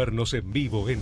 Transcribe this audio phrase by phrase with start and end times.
[0.00, 0.98] vernos en vivo en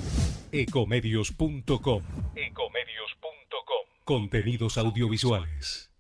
[0.51, 2.03] ecomedios.com.
[2.35, 3.87] Ecomedios.com.
[4.05, 5.93] Contenidos audiovisuales.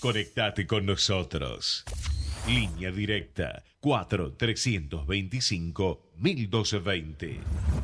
[0.00, 1.84] Conectate con nosotros.
[2.48, 7.83] Línea directa 4 325 1220.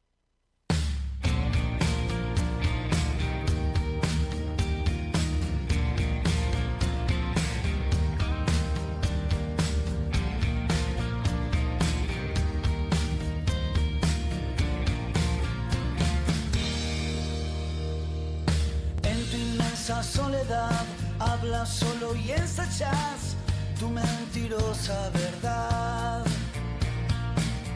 [20.41, 20.85] Soledad,
[21.19, 23.35] hablas solo y ensayas
[23.79, 26.25] tu mentirosa verdad.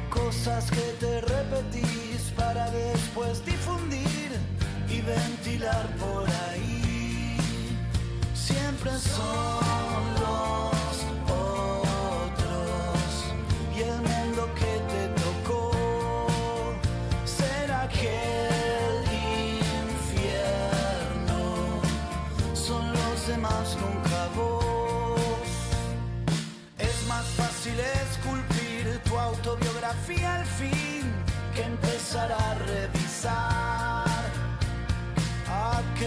[0.09, 4.31] Cosas que te repetís para después difundir
[4.89, 7.37] y ventilar por ahí.
[8.33, 10.14] Siempre son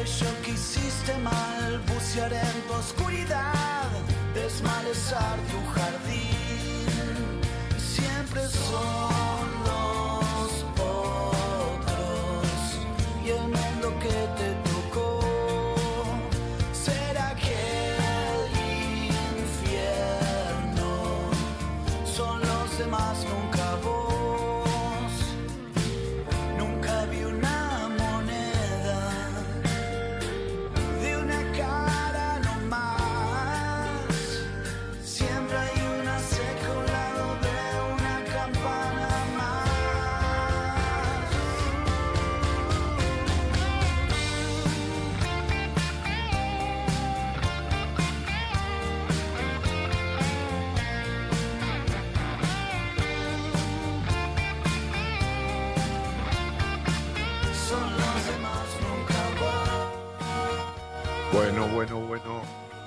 [0.09, 3.89] aquello que hiciste mal, bucear en tu oscuridad,
[4.35, 7.41] desmalezar tu jardín.
[7.79, 9.38] Siempre son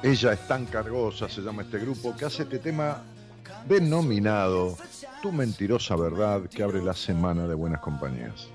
[0.03, 3.03] Ella es tan cargosa, se llama este grupo, que hace este tema
[3.67, 4.75] denominado
[5.21, 8.47] Tu mentirosa verdad que abre la semana de buenas compañías.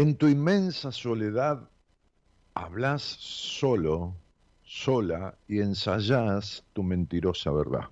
[0.00, 1.68] En tu inmensa soledad
[2.54, 4.16] hablas solo,
[4.62, 7.90] sola y ensayás tu mentirosa verdad.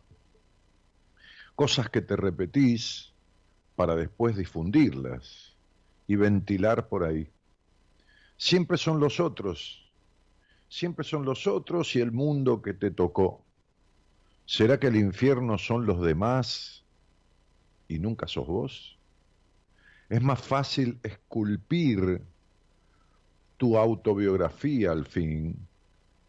[1.54, 3.12] Cosas que te repetís
[3.76, 5.54] para después difundirlas
[6.06, 7.30] y ventilar por ahí.
[8.38, 9.92] Siempre son los otros,
[10.66, 13.44] siempre son los otros y el mundo que te tocó.
[14.46, 16.86] ¿Será que el infierno son los demás
[17.86, 18.98] y nunca sos vos?
[20.08, 22.22] Es más fácil esculpir
[23.58, 25.68] tu autobiografía al fin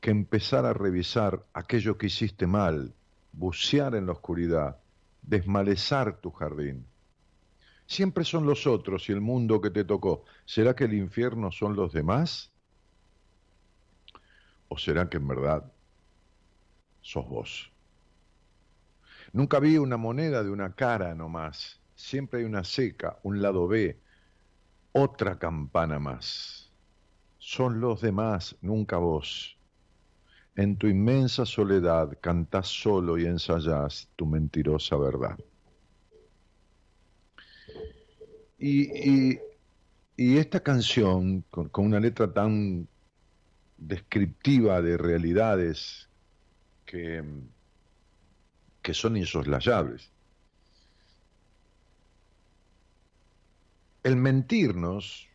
[0.01, 2.93] que empezar a revisar aquello que hiciste mal,
[3.31, 4.77] bucear en la oscuridad,
[5.21, 6.85] desmalezar tu jardín.
[7.85, 10.25] Siempre son los otros y el mundo que te tocó.
[10.45, 12.51] ¿Será que el infierno son los demás?
[14.67, 15.71] ¿O será que en verdad
[17.01, 17.71] sos vos?
[19.31, 23.99] Nunca vi una moneda de una cara nomás siempre hay una seca, un lado B,
[24.93, 26.71] otra campana más.
[27.37, 29.57] Son los demás, nunca vos.
[30.55, 35.37] En tu inmensa soledad cantás solo y ensayás tu mentirosa verdad.
[38.57, 39.37] Y,
[40.17, 42.87] esta canción, con, una letra tan
[43.77, 46.09] descriptiva de realidades
[46.85, 47.23] que,
[48.81, 50.11] que son insoslayables,
[54.03, 55.27] El mentirnos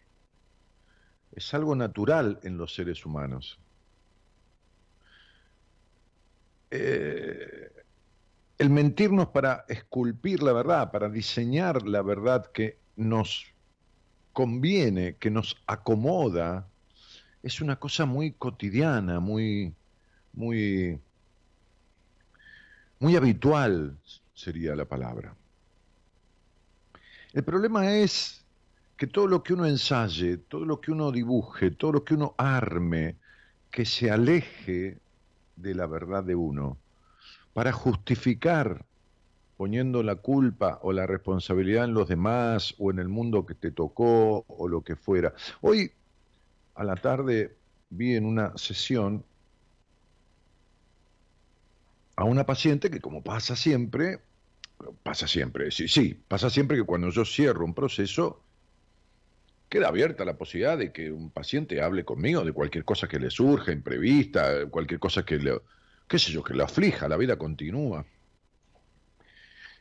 [1.33, 3.59] es algo natural en los seres humanos.
[6.71, 7.71] Eh,
[8.59, 13.47] el mentirnos para esculpir la verdad, para diseñar la verdad que nos
[14.33, 16.69] conviene, que nos acomoda,
[17.43, 19.75] es una cosa muy cotidiana, muy,
[20.33, 20.99] muy,
[22.99, 23.99] muy habitual
[24.33, 25.37] sería la palabra.
[27.33, 28.44] El problema es
[28.97, 32.35] que todo lo que uno ensaye, todo lo que uno dibuje, todo lo que uno
[32.39, 33.19] arme,
[33.71, 35.01] que se aleje
[35.57, 36.79] de la verdad de uno,
[37.53, 38.85] para justificar
[39.57, 43.71] poniendo la culpa o la responsabilidad en los demás o en el mundo que te
[43.71, 45.35] tocó o lo que fuera.
[45.61, 45.93] Hoy
[46.75, 47.57] a la tarde
[47.89, 49.25] vi en una sesión
[52.17, 54.21] a una paciente que como pasa siempre,
[55.03, 58.44] pasa siempre, sí, sí, pasa siempre que cuando yo cierro un proceso,
[59.75, 63.29] queda abierta la posibilidad de que un paciente hable conmigo de cualquier cosa que le
[63.29, 65.61] surja, imprevista, cualquier cosa que le,
[66.07, 68.07] qué sé yo, que le aflija, la vida continúa.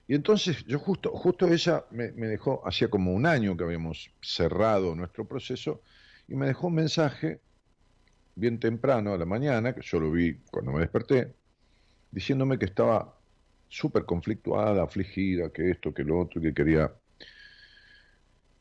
[0.07, 4.95] Y entonces yo justo, justo ella me, dejó, hacía como un año que habíamos cerrado
[4.95, 5.83] nuestro proceso,
[6.27, 7.41] y me dejó un mensaje
[8.33, 11.35] bien temprano a la mañana, que yo lo vi cuando me desperté,
[12.09, 13.15] diciéndome que estaba
[13.69, 16.91] súper conflictuada, afligida, que esto, que lo otro, que quería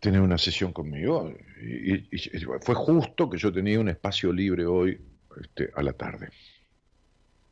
[0.02, 1.32] tener una sesión conmigo.
[1.60, 2.18] Y,
[2.60, 5.00] fue justo que yo tenía un espacio libre hoy
[5.40, 6.28] este, a la tarde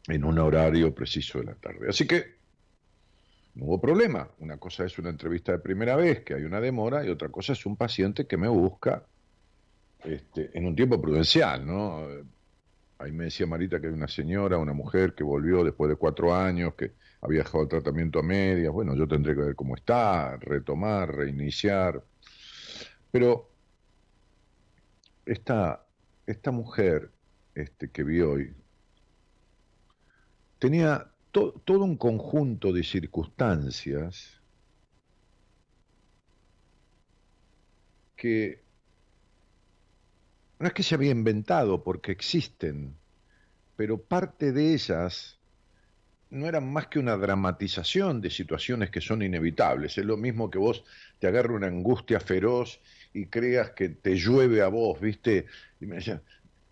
[0.09, 1.89] en un horario preciso de la tarde.
[1.89, 2.41] Así que
[3.55, 4.29] no hubo problema.
[4.41, 7.53] Una cosa es una entrevista de primera vez, que hay una demora, y otra cosa
[7.53, 9.07] es un paciente que me busca
[10.03, 12.05] este, en un tiempo prudencial, ¿no?
[12.99, 16.35] Ahí me decía Marita que hay una señora, una mujer que volvió después de cuatro
[16.35, 18.73] años, que había dejado el tratamiento a medias.
[18.73, 22.03] Bueno, yo tendré que ver cómo está, retomar, reiniciar.
[23.11, 23.51] Pero
[25.27, 25.87] esta,
[26.27, 27.11] esta mujer
[27.55, 28.55] este, que vi hoy,
[30.59, 34.41] tenía todo un conjunto de circunstancias
[38.17, 38.63] que
[40.59, 42.97] no es que se había inventado porque existen,
[43.77, 45.41] pero parte de ellas
[46.29, 49.99] no eran más que una dramatización de situaciones que son inevitables.
[49.99, 50.85] Es lo mismo que vos
[51.19, 52.81] te agarre una angustia feroz
[53.13, 55.47] y creas que te llueve a vos, ¿viste?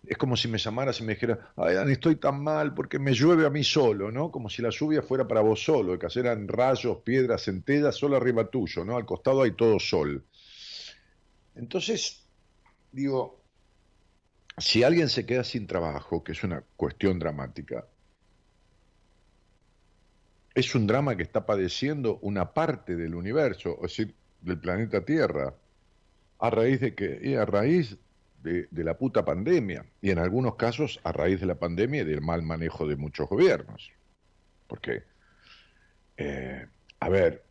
[0.07, 3.13] Es como si me llamaras y me dijera, ay, Dani, estoy tan mal porque me
[3.13, 4.31] llueve a mí solo, ¿no?
[4.31, 8.49] Como si la lluvia fuera para vos solo, que cayeran rayos, piedras, centellas, solo arriba
[8.49, 8.95] tuyo, ¿no?
[8.95, 10.23] Al costado hay todo sol.
[11.55, 12.25] Entonces,
[12.91, 13.43] digo,
[14.57, 17.85] si alguien se queda sin trabajo, que es una cuestión dramática,
[20.55, 25.53] es un drama que está padeciendo una parte del universo, es decir, del planeta Tierra,
[26.39, 27.97] a raíz de que, a raíz
[28.41, 32.21] de, la puta pandemia, y en algunos casos a raíz de la pandemia y del
[32.21, 33.91] mal manejo de muchos gobiernos.
[34.67, 35.03] Porque,
[36.17, 36.65] eh,
[36.99, 37.43] a ver,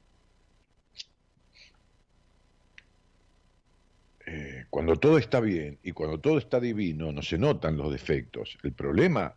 [4.26, 8.58] eh, cuando todo está bien y cuando todo está divino, no se notan los defectos.
[8.62, 9.34] El problema,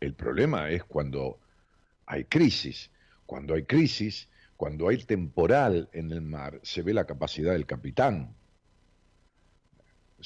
[0.00, 1.40] el problema es cuando
[2.06, 2.90] hay crisis.
[3.26, 8.34] Cuando hay crisis, cuando hay temporal en el mar, se ve la capacidad del capitán.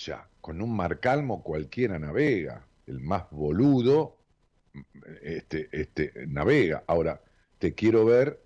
[0.01, 4.17] Sea, con un mar calmo cualquiera navega, el más boludo
[5.21, 6.85] este, este, navega.
[6.87, 7.21] Ahora,
[7.59, 8.43] te quiero ver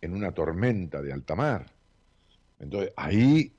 [0.00, 1.66] en una tormenta de alta mar.
[2.58, 3.54] Entonces, ahí,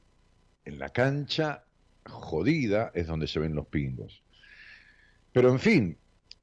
[0.65, 1.63] en la cancha
[2.05, 4.21] jodida, es donde se ven los pingos.
[5.31, 5.97] Pero en fin,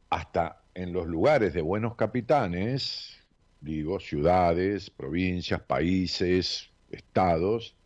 [0.08, 3.22] hasta en los lugares de buenos capitanes,
[3.60, 7.76] digo, ciudades, provincias, países, estados,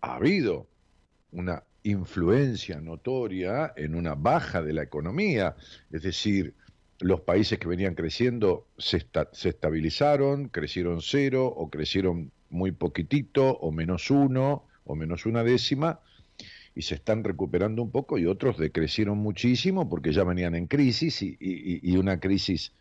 [0.00, 0.71] ha habido
[1.32, 5.56] una influencia notoria en una baja de la economía,
[5.90, 6.54] es decir,
[7.00, 13.72] los países que venían creciendo se, se estabilizaron, crecieron cero o crecieron muy poquitito o
[13.72, 16.00] menos uno o menos una décima
[16.74, 21.22] y se están recuperando un poco y otros decrecieron muchísimo porque ya venían en crisis
[21.22, 22.72] y, una crisis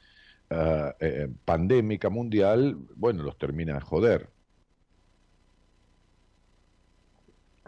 [0.50, 4.30] ah, eh, pandémica mundial, bueno, los termina de joder.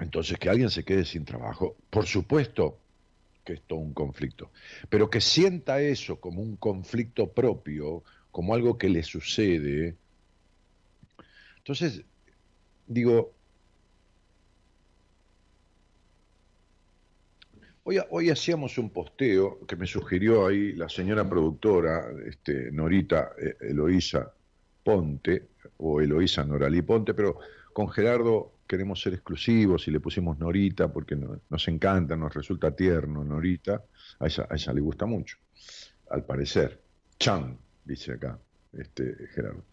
[0.04, 2.78] Entonces, que alguien se quede sin trabajo, por supuesto
[3.46, 4.52] que es todo un conflicto,
[4.90, 9.96] pero que sienta eso como un conflicto propio, como algo que le sucede.
[11.58, 12.04] Entonces,
[12.88, 13.34] digo,
[17.84, 24.34] hoy, hacíamos un posteo que me sugirió ahí la señora productora, este, Norita eh, Eloísa
[24.84, 27.40] Ponte, o Eloísa Noralí Ponte, pero
[27.74, 33.24] con Gerardo queremos ser exclusivos y le pusimos Norita porque nos encanta, nos resulta tierno
[33.24, 33.84] Norita,
[34.20, 35.38] a ella, a ella le gusta mucho,
[36.10, 36.82] al parecer.
[37.20, 38.40] Chan, dice acá.
[38.74, 39.64] este, Gerardo.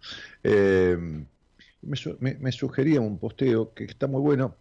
[0.43, 1.25] Eh,
[1.83, 4.57] me, sugería un posteo que está muy bueno,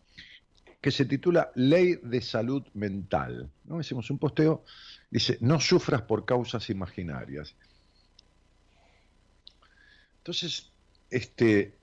[0.81, 3.50] que se titula Ley de Salud Mental.
[3.65, 3.79] ¿no?
[3.79, 4.63] Hicimos un posteo,
[5.09, 7.55] dice, no sufras por causas imaginarias.
[10.19, 10.71] Entonces,
[11.09, 11.78] este,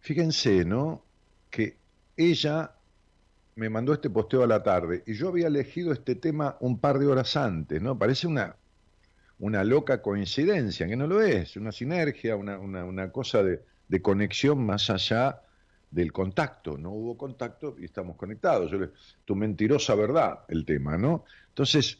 [0.00, 1.04] fíjense, ¿no?
[1.50, 1.76] Que
[2.16, 2.72] ella
[3.56, 6.98] me mandó este posteo a la tarde y yo había elegido este tema un par
[6.98, 7.98] de horas antes, ¿no?
[7.98, 8.56] Parece una,
[9.38, 14.64] una loca coincidencia, que no lo es, una sinergia, una, una, cosa de, de, conexión
[14.64, 15.42] más allá
[15.90, 16.78] del contacto.
[16.78, 18.72] No hubo contacto y estamos conectados.
[19.24, 21.24] tu mentirosa verdad, el tema, ¿no?
[21.48, 21.98] Entonces,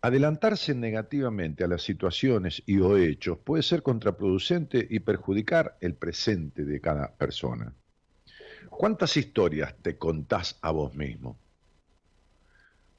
[0.00, 6.64] adelantarse negativamente a las situaciones y o hechos puede ser contraproducente y perjudicar el presente
[6.64, 7.74] de cada persona.
[8.70, 11.38] ¿Cuántas historias te contás a vos mismo?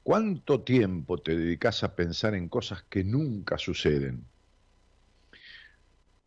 [0.02, 4.24] ¿Cuánto tiempo te dedicas a pensar en cosas que nunca suceden?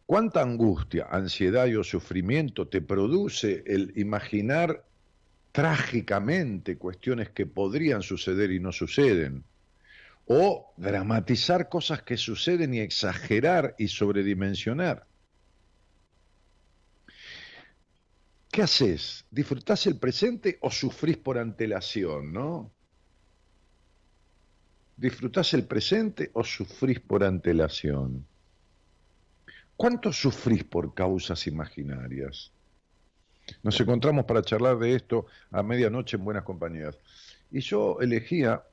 [0.05, 4.85] ¿Cuánta angustia, ansiedad o sufrimiento te produce el imaginar
[5.51, 9.43] trágicamente cuestiones que podrían suceder y no suceden?
[10.25, 15.05] O dramatizar cosas que suceden y exagerar y sobredimensionar.
[18.49, 19.25] ¿Qué haces?
[19.31, 22.71] ¿Disfrutás el presente o sufrís por antelación, no?
[24.95, 28.27] ¿Disfrutás el presente o sufrís por antelación?
[29.75, 32.51] ¿Cuánto sufrís por causas imaginarias?
[33.63, 36.97] Nos encontramos para charlar de esto a medianoche en buenas compañías.
[37.51, 38.63] Y yo elegía,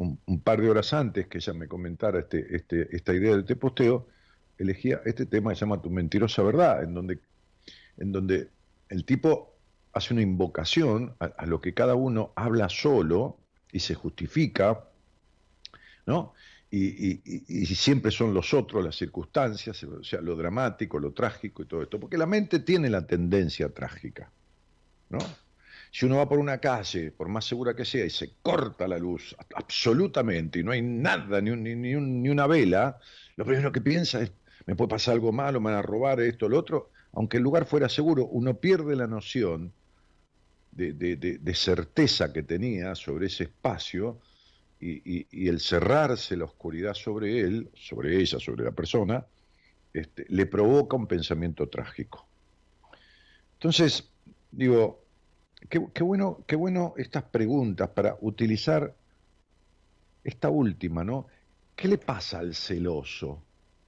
[0.00, 3.56] un, par de horas antes que ella me comentara este, este, esta idea de este
[3.56, 4.08] posteo,
[4.56, 7.18] elegía este tema que se llama Tu mentirosa verdad, en donde,
[7.98, 8.48] en donde
[8.88, 9.54] el tipo
[9.92, 13.38] hace una invocación a, lo que cada uno habla solo
[13.72, 14.88] y se justifica,
[16.06, 16.32] ¿no?
[16.70, 21.82] Y, siempre son los otros, las circunstancias, o sea, lo dramático, lo trágico y todo
[21.82, 24.30] esto, porque la mente tiene la tendencia trágica,
[25.08, 25.18] ¿no?
[25.90, 28.98] Si uno va por una calle, por más segura que sea, y se corta la
[28.98, 32.98] luz absolutamente y no hay nada, ni, ni, ni una vela,
[33.36, 34.32] lo primero que piensa es,
[34.66, 37.66] me puede pasar algo malo, me van a robar esto, lo otro, aunque el lugar
[37.66, 39.72] fuera seguro, uno pierde la noción
[40.72, 44.20] de, certeza que tenía sobre ese espacio
[44.80, 49.26] y, el cerrarse la oscuridad sobre él, sobre ella, sobre la persona,
[49.92, 52.26] este, le provoca un pensamiento trágico.
[53.54, 54.08] Entonces,
[54.50, 54.99] digo,
[55.68, 58.94] qué, bueno, qué bueno estas preguntas para utilizar
[60.24, 61.26] esta última, ¿no?
[61.76, 63.42] ¿Qué le pasa al celoso?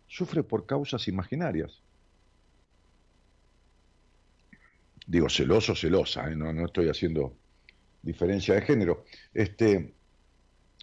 [0.06, 1.82] Sufre por causas imaginarias.
[5.06, 6.36] digo celoso, celosa, ¿eh?
[6.36, 7.36] no, no estoy haciendo
[8.02, 9.04] diferencia de género.
[9.34, 9.94] Este,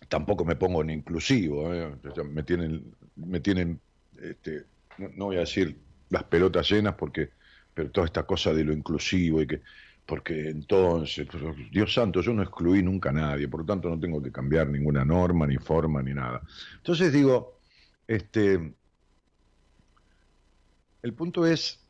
[0.08, 1.92] tampoco me pongo en inclusivo, ¿eh?
[2.26, 3.80] me tienen, me tienen
[4.22, 4.66] este,
[4.98, 5.78] no, voy a decir
[6.10, 7.30] las pelotas llenas porque,
[7.74, 9.62] pero toda esta cosa de lo inclusivo y que,
[10.10, 11.28] porque entonces,
[11.72, 14.68] Dios santo, yo no excluí nunca a nadie, por lo tanto no tengo que cambiar
[14.68, 16.42] ninguna norma, ni forma, ni nada.
[16.78, 17.60] Entonces digo,
[18.08, 18.74] este,
[21.04, 21.86] el punto es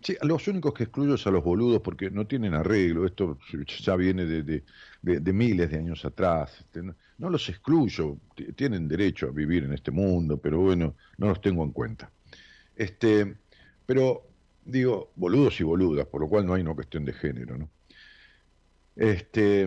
[0.00, 3.04] Sí, los únicos que excluyo es a los boludos porque no tienen arreglo.
[3.04, 3.36] Esto
[3.80, 4.62] ya viene de,
[5.02, 6.56] de, miles de años atrás.
[6.60, 8.16] Este, no, los excluyo,
[8.54, 12.12] tienen derecho a vivir en este mundo, pero bueno, no los tengo en cuenta.
[12.76, 13.38] Este,
[13.86, 14.27] pero
[14.68, 17.70] digo, boludos y boludas, por lo cual no hay una cuestión de género, ¿no?
[18.94, 19.66] Este,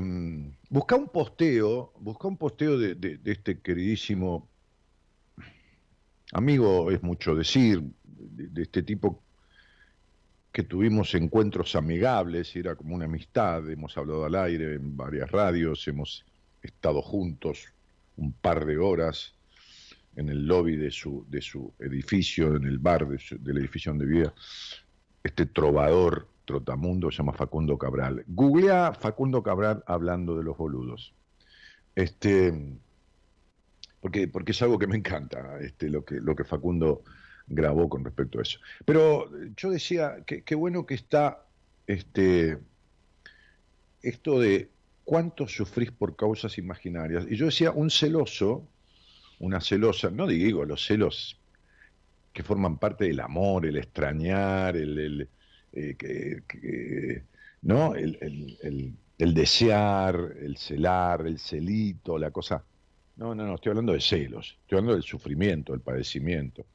[0.70, 4.50] busca un posteo, busca un posteo de, de, este queridísimo
[6.34, 9.24] amigo, es mucho decir, de, este tipo
[10.52, 15.88] que tuvimos encuentros amigables, era como una amistad, hemos hablado al aire en varias radios,
[15.88, 16.26] hemos
[16.62, 17.68] estado juntos
[18.18, 19.34] un par de horas
[20.18, 24.34] en el lobby de su, de su edificio, en el bar del edificio donde vivía,
[25.24, 28.24] este trovador trotamundo se llama Facundo Cabral.
[28.28, 31.14] Googlea Facundo Cabral hablando de los boludos.
[31.96, 32.54] Este,
[34.00, 37.04] porque, porque es algo que me encanta, este, lo, que, lo que Facundo
[37.48, 38.60] grabó con respecto a eso.
[38.86, 41.46] Pero yo decía, qué bueno que está
[41.88, 42.58] este,
[44.02, 44.70] esto de
[45.04, 47.26] cuánto sufrís por causas imaginarias.
[47.30, 48.68] Y yo decía, un celoso,
[49.40, 51.41] una celosa, no digo los celos
[52.34, 55.28] que forman parte del amor, el extrañar, el,
[55.74, 57.24] eh,
[57.62, 57.96] ¿no?
[57.96, 62.63] El, el, desear, el celar, el celito, la cosa.
[63.17, 66.65] No, no, no, estoy hablando de celos, estoy hablando del sufrimiento, del padecimiento.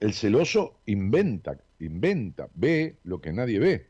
[0.00, 3.86] El celoso inventa, inventa, ve lo que nadie ve.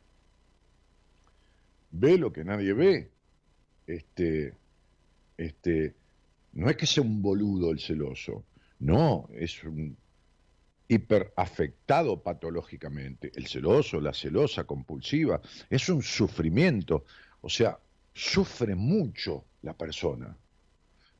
[1.90, 3.10] Ve lo que nadie ve.
[3.86, 4.54] Este,
[5.36, 5.94] este,
[6.52, 8.44] no es que sea un boludo el celoso,
[8.78, 9.96] no, es un
[10.88, 13.32] hiperafectado patológicamente.
[13.34, 15.40] El celoso, la celosa compulsiva,
[15.70, 17.04] es un sufrimiento,
[17.40, 17.78] o sea,
[18.12, 20.36] sufre mucho la persona,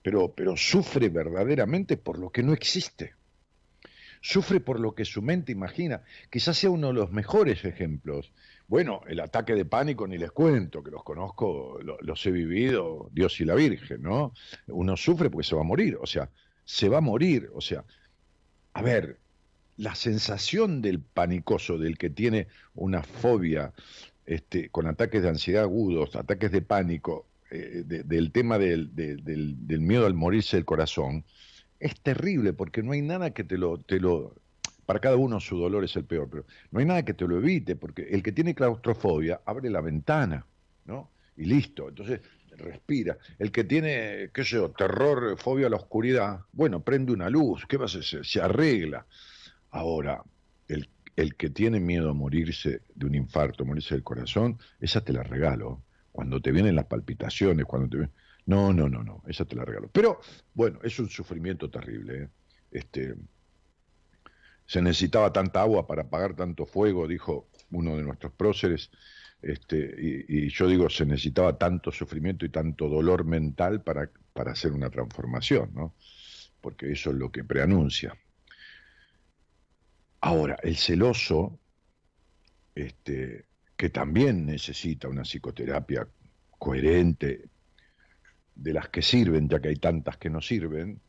[0.02, 3.14] pero, pero sufre verdaderamente por lo que no existe.
[4.20, 6.02] Sufre por lo que su mente imagina.
[6.30, 8.32] Quizás sea uno de los mejores ejemplos.
[8.68, 13.40] Bueno, el ataque de pánico ni les cuento, que los conozco, los he vivido, Dios
[13.40, 14.32] y la Virgen, ¿no?
[14.68, 16.30] Uno sufre porque se va a morir, o sea,
[16.64, 17.84] se va a morir, o sea,
[18.74, 19.18] a ver,
[19.82, 23.72] la sensación del panicoso, del que tiene una fobia
[24.24, 30.06] este, con ataques de ansiedad agudos, ataques de pánico, eh, del tema del, del, miedo
[30.06, 31.24] al morirse del corazón,
[31.80, 34.36] es terrible porque no hay nada que te lo, te lo,
[34.86, 37.36] para cada uno su dolor es el peor, pero no hay nada que te lo
[37.38, 40.46] evite, porque el que tiene claustrofobia abre la ventana,
[40.84, 41.10] ¿no?
[41.36, 42.20] Y listo, entonces
[42.56, 43.18] respira.
[43.38, 47.66] El que tiene, qué sé yo, terror, fobia a la oscuridad, bueno, prende una luz,
[47.66, 47.88] ¿qué va a?
[47.88, 49.06] Se, arregla.
[49.72, 50.22] Ahora,
[50.68, 55.12] el, el, que tiene miedo a morirse de un infarto, morirse del corazón, esa te
[55.12, 55.82] la regalo.
[56.12, 58.10] Cuando te vienen las palpitaciones, cuando te
[58.46, 59.88] no, no, no, no, esa te la regalo.
[59.92, 60.20] Pero
[60.54, 62.22] bueno, es un sufrimiento terrible.
[62.22, 62.28] ¿eh?
[62.70, 63.14] Este,
[64.66, 68.90] se necesitaba tanta agua para apagar tanto fuego, dijo uno de nuestros próceres.
[69.40, 74.72] Este, y, yo digo, se necesitaba tanto sufrimiento y tanto dolor mental para, para hacer
[74.72, 75.94] una transformación, ¿no?
[76.60, 78.16] Porque eso es lo que preanuncia.
[80.22, 81.58] Ahora, el celoso,
[82.74, 86.08] este, que también necesita una psicoterapia
[86.58, 87.50] coherente,
[88.54, 91.00] de las que sirven, ya que hay tantas que no sirven,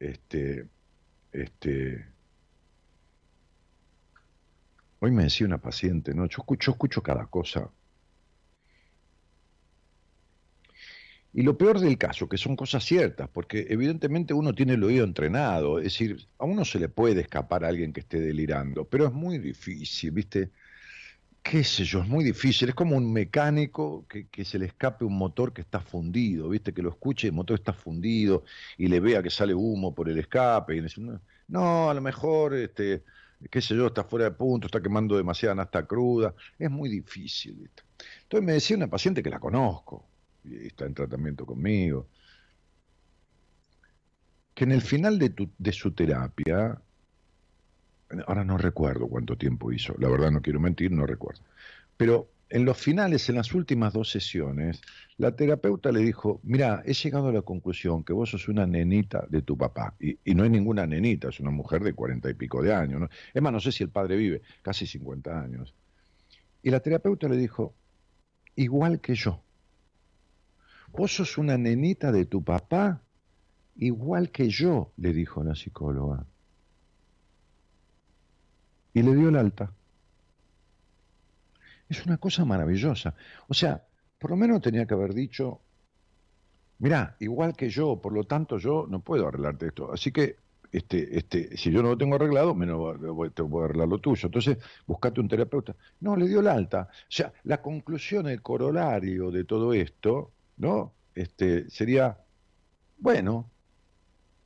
[0.00, 0.66] este,
[1.30, 2.06] este,
[4.98, 6.26] hoy me decía una paciente, ¿no?
[6.26, 7.70] Yo escucho, escucho cada cosa.
[11.36, 15.04] Y lo peor del caso, que son cosas ciertas, porque evidentemente uno tiene el oído
[15.04, 19.06] entrenado, es decir, a uno se le puede escapar a alguien que esté delirando, pero
[19.06, 20.50] es muy difícil, ¿viste?
[21.42, 22.70] qué sé yo, es muy difícil.
[22.70, 26.72] Es como un mecánico que, se le escape un motor que está fundido, ¿viste?
[26.72, 28.44] Que lo escuche, el motor está fundido
[28.78, 30.74] y le vea que sale humo por el escape.
[30.74, 31.02] Y dice,
[31.48, 33.04] no, a lo mejor, este,
[33.50, 36.34] qué sé yo, está fuera de punto, está quemando demasiada nasta cruda.
[36.58, 37.82] Es muy difícil, ¿viste?
[38.22, 40.15] Entonces me decía una paciente que la conozco
[40.62, 42.08] está en tratamiento conmigo,
[44.54, 46.80] que en el final de, de su terapia
[48.26, 51.42] ahora no recuerdo cuánto tiempo hizo, la verdad no quiero mentir, no recuerdo.
[51.96, 54.80] Pero en los finales, en las últimas dos sesiones,
[55.16, 59.26] la terapeuta le dijo, mira, he llegado a la conclusión que vos sos una nenita
[59.28, 59.96] de tu papá.
[59.98, 63.00] Y, no es ninguna nenita, es una mujer de cuarenta y pico de años.
[63.00, 63.08] ¿no?
[63.34, 65.74] Es más, no sé si el padre vive, casi cincuenta años.
[66.62, 67.74] Y la terapeuta le dijo,
[68.54, 69.42] igual que yo.
[70.96, 73.02] Vos sos una nenita de tu papá,
[73.76, 76.26] igual que yo, le dijo la psicóloga
[78.96, 79.70] y le dio el alta.
[81.86, 83.14] Es una cosa maravillosa.
[83.46, 83.86] O sea,
[84.18, 85.60] por lo menos tenía que haber dicho,
[86.78, 89.92] mirá, igual que yo, por lo tanto yo no puedo arreglarte esto.
[89.92, 90.36] Así que,
[90.72, 92.96] este, este, si yo no lo tengo arreglado, menos
[93.34, 94.28] te voy a arreglar lo tuyo.
[94.28, 94.56] Entonces,
[94.86, 95.76] buscate un terapeuta.
[96.00, 96.88] No, le dio el alta.
[96.90, 100.94] O sea, la conclusión, el corolario de todo esto, ¿no?
[101.14, 102.18] Este, sería,
[102.98, 103.50] bueno,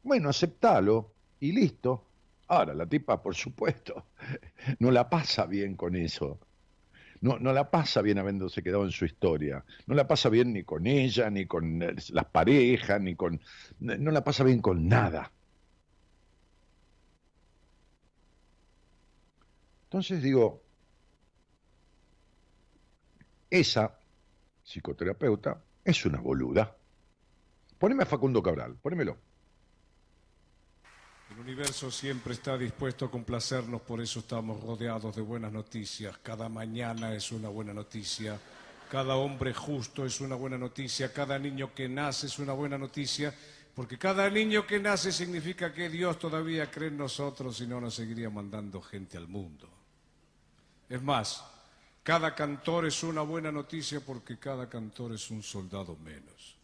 [0.03, 2.07] bueno, aceptalo y listo.
[2.49, 4.07] Ahora, la tipa, por supuesto,
[4.81, 6.39] no la pasa bien con eso.
[7.21, 9.65] No, no la pasa bien habiéndose quedado en su historia.
[9.87, 13.41] No la pasa bien ni con ella, ni con eh, las parejas, ni con...
[13.79, 15.31] No la pasa bien con nada.
[19.85, 20.63] Entonces digo,
[23.51, 23.99] esa
[24.65, 26.77] psicoterapeuta es una boluda.
[27.79, 29.17] Poneme a Facundo Cabral, ponémelo.
[31.31, 36.19] El universo siempre está dispuesto a complacernos, por eso estamos rodeados de buenas noticias.
[36.19, 38.39] Cada mañana es una buena noticia,
[38.91, 43.33] cada hombre justo es una buena noticia, cada niño que nace es una buena noticia,
[43.75, 47.95] porque cada niño que nace significa que Dios todavía cree en nosotros y no nos
[47.95, 49.71] seguiría mandando gente al mundo.
[50.89, 51.45] Es más,
[52.03, 56.57] cada cantor es una buena noticia porque cada cantor es un soldado menos.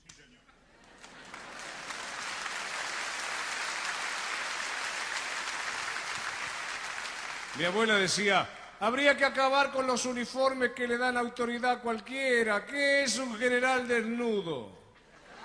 [7.59, 8.49] Mi abuela decía,
[8.81, 12.67] habría que acabar con los uniformes que le dan autoridad a cualquiera.
[12.67, 14.77] ¿Qué es un general desnudo?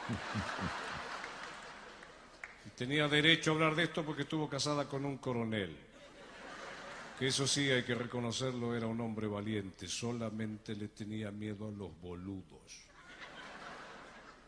[2.76, 5.91] Tenía derecho a hablar de esto porque estuvo casada con un coronel.
[7.22, 9.88] Que eso sí, hay que reconocerlo, era un hombre valiente.
[9.88, 12.82] Solamente le tenía miedo a los boludos.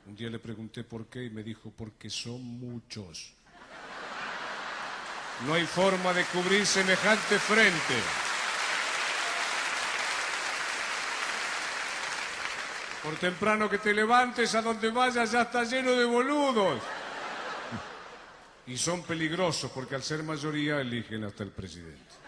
[0.07, 3.35] Un día le pregunté por qué y me dijo, porque son muchos.
[5.45, 7.93] No hay forma de cubrir semejante frente.
[13.03, 16.81] Por temprano que te levantes, a donde vayas ya está lleno de boludos.
[18.65, 22.22] Y son peligrosos porque al ser mayoría eligen hasta el presidente.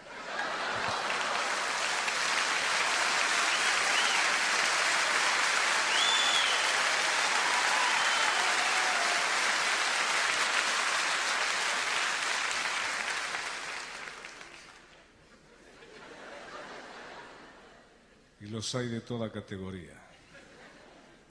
[18.45, 19.99] Y los hay de toda categoría.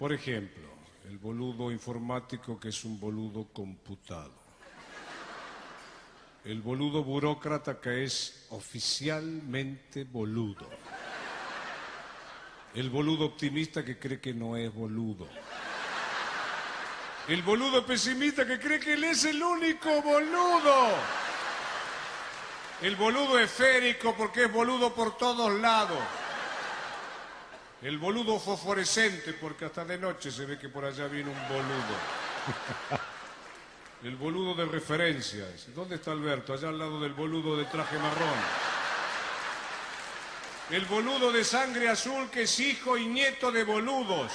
[0.01, 0.65] Por ejemplo,
[1.09, 4.33] el boludo informático que es un boludo computado.
[6.45, 10.69] El boludo burócrata que es oficialmente boludo.
[12.75, 15.29] El boludo optimista que cree que no es boludo.
[17.29, 20.89] El boludo pesimista que cree que él es el único boludo.
[22.83, 26.24] El boludo esférico porque es boludo por todos lados.
[27.85, 31.95] El boludo fosforescente porque hasta de noche se ve que por allá viene un boludo.
[34.03, 35.67] El boludo de referencias.
[35.75, 36.55] ¿Dónde está Alberto?
[36.55, 38.39] Allá al lado del boludo de traje marrón.
[40.71, 44.33] El boludo de sangre azul que es hijo y nieto de boludos.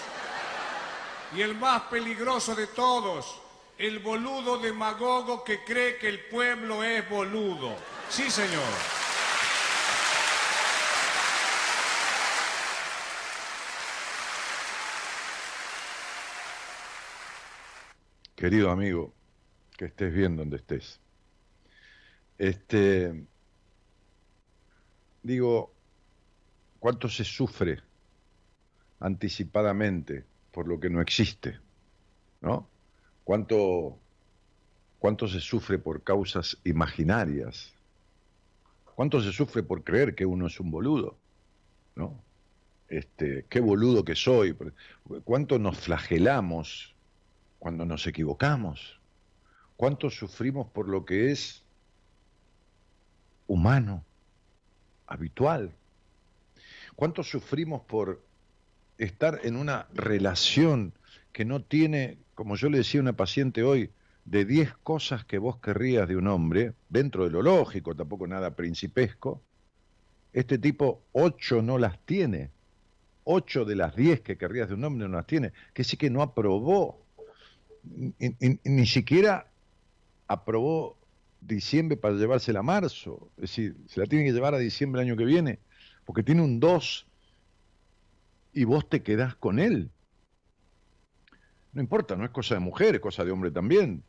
[1.35, 3.41] Y el más peligroso de todos,
[3.79, 7.75] el boludo demagogo que cree que el pueblo es boludo.
[8.11, 8.98] Sí, señor.
[18.39, 19.13] Querido amigo,
[19.75, 21.01] que estés bien donde estés.
[22.37, 23.27] Este,
[25.21, 25.73] digo,
[26.79, 27.81] ¿cuánto se sufre
[29.01, 30.23] anticipadamente
[30.53, 31.59] por lo que no existe?
[32.39, 32.69] ¿No?
[33.25, 33.99] ¿Cuánto,
[34.99, 37.73] cuánto se sufre por causas imaginarias?
[38.95, 41.17] ¿Cuánto se sufre por creer que uno es un boludo?
[41.93, 42.23] ¿No?
[42.87, 44.55] Este, qué boludo que soy.
[45.25, 46.95] ¿Cuánto nos flagelamos
[47.59, 48.99] cuando nos equivocamos?
[49.75, 51.63] ¿Cuánto sufrimos por lo que es
[53.47, 54.03] humano,
[55.07, 55.71] habitual?
[56.95, 58.21] ¿Cuánto sufrimos por
[58.97, 60.93] estar en una relación
[61.31, 63.91] que no tiene, como yo le decía a una paciente hoy,
[64.25, 68.55] de 10 cosas que vos querrías de un hombre, dentro de lo lógico, tampoco nada
[68.55, 69.41] principesco,
[70.33, 72.51] este tipo 8 no las tiene.
[73.23, 75.53] 8 de las 10 que querrías de un hombre no las tiene.
[75.73, 77.05] Que sí que no aprobó.
[77.83, 79.47] Ni, siquiera
[80.27, 80.97] aprobó
[81.41, 83.29] diciembre para llevársela a marzo.
[83.37, 85.59] Es decir, se la tiene que llevar a diciembre el año que viene.
[86.05, 87.07] Porque tiene un 2
[88.53, 89.91] y vos te quedás con él.
[91.73, 94.03] No importa, no es cosa de mujer, es cosa de hombre también.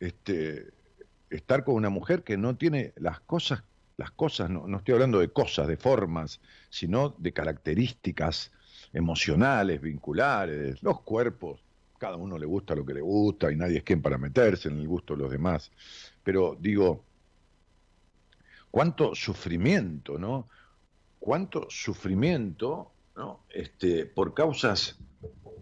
[0.00, 0.72] Este,
[1.30, 3.62] estar con una mujer que no tiene las cosas,
[3.96, 8.52] las cosas, no, no estoy hablando de cosas, de formas, sino de características
[8.92, 11.63] emocionales, vinculares, los cuerpos.
[12.04, 14.78] Cada uno le gusta lo que le gusta y nadie es quien para meterse en
[14.78, 15.72] el gusto de los demás.
[16.22, 17.02] Pero digo,
[18.70, 20.50] cuánto sufrimiento, ¿no?
[21.18, 23.46] Cuánto sufrimiento, ¿no?
[23.48, 24.98] Este, por causas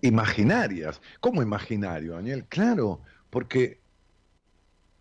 [0.01, 1.01] imaginarias.
[1.21, 2.47] ¿Cómo imaginario, Daniel?
[2.49, 3.79] Claro, porque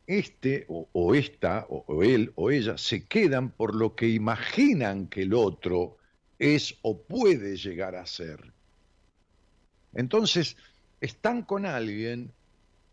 [0.05, 5.33] este o, esta o, él o ella se quedan por lo que imaginan que el
[5.33, 5.97] otro
[6.37, 8.53] es o puede llegar a ser.
[9.93, 10.55] Entonces,
[11.01, 12.31] están con alguien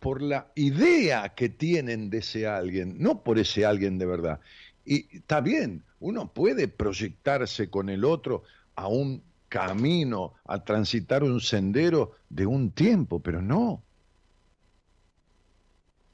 [0.01, 4.41] por la idea que tienen de ese alguien, no por ese alguien de verdad.
[4.85, 8.45] Y está bien, uno puede proyectarse con el otro
[8.75, 13.83] a un camino, a transitar un sendero de un tiempo, pero no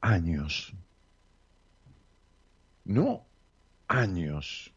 [0.01, 0.75] años.
[2.85, 3.25] No
[3.89, 4.73] años.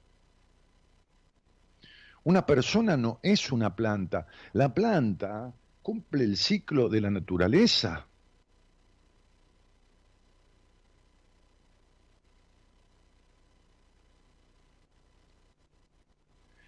[2.23, 4.27] Una persona no es una planta.
[4.53, 5.53] La planta
[5.87, 8.05] cumple el ciclo de la naturaleza.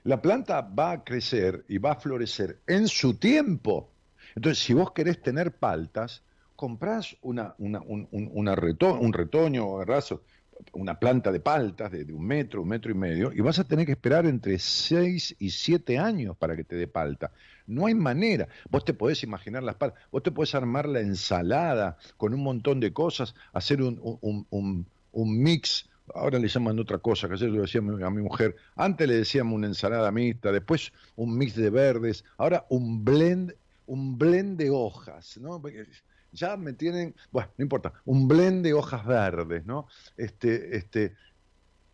[0.05, 3.91] La planta va a crecer y va a florecer en su tiempo.
[4.37, 6.23] Entonces, si vos querés tener paltas,
[6.55, 10.15] comprás una, un, un, una reto, un retoño, agarrás
[10.73, 13.85] una planta de paltas de, un metro, un metro y medio, y vas a tener
[13.85, 17.31] que esperar entre seis y siete años para que te dé palta.
[17.67, 18.47] No hay manera.
[18.69, 22.79] Vos te podés imaginar las paltas, vos te podés armar la ensalada con un montón
[22.79, 27.49] de cosas, hacer un, un, un, un mix ahora le llaman otra cosa, que ayer
[27.49, 31.69] le decía a mi mujer, antes le decíamos una ensalada mixta, después un mix de
[31.69, 33.53] verdes, ahora un blend,
[33.85, 35.61] un blend de hojas, ¿no?
[36.31, 39.87] Ya me tienen, bueno, no importa, un blend de hojas verdes, ¿no?
[40.17, 41.15] Este, este,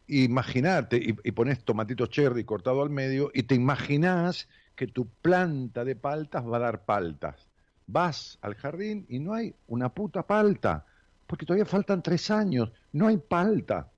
[0.08, 5.86] imaginarte, y, y pones tomatito cherry cortado al medio, y te imaginás que tu planta
[5.86, 7.50] de paltas va a dar paltas.
[7.88, 10.86] Vas al jardín y no hay una puta palta,
[11.28, 13.91] porque todavía faltan tres años, no hay palta.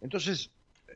[0.00, 0.50] Entonces,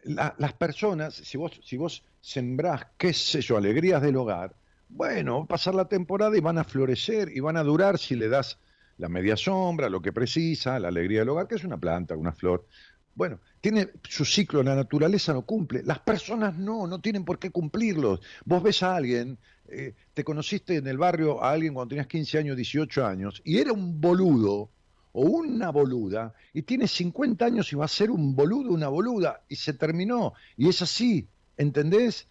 [0.05, 4.55] las personas, si vos, si vos sembrás, qué sé yo, alegrías del hogar,
[4.89, 8.59] bueno, pasar la temporada y van a florecer y van a durar si le das
[8.99, 12.33] la media sombra, lo que precisa, la alegría del hogar, que es una planta, una
[12.33, 12.67] flor.
[13.15, 15.83] Bueno, tiene su ciclo, la naturaleza no cumple.
[15.83, 18.21] Las personas no, no tienen por qué cumplirlos.
[18.45, 22.39] Vos ves a alguien, eh, te conociste en el barrio a alguien cuando tenías 15
[22.39, 24.71] años, 18 años, y era un boludo,
[25.13, 29.43] o una boluda y tiene 50 años y va a ser un boludo, una boluda
[29.49, 30.35] y se terminó.
[30.57, 32.29] Y es así, ¿entendés?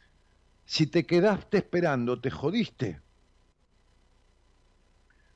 [0.65, 3.01] Si te quedaste esperando, te jodiste.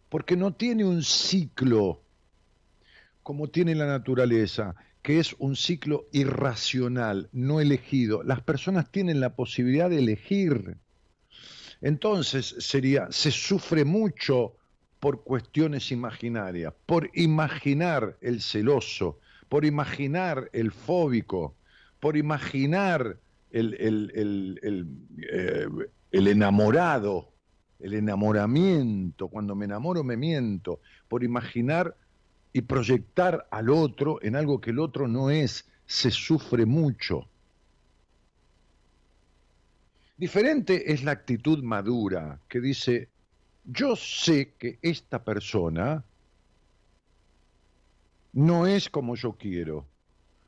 [0.09, 2.03] Porque no tiene un ciclo
[3.23, 8.21] como tiene la naturaleza, que es un ciclo irracional, no elegido.
[8.21, 10.77] Las personas tienen la posibilidad de elegir.
[11.81, 14.55] Entonces sería, se sufre mucho
[15.03, 21.57] por cuestiones imaginarias, por imaginar el celoso, por imaginar el fóbico,
[21.99, 23.17] por imaginar
[23.51, 25.67] el, eh,
[26.09, 27.33] el, enamorado,
[27.81, 31.97] el enamoramiento, cuando me enamoro me miento, por imaginar
[32.53, 37.27] y proyectar al otro en algo que el otro no es, se sufre mucho.
[40.15, 43.09] Diferente es la actitud madura que dice,
[43.65, 46.03] yo sé que esta persona
[48.33, 49.85] no es como yo quiero,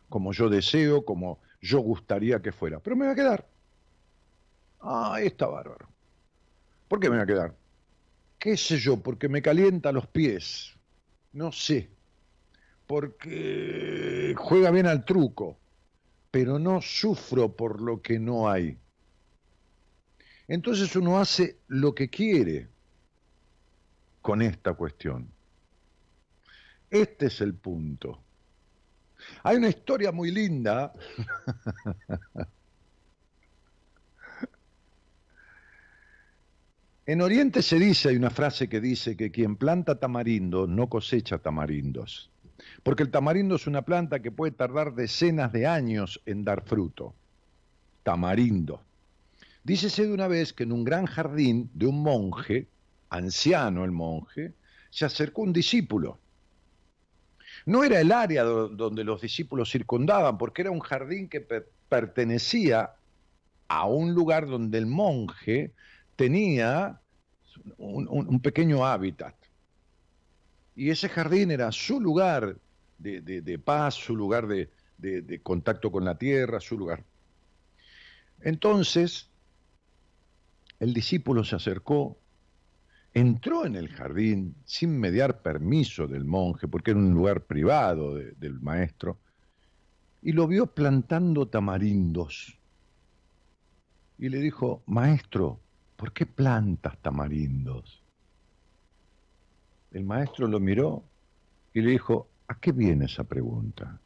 [0.10, 3.48] como yo deseo, como yo gustaría que fuera, pero me va a quedar.
[4.82, 5.88] Ah, está bárbaro.
[6.88, 7.56] ¿Por qué me va a quedar?
[8.38, 9.02] ¿Qué sé yo?
[9.02, 10.76] Porque me calienta los pies.
[11.34, 11.90] No sé.
[12.86, 15.58] Porque juega bien al truco.
[16.30, 18.78] Pero no sufro por lo que no hay.
[20.48, 22.75] Entonces uno hace lo que quiere
[24.26, 25.30] con esta cuestión.
[26.90, 28.24] Este es el punto.
[29.44, 30.92] Hay una historia muy linda.
[37.06, 41.38] en Oriente se dice, hay una frase que dice que quien planta tamarindo no cosecha
[41.38, 42.32] tamarindos,
[42.82, 47.14] porque el tamarindo es una planta que puede tardar decenas de años en dar fruto.
[48.02, 48.82] Tamarindo.
[49.64, 52.70] Dícese de una vez que en un gran jardín de un monje
[53.16, 54.54] anciano el monje,
[54.90, 56.20] se acercó un discípulo.
[57.66, 61.42] No era el área donde los discípulos circundaban, porque era un jardín que
[61.90, 62.94] pertenecía
[63.68, 65.74] a un lugar donde el monje
[66.16, 67.02] tenía
[67.78, 69.36] un, pequeño hábitat.
[70.76, 72.58] Y ese jardín era su lugar
[72.98, 77.04] de, paz, su lugar de, contacto con la tierra, su lugar.
[78.42, 79.30] Entonces,
[80.80, 82.18] el discípulo se acercó
[83.16, 88.60] entró en el jardín sin mediar permiso del monje, porque era un lugar privado del
[88.60, 89.18] maestro,
[90.22, 92.60] y lo vio plantando tamarindos.
[94.18, 95.62] Y le dijo, maestro,
[95.96, 98.04] ¿por qué plantas tamarindos?
[99.92, 101.06] El maestro lo miró
[101.74, 103.98] y le dijo, ¿a qué viene esa pregunta?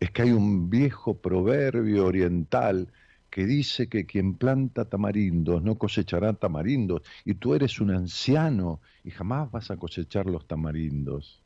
[0.00, 2.88] Es que hay un viejo proverbio oriental
[3.32, 9.10] que dice que quien planta tamarindos no cosechará tamarindos, y tú eres un anciano y
[9.10, 11.42] jamás vas a cosechar los tamarindos.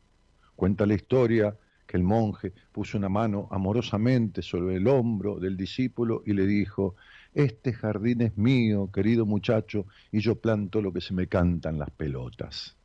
[0.56, 6.24] Cuenta la historia que el monje puso una mano amorosamente sobre el hombro del discípulo
[6.26, 6.96] y le dijo,
[7.32, 11.90] este jardín es mío, querido muchacho, y yo planto lo que se me cantan las
[11.90, 12.76] pelotas.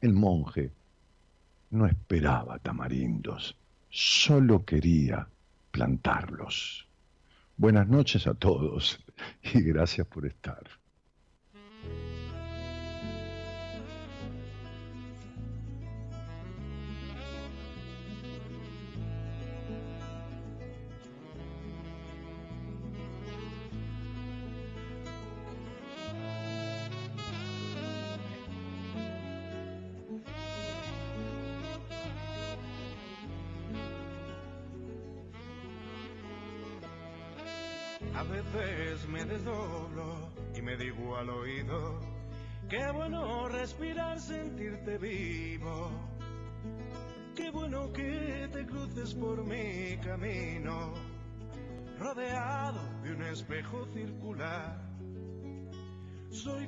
[0.00, 0.72] El monje
[1.68, 3.58] no esperaba tamarindos,
[3.90, 5.28] solo quería
[5.70, 6.88] plantarlos.
[7.56, 8.98] Buenas noches a todos
[9.42, 10.83] y gracias por estar.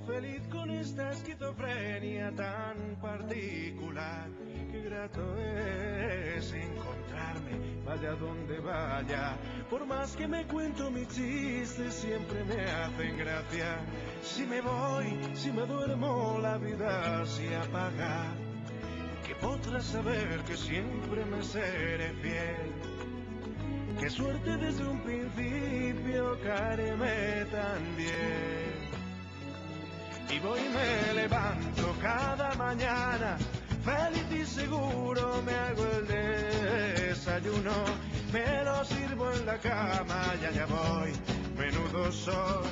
[0.06, 4.28] Feliz con esta esquizofrenia tan particular.
[4.70, 9.36] Qué grato es encontrarme, vaya donde vaya.
[9.68, 13.80] Por más que me cuento mis chistes, siempre me hacen gracia.
[14.22, 18.32] Si me voy, si me duermo, la vida se apaga.
[19.26, 22.72] Que podrás saber que siempre me seré fiel.
[23.98, 28.75] Qué suerte desde un principio, caerme tan bien.
[30.28, 33.38] Y voy y me levanto cada mañana,
[33.84, 37.72] feliz y seguro me hago el desayuno,
[38.32, 41.12] me lo sirvo en la cama, ya ya voy,
[41.56, 42.66] menudo soy,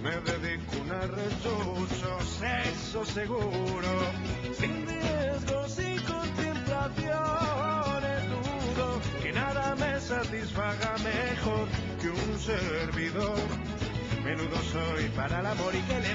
[0.00, 4.12] me dedico un arrechucho, sexo seguro,
[4.58, 11.66] sin riesgo, sin contemplaciones, dudo que nada me satisfaga mejor
[12.00, 13.40] que un servidor.
[14.24, 16.14] Menudo soy para el amor y qué le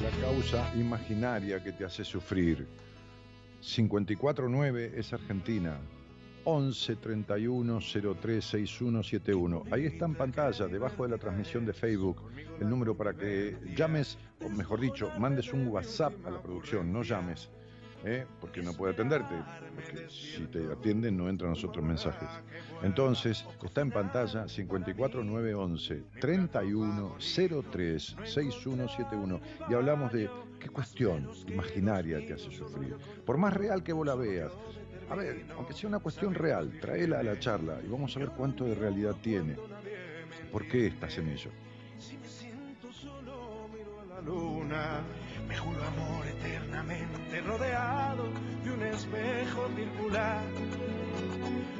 [0.75, 2.67] imaginaria que te hace sufrir?
[3.61, 5.77] 549 es Argentina.
[6.43, 7.79] 11 31
[8.19, 9.63] 03 6171.
[9.71, 12.17] Ahí está en pantalla, debajo de la transmisión de Facebook,
[12.59, 17.03] el número para que llames, o mejor dicho, mandes un WhatsApp a la producción, no
[17.03, 17.49] llames,
[18.03, 18.25] ¿eh?
[18.39, 19.35] porque no puede atenderte,
[19.75, 22.29] porque si te atienden no entran los otros mensajes.
[22.83, 27.15] Entonces, está en pantalla 54911 31
[27.71, 30.29] 03 6171 y hablamos de
[30.59, 32.95] qué cuestión imaginaria te hace sufrir.
[33.25, 34.51] Por más real que vos la veas,
[35.09, 38.29] a ver, aunque sea una cuestión real, tráela a la charla y vamos a ver
[38.29, 39.57] cuánto de realidad tiene.
[40.51, 41.51] ¿Por qué estás en ello?
[41.97, 45.01] Si me siento solo, miro a la luna.
[45.51, 48.23] Me juro amor eternamente rodeado
[48.63, 50.43] de un espejo circular.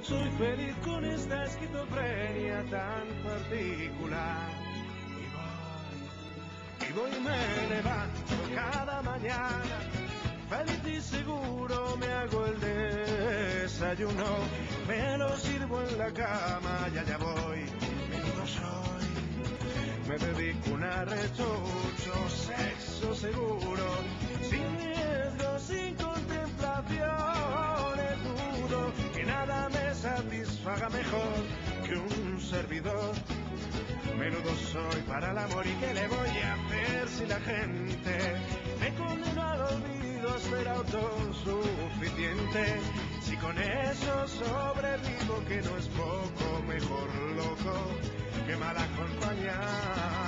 [0.04, 4.50] Soy feliz con esta esquizofrenia tan particular.
[5.24, 9.78] Y voy, y voy y me levanto cada mañana.
[10.50, 14.26] Feliz y seguro me hago el desayuno.
[14.86, 17.62] Me lo sirvo en la cama, ya ya voy.
[18.10, 19.12] Menudo soy.
[20.10, 23.90] Me dedico un arrechucho, sexo seguro,
[24.50, 31.44] sin riesgo, sin contemplaciones, dudo que nada me satisfaga mejor
[31.86, 33.14] que un servidor.
[34.18, 38.18] Menudo soy para el amor y qué le voy a hacer si la gente
[38.80, 42.80] me condena al olvido a ser autosuficiente.
[43.22, 47.74] Si con eso sobrevivo que no es poco, mejor loco
[48.46, 50.21] que mal acompañado.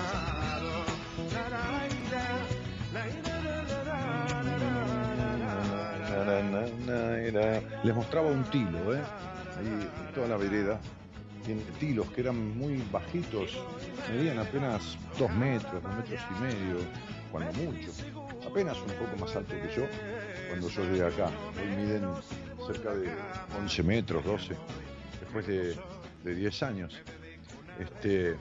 [6.26, 7.62] La.
[7.84, 9.02] Les mostraba un tilo, ¿eh?
[9.58, 10.80] Ahí toda la vereda.
[11.78, 13.60] Tilos que eran muy bajitos,
[14.10, 16.78] medían apenas dos metros, dos metros y medio,
[17.32, 17.92] cuando mucho.
[18.50, 19.86] Apenas un poco más alto que yo
[20.48, 21.30] cuando yo llegué acá.
[21.58, 22.08] Hoy miden
[22.66, 23.10] cerca de
[23.60, 24.56] 11 metros, 12,
[25.20, 25.76] después de,
[26.24, 27.02] de 10 años.
[27.78, 28.38] Este,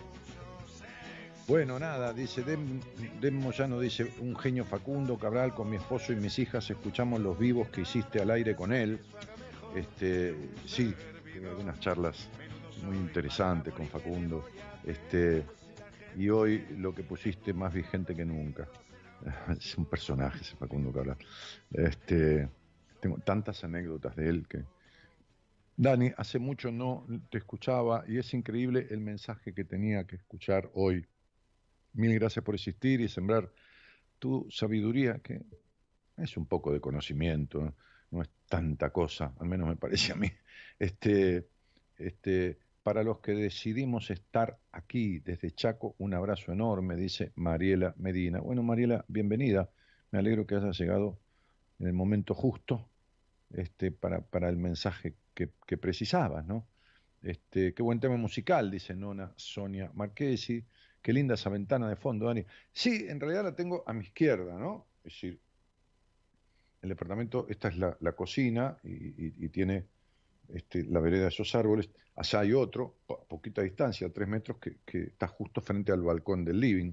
[1.48, 2.80] bueno, nada, dice Dem,
[3.20, 7.38] Dem Moyano, dice, un genio Facundo Cabral, con mi esposo y mis hijas escuchamos los
[7.38, 9.00] vivos que hiciste al aire con él.
[9.74, 10.34] Este,
[10.66, 10.94] sí,
[11.48, 12.28] algunas charlas
[12.84, 14.44] muy interesantes con Facundo.
[14.84, 15.44] Este,
[16.16, 18.68] y hoy lo que pusiste más vigente que nunca.
[19.56, 21.16] Es un personaje ese Facundo Cabral.
[21.70, 22.48] Este,
[23.00, 24.64] tengo tantas anécdotas de él que,
[25.76, 30.70] Dani, hace mucho no te escuchaba y es increíble el mensaje que tenía que escuchar
[30.74, 31.06] hoy.
[31.94, 33.50] Mil gracias por existir y sembrar
[34.18, 35.42] tu sabiduría, que
[36.16, 37.74] es un poco de conocimiento,
[38.10, 40.30] no, es tanta cosa, al menos me parece a mí.
[40.78, 41.48] Este,
[41.98, 48.40] este, para los que decidimos estar aquí desde Chaco, un abrazo enorme, dice Mariela Medina.
[48.40, 49.70] Bueno, Mariela, bienvenida.
[50.10, 51.18] Me alegro que hayas llegado
[51.78, 52.88] en el momento justo
[53.50, 56.66] este, para, para el mensaje que, que precisabas, ¿no?
[57.22, 60.64] Este, qué buen tema musical, dice Nona Sonia Marquesi.
[61.02, 62.44] Qué linda esa ventana de fondo, Dani.
[62.72, 64.86] Sí, en realidad la tengo a mi izquierda, ¿no?
[65.04, 65.40] Es decir,
[66.80, 69.86] el departamento, esta es la, cocina y, tiene
[70.48, 71.90] este, la vereda de esos árboles.
[72.16, 76.44] Allá hay otro, a poquita distancia, a tres metros, que, está justo frente al balcón
[76.44, 76.92] del living.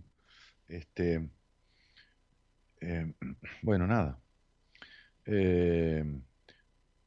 [0.68, 1.30] Este,
[2.82, 3.14] Eh,
[3.62, 4.20] bueno, nada.
[5.26, 6.04] Eh,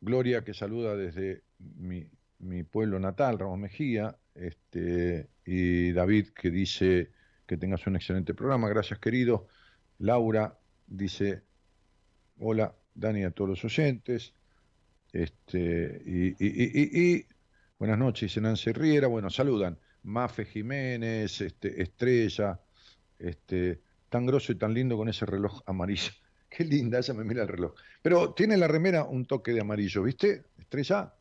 [0.00, 2.04] Gloria que saluda desde mi,
[2.40, 7.10] mi pueblo natal, Ramos Mejía, este, y David que dice
[7.46, 9.48] que tengas un excelente programa, gracias querido.
[9.98, 11.42] Laura dice,
[12.38, 14.34] hola Dani a todos los oyentes,
[15.12, 17.26] este, y, y- y- y-
[17.78, 22.60] buenas noches, dice Nancy Riera, bueno, saludan, Mafe Jiménez, este, Estrella,
[23.18, 26.10] este, tan grosso y tan lindo con ese reloj amarillo.
[26.48, 27.74] Qué linda, ella me mira el reloj.
[28.02, 30.44] Pero tiene la remera un toque de amarillo, ¿viste?
[30.58, 31.14] Estrella.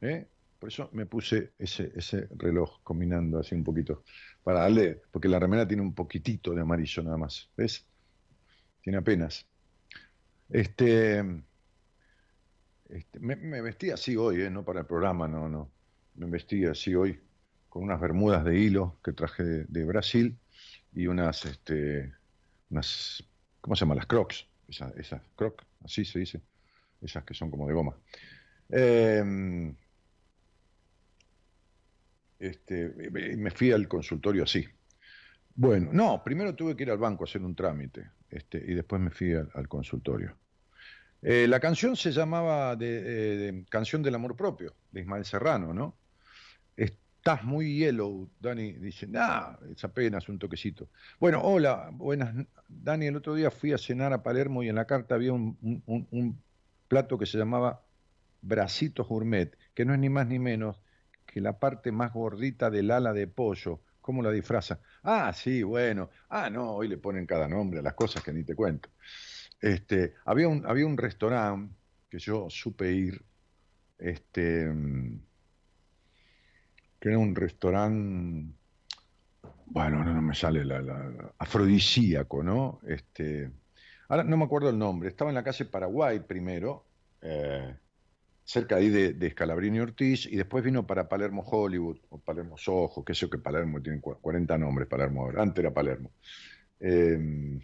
[0.00, 0.26] ¿Eh?
[0.58, 4.04] Por eso me puse ese, ese reloj combinando así un poquito.
[4.42, 7.50] Para darle, porque la remera tiene un poquitito de amarillo nada más.
[7.56, 7.86] ¿Ves?
[8.82, 9.46] Tiene apenas.
[10.48, 11.22] Este,
[12.88, 14.50] este, me, vestí así hoy, ¿eh?
[14.50, 15.70] no para el programa, no, no.
[16.14, 17.20] Me vestí así hoy
[17.68, 20.38] con unas bermudas de hilo que traje de, Brasil
[20.92, 22.14] y unas, este,
[22.70, 23.22] unas,
[23.60, 23.96] ¿cómo se llama?
[23.96, 26.40] Las crocs, esas, esas crocs, así se dice,
[27.02, 27.96] esas que son como de goma.
[28.70, 29.74] Eh,
[32.38, 32.88] este,
[33.36, 34.66] me fui al consultorio así.
[35.54, 39.00] Bueno, no, primero tuve que ir al banco a hacer un trámite este, y después
[39.00, 40.36] me fui al, consultorio.
[41.22, 45.96] Eh, la canción se llamaba eh, de Canción del Amor Propio, de Ismael Serrano, ¿no?
[46.76, 50.90] Estás muy yellow, Dani dice, nah, es apenas un toquecito.
[51.18, 52.34] Bueno, hola, buenas,
[52.68, 55.56] Dani, el otro día fui a cenar a Palermo y en la carta había un-
[55.86, 56.42] un
[56.86, 57.82] plato que se llamaba
[58.42, 60.80] Bracitos Gourmet, que no es ni más ni menos
[61.36, 63.82] que la parte más gordita del ala de pollo.
[64.00, 64.80] ¿Cómo la disfraza?
[65.02, 66.08] Ah, sí, bueno.
[66.30, 68.88] Ah, no, hoy le ponen cada nombre a las cosas que ni te cuento.
[69.60, 71.76] Este, había un, había un restaurante
[72.08, 73.22] que yo supe ir,
[73.98, 74.72] este,
[77.00, 78.54] que era un restaurante,
[79.66, 82.80] bueno, no, no me sale la- la- afrodisíaco, ¿no?
[82.86, 83.52] Este,
[84.08, 87.76] ahora no me acuerdo el nombre, estaba en la calle Paraguay primero, eh,
[88.46, 93.04] cerca ahí de, de Scalabrini Ortiz, y después vino para Palermo Hollywood, o Palermo Soho,
[93.04, 96.12] qué sé yo que Palermo tiene cua- 40 nombres, Palermo ahora, antes era Palermo.
[96.80, 97.60] Eh,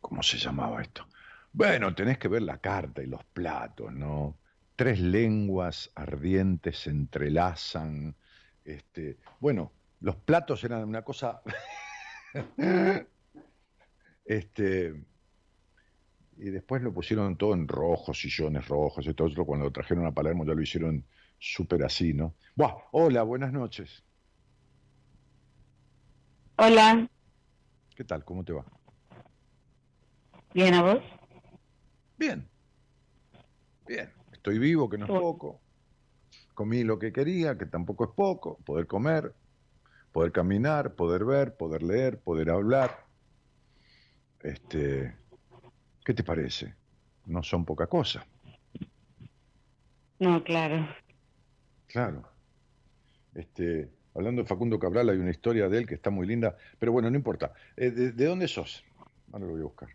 [0.00, 1.06] ¿Cómo se llamaba esto?
[1.52, 4.40] Bueno, tenés que ver la carta y los platos, ¿no?
[4.76, 8.16] Tres lenguas ardientes se entrelazan.
[8.64, 11.42] Este, bueno, los platos eran una cosa.
[14.24, 15.04] este,
[16.38, 19.44] y después lo pusieron todo en rojo, sillones rojos y todo eso.
[19.44, 21.04] Cuando lo trajeron a Palermo ya lo hicieron
[21.38, 22.34] súper así, ¿no?
[22.54, 24.04] Buah, hola, buenas noches.
[26.56, 27.08] Hola,
[27.94, 28.24] ¿Qué tal?
[28.24, 28.64] ¿Cómo te va?
[30.54, 31.02] bien a vos.
[32.16, 32.48] Bien.
[33.86, 34.12] Bien.
[34.32, 35.60] Estoy vivo, que no es poco.
[36.54, 38.58] Comí lo que quería, que tampoco es poco.
[38.64, 39.34] Poder comer,
[40.12, 43.04] poder caminar, poder ver, poder leer, poder hablar.
[44.40, 45.16] Este,
[46.08, 46.74] ¿qué te parece?
[47.26, 48.26] No son poca cosa.
[50.18, 50.88] No, claro.
[51.86, 52.22] Claro.
[53.34, 56.92] Este, hablando de Facundo Cabral, hay una historia de él que está muy linda, pero
[56.92, 57.52] bueno, no importa.
[57.76, 58.82] Eh, ¿de, de dónde sos?
[59.30, 59.90] Ahora lo voy a buscar.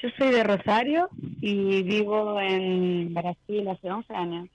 [0.00, 1.08] Yo soy de Rosario
[1.40, 4.48] y vivo en Brasil hace 11 años.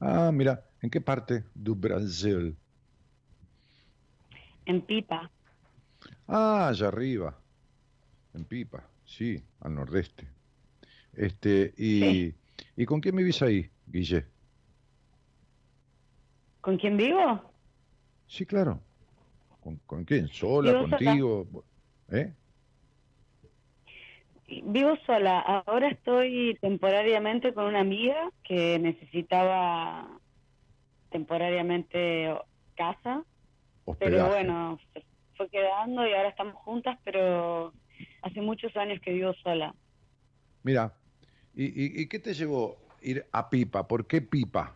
[0.00, 2.56] Ah, mira, ¿en qué parte do Brasil?
[4.64, 5.30] En Pipa.
[6.26, 7.38] Ah, allá arriba,
[8.36, 10.28] en Pipa, sí, al nordeste.
[11.14, 12.34] Este, y, Sí.
[12.76, 14.26] ¿y con quién vivís ahí, Guille?
[16.60, 17.52] ¿Con quién vivo?
[18.26, 18.80] Sí, claro.
[19.60, 20.28] ¿Con, con quién?
[20.28, 21.46] ¿Sola, contigo?
[22.10, 22.32] ¿Eh?
[24.48, 25.40] Vivo sola.
[25.40, 30.20] Ahora estoy temporariamente con una amiga que necesitaba
[31.10, 32.32] temporariamente
[32.76, 33.24] casa,
[33.98, 34.78] pero bueno,
[35.36, 37.72] fue quedando y ahora estamos juntas, pero
[38.22, 39.74] hace muchos años que vivo sola.
[40.62, 40.92] Mira,
[41.54, 43.86] ¿y, y, y qué te llevó ir a Pipa?
[43.86, 44.74] ¿Por qué Pipa?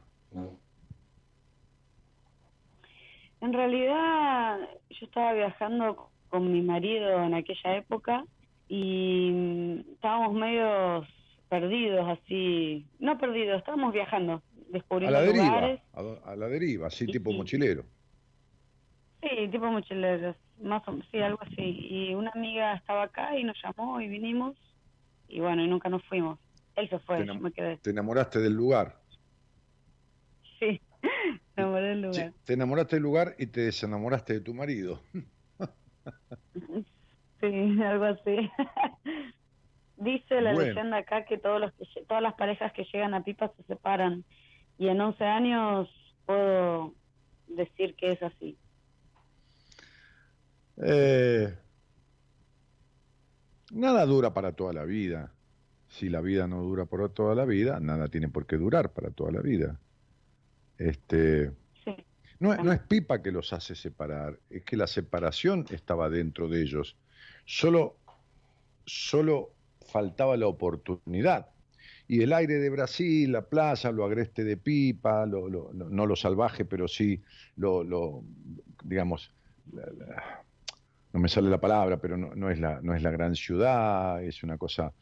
[3.40, 4.58] En realidad,
[4.90, 8.24] yo estaba viajando con mi marido en aquella época
[8.68, 11.08] y mm, estábamos medios
[11.48, 15.80] perdidos, así, no perdidos, estábamos viajando, A descubriendo la deriva, lugares.
[15.94, 17.84] a, a la deriva, así Sí, tipo mochilero.
[19.22, 21.56] Sí, tipo mochileros, más o sí, algo así.
[21.90, 24.56] Y una amiga estaba acá y nos llamó y vinimos
[25.28, 26.38] y bueno, y nunca nos fuimos.
[26.76, 27.76] Él se fue, yo me quedé.
[27.78, 28.96] Te enamoraste del lugar.
[30.58, 30.80] Sí,
[31.56, 32.34] me enamoré del Sí, lugar.
[32.44, 35.00] te enamoraste del lugar y te desenamoraste de tu marido.
[37.40, 38.50] Sí, algo así.
[39.96, 40.68] Dice la Bueno.
[40.68, 44.24] leyenda acá que todos los que todas las parejas que llegan a Pipa se separan
[44.78, 45.88] y en 11 años
[46.26, 46.94] puedo
[47.46, 48.58] decir que es así.
[50.82, 51.54] Eh,
[53.70, 55.32] Nada dura para toda la vida.
[55.88, 59.10] Si la vida no dura por toda la vida, nada tiene por qué durar para
[59.10, 59.78] toda la vida.
[60.78, 61.52] Este,
[62.38, 66.62] no, no, es pipa que los hace separar, es que la separación estaba dentro de
[66.62, 66.96] ellos.
[67.44, 67.96] Solo,
[68.86, 69.50] solo
[69.86, 71.48] faltaba la oportunidad.
[72.08, 76.64] Y el aire de Brasil, la playa, lo agreste de pipa, lo, no lo salvaje,
[76.64, 77.22] pero sí
[77.56, 78.24] lo, lo
[78.82, 79.32] digamos,
[81.12, 84.22] no me sale la palabra, pero no, no, es la, no es la gran ciudad,
[84.22, 84.92] es una cosa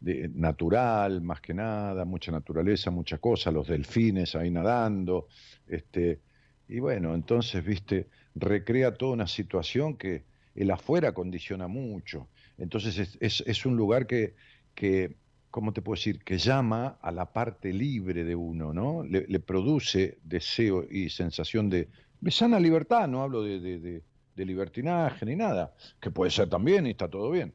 [0.00, 5.28] de, natural, más que nada, mucha naturaleza, mucha cosa, los delfines ahí nadando,
[5.66, 6.20] este,
[6.68, 12.28] y bueno, entonces, viste, recrea toda una situación que el afuera condiciona mucho.
[12.58, 14.34] Entonces es, es, un lugar que,
[14.74, 15.16] que,
[15.50, 16.20] ¿cómo te puedo decir?
[16.20, 19.02] Que llama a la parte libre de uno, ¿no?
[19.02, 21.88] Le, produce deseo y sensación de,
[22.28, 24.02] sana libertad, no hablo de,
[24.34, 27.54] de libertinaje ni nada, que puede ser también y está todo bien.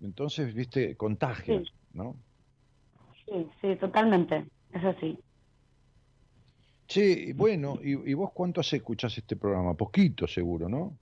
[0.00, 1.62] Entonces, viste, contagia,
[1.92, 2.16] ¿no?
[3.24, 5.18] Sí, sí, totalmente, es así.
[6.88, 9.74] Sí, bueno, ¿y, vos cuánto hace escuchás este programa?
[9.74, 10.96] Poquito, seguro, ¿no?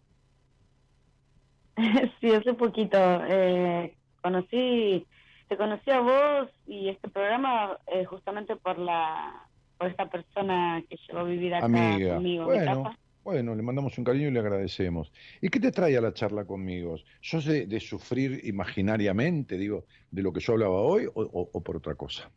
[2.21, 2.97] sí, hace poquito.
[3.29, 5.07] Eh, conocí,
[5.49, 10.97] te conocí a vos y este programa eh, justamente por la por esta persona que
[10.97, 12.45] llegó a vivir acá conmigo.
[12.45, 12.95] Bueno,
[13.25, 15.11] bueno, le mandamos un cariño y le agradecemos.
[15.41, 16.97] ¿Y qué te trae a la charla conmigo?
[17.23, 22.31] ¿Sos de, sufrir imaginariamente, digo, de lo que yo hablaba hoy o, por otra cosa?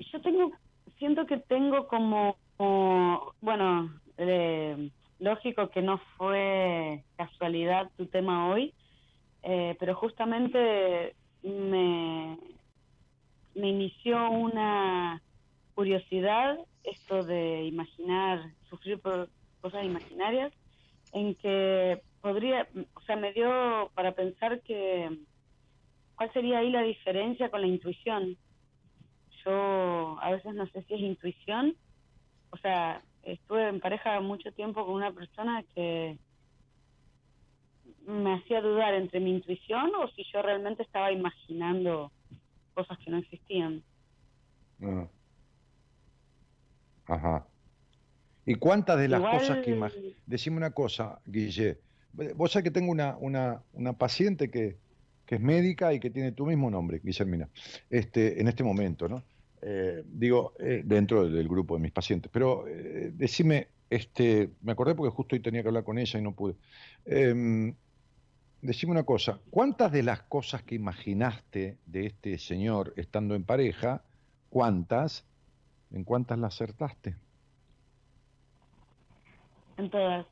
[0.00, 0.50] Yo tengo,
[0.98, 2.36] siento que tengo como,
[3.40, 4.90] bueno, eh,
[5.20, 8.74] lógico que no fue casualidad tu tema hoy,
[9.44, 12.36] eh, pero justamente me,
[13.54, 15.22] me inició una
[15.80, 19.30] curiosidad esto de imaginar, sufrir por
[19.62, 20.52] cosas imaginarias,
[21.14, 25.08] en que podría, o sea, me dio para pensar que
[26.16, 28.36] cuál sería ahí la diferencia con la intuición.
[29.42, 31.74] Yo a veces no sé si es intuición,
[32.50, 36.18] o sea, estuve en pareja mucho tiempo con una persona que
[38.06, 42.12] me hacía dudar entre mi intuición o si yo realmente estaba imaginando
[42.74, 43.82] cosas que no existían.
[44.82, 45.08] Ah.
[47.10, 47.46] Ajá.
[48.46, 50.14] ¿Y cuántas de las cosas que imaginas?
[50.26, 51.78] Decime una cosa, Guille.
[52.34, 54.78] Vos sabés que tengo una, una, una paciente que,
[55.26, 57.48] que, es médica y que tiene tu mismo nombre, Guillermina,
[57.88, 59.22] este, en este momento, ¿no?
[59.62, 62.30] Eh, digo, eh, dentro del grupo de mis pacientes.
[62.32, 66.22] Pero eh, decime, este, me acordé porque justo hoy tenía que hablar con ella y
[66.22, 66.54] no pude.
[67.04, 67.74] Em,
[68.62, 74.02] decime una cosa, ¿cuántas de las cosas que imaginaste de este señor estando en pareja,
[74.48, 75.24] cuántas
[75.92, 77.16] ¿En cuántas las acertaste?
[79.76, 80.26] En todas.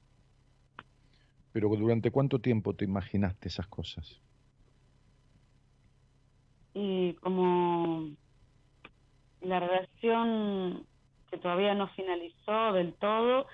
[1.53, 4.21] Pero durante cuánto tiempo te imaginaste esas cosas?
[6.75, 8.11] Y como
[9.41, 10.87] la relación
[11.31, 13.47] que todavía no finalizó del todo,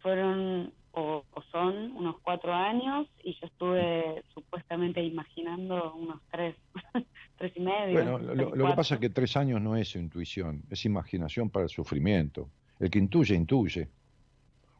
[0.00, 6.56] fueron o, son unos cuatro años y yo estuve supuestamente imaginando unos tres.
[7.38, 7.92] tres y medio.
[7.92, 11.70] Bueno, lo, que pasa es que tres años no es intuición, es imaginación para el
[11.70, 12.48] sufrimiento.
[12.80, 13.88] El que intuye, intuye.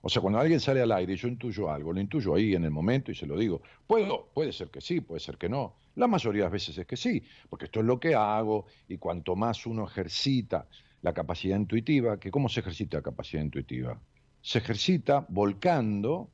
[0.01, 2.64] O sea, cuando alguien sale al aire y yo intuyo algo, lo intuyo ahí en
[2.64, 3.62] el momento y se lo digo.
[3.87, 5.75] Puedo, puede ser que sí, puede ser que no.
[5.97, 8.99] La mayoría de las veces es que sí, porque esto es lo que hago y
[8.99, 10.69] cuanto más uno ejercita
[11.03, 14.01] la capacidad intuitiva, que ¿cómo se ejercita la capacidad intuitiva?
[14.49, 16.30] Se ejercita volcando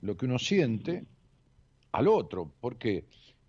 [0.00, 1.04] lo que uno siente
[1.92, 2.52] al otro.
[2.60, 3.04] ¿Por qué?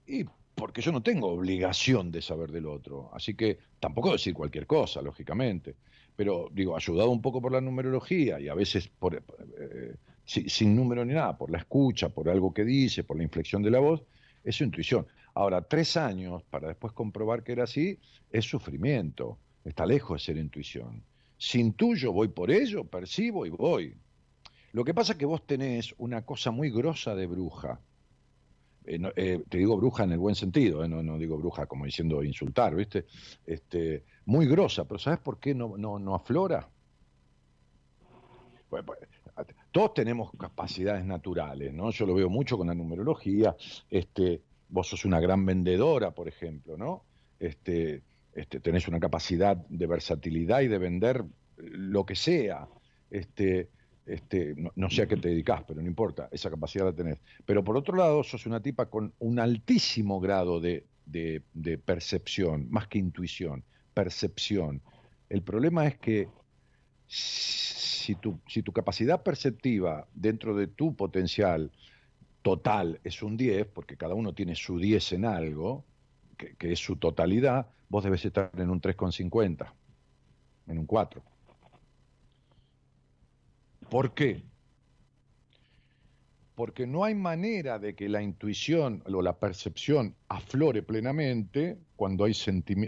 [0.06, 3.10] Y porque yo no tengo obligación de saber del otro.
[3.12, 5.78] Así que tampoco decir cualquier cosa, lógicamente.
[6.16, 9.96] Pero digo, ayudado un poco por la numerología y a veces por, eh,
[10.26, 13.72] sin, número ni nada, por la escucha, por algo que dice, por la inflexión de
[13.72, 14.04] la voz,
[14.44, 15.08] es su intuición.
[15.34, 17.98] Ahora, tres años para después comprobar que era así,
[18.30, 19.40] es sufrimiento.
[19.64, 21.04] Está lejos de ser intuición.
[21.46, 23.96] Sin tuyo voy por ello, percibo y voy.
[24.72, 27.80] Lo que pasa es que vos tenés una cosa muy grosa de bruja
[28.84, 32.24] eh, eh, te digo bruja en el buen sentido, eh, no, digo bruja como diciendo
[32.24, 33.06] insultar, ¿viste?
[33.46, 36.68] Este, muy grosa, pero ¿sabes por qué no, no, aflora?
[38.68, 39.00] Pues, pues,
[39.72, 41.92] todos tenemos capacidades naturales, ¿no?
[41.92, 43.56] Yo lo veo mucho con la numerología,
[43.92, 47.04] este, vos sos una gran vendedora, por ejemplo, ¿no?
[47.40, 48.02] Este,
[48.36, 51.24] este, tenés una capacidad de versatilidad y de vender
[51.58, 52.68] lo que sea.
[53.10, 53.70] Este,
[54.06, 57.18] este, no, sé a qué te dedicas, pero no importa, esa capacidad la tenés.
[57.46, 60.86] Pero por otro lado, sos una tipa con un altísimo grado de,
[61.86, 63.64] percepción, más que intuición,
[63.94, 64.82] percepción.
[65.30, 66.28] El problema es que
[67.08, 71.72] si tu, si tu capacidad perceptiva dentro de tu potencial
[72.42, 75.86] total es un 10, porque cada uno tiene su 10 en algo,
[76.36, 79.72] que, es su totalidad, vos debes estar en un 3,50,
[80.68, 81.22] en un 4.
[83.90, 84.44] ¿Por qué?
[86.56, 92.34] Porque no hay manera de que la intuición o la percepción aflore plenamente cuando hay,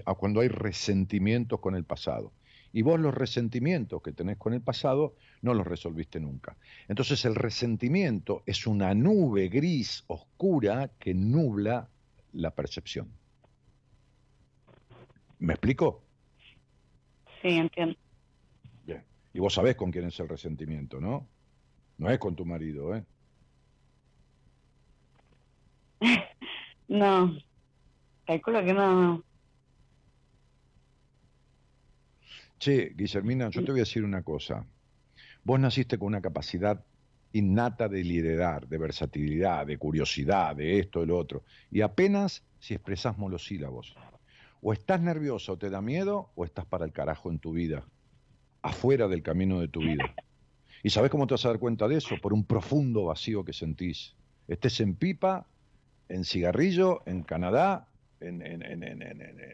[0.06, 2.32] ah, cuando hay resentimientos con el pasado.
[2.74, 6.56] Y vos los resentimientos que tenés con el pasado no los resolviste nunca.
[6.88, 11.90] Entonces el resentimiento es una nube gris oscura que nubla
[12.34, 13.10] la percepción.
[15.40, 16.04] ¿Me explico?
[17.42, 17.96] Sí, entiendo.
[18.86, 19.04] Bien.
[19.34, 21.28] Y vos sabés con quién es el resentimiento, ¿no?
[21.98, 23.04] No es con tu marido, ¿eh?
[26.90, 27.38] No,
[28.26, 29.22] calculo que no.
[32.60, 34.66] Che, Guillermina, yo te voy a decir una cosa.
[35.44, 36.86] Vos naciste con una capacidad
[37.34, 41.44] innata de liderar, de versatilidad, de curiosidad, de esto, de lo otro.
[41.70, 43.96] Y apenas si expresás monosílabos.
[44.68, 47.86] O estás nervioso te da miedo, o estás para el carajo en tu vida,
[48.62, 50.14] afuera del camino de tu vida.
[50.84, 52.18] ¿Y sabés cómo te vas a dar cuenta de eso?
[52.22, 54.18] Por un profundo vacío que sentís.
[54.46, 55.48] Estés en pipa,
[56.10, 57.88] en cigarrillo, en Canadá,
[58.20, 58.84] en, en- en-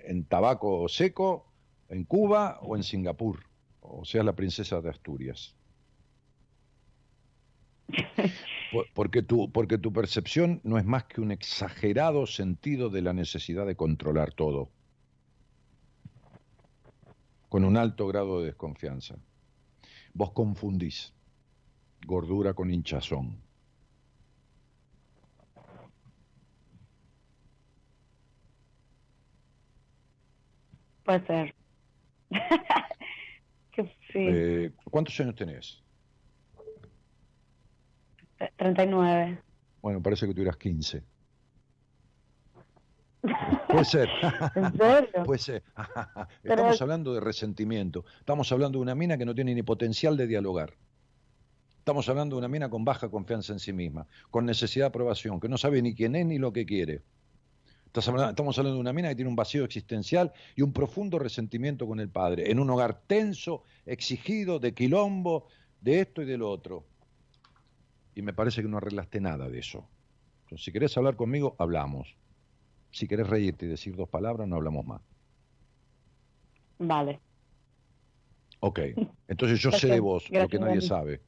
[0.08, 1.46] en- tabaco seco,
[1.90, 3.38] en Cuba o en Singapur.
[3.82, 5.56] O seas la princesa de Asturias.
[8.72, 13.14] Por- Porque tu, porque tu percepción no es más que un exagerado sentido de la
[13.14, 14.73] necesidad de controlar todo,
[17.54, 19.16] con un alto grado de desconfianza.
[20.16, 21.14] Vos confundís
[22.04, 23.38] gordura con hinchazón.
[31.06, 31.56] Puede ser.
[33.76, 33.84] sí,
[34.16, 35.84] Eh, ¿Cuántos años tenés?
[38.58, 39.44] 39.
[39.80, 41.04] Bueno, parece que tuvieras 15.
[43.74, 44.10] Puede ser.
[44.56, 45.24] ¿En serio?
[45.26, 45.64] Puede ser.
[46.44, 48.06] Pero- Estamos hablando de resentimiento.
[48.20, 50.74] Estamos hablando de una mina que no tiene ni potencial de dialogar.
[51.80, 55.40] Estamos hablando de una mina con baja confianza en sí misma, con necesidad de aprobación,
[55.42, 57.02] que no sabe ni quién es ni lo que quiere.
[57.96, 61.86] Hablando- Estamos hablando de una mina que tiene un vacío existencial y un profundo resentimiento
[61.86, 65.48] con el padre, en un hogar tenso, exigido, de quilombo,
[65.82, 66.86] de esto y de lo otro.
[68.16, 69.86] Y me parece que no arreglaste nada de eso.
[70.46, 72.16] Entonces, si querés hablar conmigo, hablamos.
[72.94, 75.02] Si querés reírte y decir dos palabras, no hablamos más.
[76.78, 77.20] Vale.
[78.60, 78.80] Ok,
[79.28, 81.22] entonces yo sé de Gracias, vos lo que nadie sabe.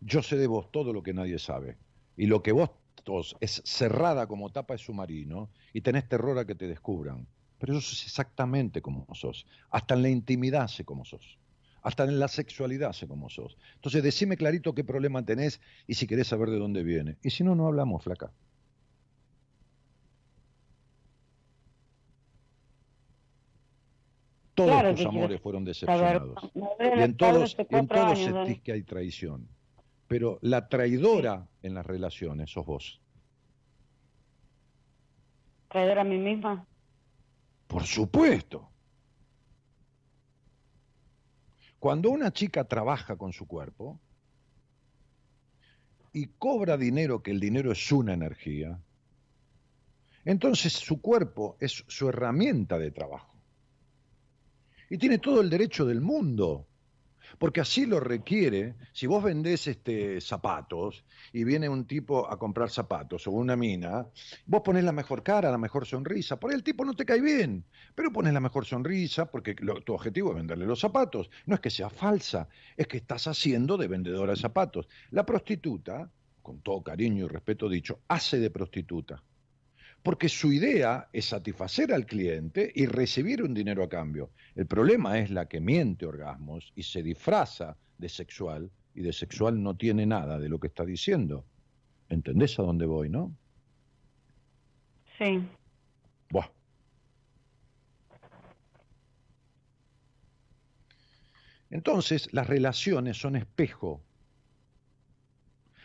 [0.00, 1.76] Yo sé de vos todo lo que nadie sabe.
[2.16, 2.70] Y lo que vos
[3.04, 7.26] sos es cerrada como tapa de submarino y tenés terror a que te descubran.
[7.58, 9.46] Pero eso es exactamente como sos.
[9.70, 11.38] Hasta en la intimidad sé cómo sos.
[11.82, 13.56] Hasta en la sexualidad sé cómo sos.
[13.74, 17.16] Entonces decime clarito qué problema tenés y si querés saber de dónde viene.
[17.22, 18.32] Y si no, no hablamos, flaca.
[24.66, 26.50] Todos Claro tus amores fueron decepcionados.
[26.54, 29.48] Y en todos, en todos años, sentís que hay traición.
[30.06, 33.00] Pero la traidora en las relaciones sos vos.
[35.68, 36.66] Traidora a mí misma.
[37.66, 38.68] Por supuesto.
[41.78, 43.98] Cuando una chica trabaja con su cuerpo
[46.12, 48.78] y cobra dinero, que el dinero es una energía,
[50.24, 53.31] entonces su cuerpo es su herramienta de trabajo.
[54.92, 56.66] Y tiene todo el derecho del mundo,
[57.38, 58.74] porque así lo requiere.
[58.92, 64.06] Si vos vendés este, zapatos y viene un tipo a comprar zapatos o una mina,
[64.44, 66.38] vos ponés la mejor cara, la mejor sonrisa.
[66.38, 67.64] Por ahí el tipo no te cae bien,
[67.94, 71.30] pero pones la mejor sonrisa porque tu objetivo es venderle los zapatos.
[71.46, 74.90] No es que sea falsa, es que estás haciendo de vendedora de zapatos.
[75.10, 76.10] La prostituta,
[76.42, 79.22] con todo cariño y respeto dicho, hace de prostituta.
[80.02, 84.30] Porque su idea es satisfacer al cliente y recibir un dinero a cambio.
[84.54, 89.62] El problema es la que miente orgasmos y se disfraza de sexual y de sexual
[89.62, 91.44] no tiene nada de lo que está diciendo.
[92.08, 93.34] ¿Entendés a dónde voy, no?
[95.18, 95.42] Sí.
[96.30, 96.48] Buah.
[101.70, 104.02] Entonces, las relaciones son espejo.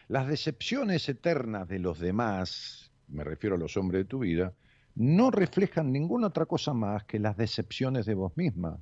[0.10, 4.54] Las decepciones eternas de los demás, me refiero a los hombres de tu vida,
[4.96, 8.80] no reflejan ninguna otra cosa más que las decepciones de vos misma.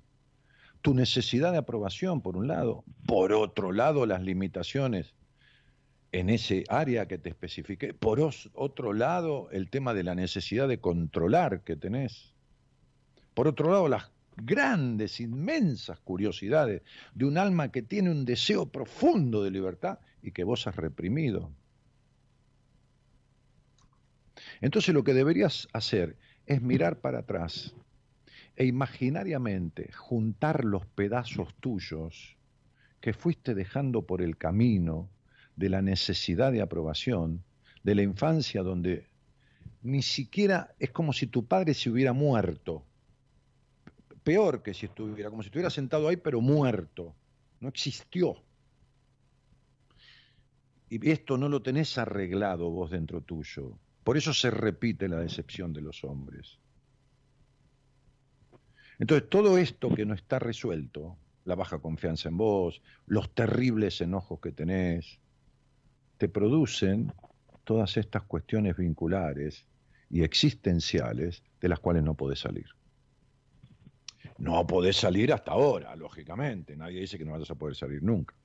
[0.81, 2.83] Tu necesidad de aprobación, por un lado.
[3.05, 5.13] Por otro lado, las limitaciones
[6.11, 7.93] en ese área que te especifiqué.
[7.93, 8.21] Por
[8.53, 12.33] otro lado, el tema de la necesidad de controlar que tenés.
[13.33, 19.43] Por otro lado, las grandes, inmensas curiosidades de un alma que tiene un deseo profundo
[19.43, 21.51] de libertad y que vos has reprimido.
[24.65, 27.75] Entonces lo que deberías hacer es mirar para atrás
[28.55, 32.35] e imaginariamente juntar los pedazos tuyos
[32.99, 35.07] que fuiste dejando por el camino
[35.55, 37.43] de la necesidad de aprobación,
[37.83, 39.05] de la infancia donde
[39.83, 42.83] ni siquiera es como si tu padre se hubiera muerto.
[44.23, 47.13] Peor que si estuviera, como si estuviera sentado ahí pero muerto.
[47.59, 48.41] No existió.
[50.89, 53.77] Y esto no lo tenés arreglado vos dentro tuyo.
[54.05, 56.59] Por eso se repite la decepción de los hombres.
[58.99, 64.39] Entonces, todo esto que no está resuelto, la baja confianza en vos, los terribles enojos
[64.39, 65.17] que tenés,
[66.19, 67.11] te producen
[67.63, 69.65] todas estas cuestiones vinculares
[70.11, 72.67] y existenciales de las cuales no podés salir.
[74.37, 76.77] No podés salir hasta ahora, lógicamente.
[76.77, 78.35] Nadie dice que no vas a poder salir nunca.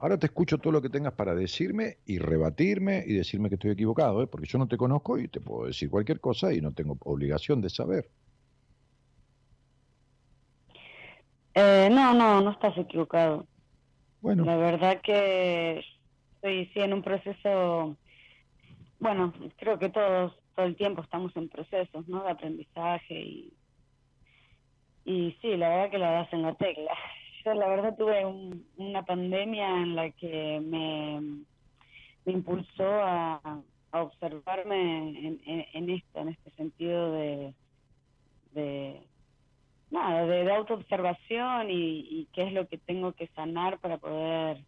[0.00, 3.72] Ahora te escucho todo lo que tengas para decirme y rebatirme y decirme que estoy
[3.72, 4.26] equivocado, ¿eh?
[4.26, 7.60] porque yo no te conozco y te puedo decir cualquier cosa y no tengo obligación
[7.60, 8.08] de saber.
[11.54, 13.46] Eh, no, no, no estás equivocado.
[14.22, 14.44] Bueno.
[14.44, 15.84] La verdad que
[16.34, 17.96] estoy sí en un proceso,
[18.98, 22.24] bueno, creo que todos todo el tiempo estamos en procesos, ¿no?
[22.24, 23.52] De aprendizaje y
[25.04, 26.92] y sí, la verdad que la das en la tecla.
[27.44, 28.24] Yo la verdad tuve
[28.76, 31.20] una pandemia en la que me,
[32.24, 33.62] me impulsó a,
[33.92, 35.40] a observarme en,
[35.72, 37.54] en, esto, en este sentido de,
[38.52, 39.00] de
[39.90, 44.62] nada, de, autoobservación y, y qué es lo que tengo que sanar para poder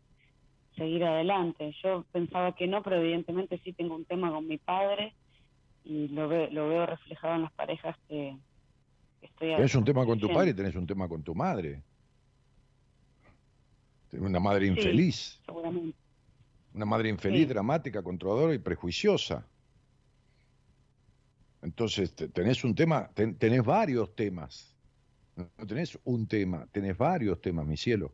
[0.76, 1.74] seguir adelante.
[1.82, 5.14] Yo pensaba que no, pero evidentemente sí tengo un tema con mi padre
[5.84, 8.36] y lo, ve, lo veo reflejado en las parejas que,
[9.20, 11.82] estoy Tienes un tema con tu padre y tenés un tema con tu madre.
[14.12, 15.40] Una madre infeliz.
[15.44, 15.96] seguramente.
[16.74, 19.46] Una madre infeliz, dramática, controladora y prejuiciosa.
[21.60, 24.74] Entonces, tenés un tema, tenés varios temas.
[25.36, 28.12] No tenés un tema, tenés varios temas, mi cielo.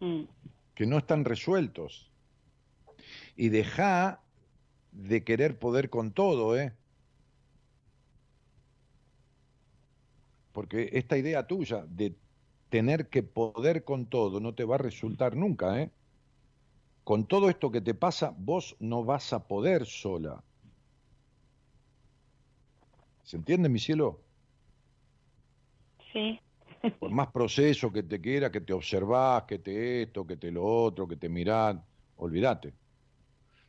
[0.00, 0.22] Mm.
[0.74, 2.10] Que no están resueltos.
[3.36, 4.22] Y deja
[4.92, 6.72] de querer poder con todo, ¿eh?
[10.52, 12.16] Porque esta idea tuya de
[12.70, 15.90] tener que poder con todo no te va a resultar nunca, ¿eh?
[17.04, 20.42] Con todo esto que te pasa, vos no vas a poder sola.
[23.24, 24.20] ¿Se entiende, mi cielo?
[26.12, 26.40] Sí.
[27.00, 30.64] Por más proceso que te quiera, que te observás, que te esto, que te lo
[30.64, 31.76] otro, que te mirás,
[32.16, 32.74] olvídate.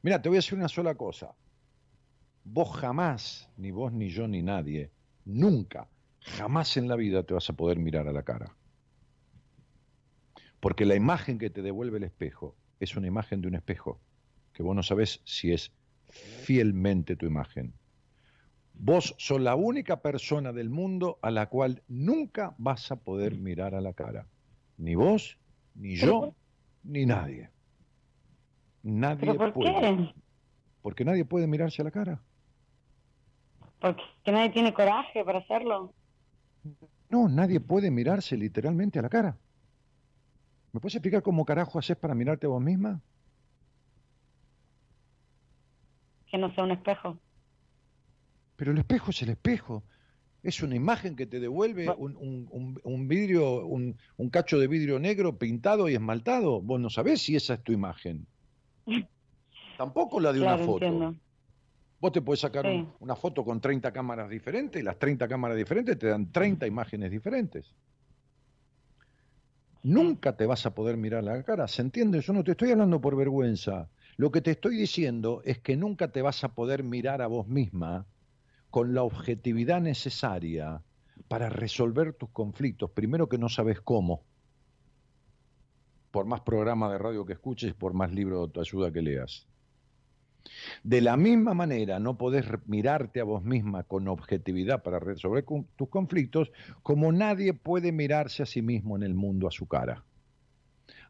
[0.03, 1.35] Mira, te voy a decir una sola cosa.
[2.43, 4.91] Vos jamás, ni vos ni yo ni nadie,
[5.25, 5.89] nunca,
[6.19, 8.55] jamás en la vida te vas a poder mirar a la cara.
[10.61, 13.99] Porque la imagen que te devuelve el espejo es una imagen de un espejo,
[14.53, 15.73] que vos no sabés si es
[16.09, 17.73] fielmente tu imagen.
[18.73, 23.75] Vos sos la única persona del mundo a la cual nunca vas a poder mirar
[23.75, 24.27] a la cara.
[24.77, 25.37] Ni vos,
[25.75, 26.35] ni yo,
[26.83, 27.49] ni nadie.
[28.83, 29.71] Nadie por puede.
[29.71, 30.13] qué?
[30.81, 32.21] Porque nadie puede mirarse a la cara.
[33.79, 35.93] Porque nadie tiene coraje para hacerlo.
[37.09, 39.37] No, nadie puede mirarse literalmente a la cara.
[40.73, 43.01] ¿Me puedes explicar cómo carajo haces para mirarte a vos misma?
[46.29, 47.17] Que no sea un espejo.
[48.55, 49.83] Pero el espejo es el espejo.
[50.43, 53.95] Es una imagen que te devuelve un, un- un- un vidrio, un,
[54.31, 56.61] cacho de vidrio negro pintado y esmaltado.
[56.61, 58.25] Vos no sabés si esa es tu imagen.
[59.77, 60.85] Tampoco la de una foto.
[60.85, 61.15] entiendo.
[61.99, 62.87] Vos te puedes sacar Sí.
[62.99, 67.11] una foto con 30 cámaras diferentes y las 30 cámaras diferentes te dan 30 imágenes
[67.11, 67.75] diferentes.
[69.83, 72.21] Nunca te vas a poder mirar la cara, ¿se entiende?
[72.21, 73.89] Yo no te estoy hablando por vergüenza.
[74.15, 77.47] Lo que te estoy diciendo es que nunca te vas a poder mirar a vos
[77.47, 78.05] misma
[78.69, 80.83] con la objetividad necesaria
[81.27, 82.91] para resolver tus conflictos.
[82.91, 84.23] Primero que no sabes cómo.
[86.11, 89.47] Por más programa de radio que escuches, por más libro de autoayuda que leas.
[90.83, 95.89] De la misma manera, no podés mirarte a vos misma con objetividad para resolver tus
[95.89, 96.51] conflictos,
[96.83, 100.03] como nadie puede mirarse a sí mismo en el mundo a su cara.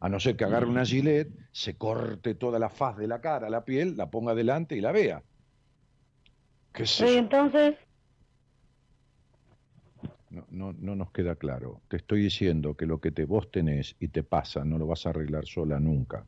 [0.00, 3.48] A no ser que agarre una gilet, se corte toda la faz de la cara,
[3.48, 5.22] la piel, la ponga delante y la vea.
[6.72, 7.06] ¿Qué yo?
[7.06, 7.76] entonces,
[10.30, 11.82] No, no, no nos queda claro.
[11.88, 15.06] Te estoy diciendo que lo que te vos tenés y te pasa no lo vas
[15.06, 16.26] a arreglar sola nunca.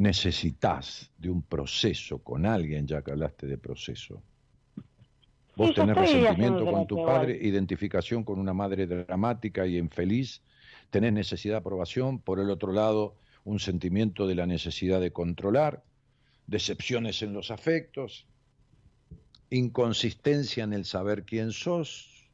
[0.00, 4.22] Necesitas de un proceso con alguien, ya que hablaste de proceso.
[5.54, 7.46] Vos Sí, tenés resentimiento con tu padre, igual.
[7.46, 10.40] identificación con una madre dramática y infeliz,
[10.88, 15.84] tenés necesidad de aprobación, por el otro lado, un sentimiento de la necesidad de controlar,
[16.46, 18.26] decepciones en los afectos,
[19.50, 22.30] inconsistencia en el saber quién sos,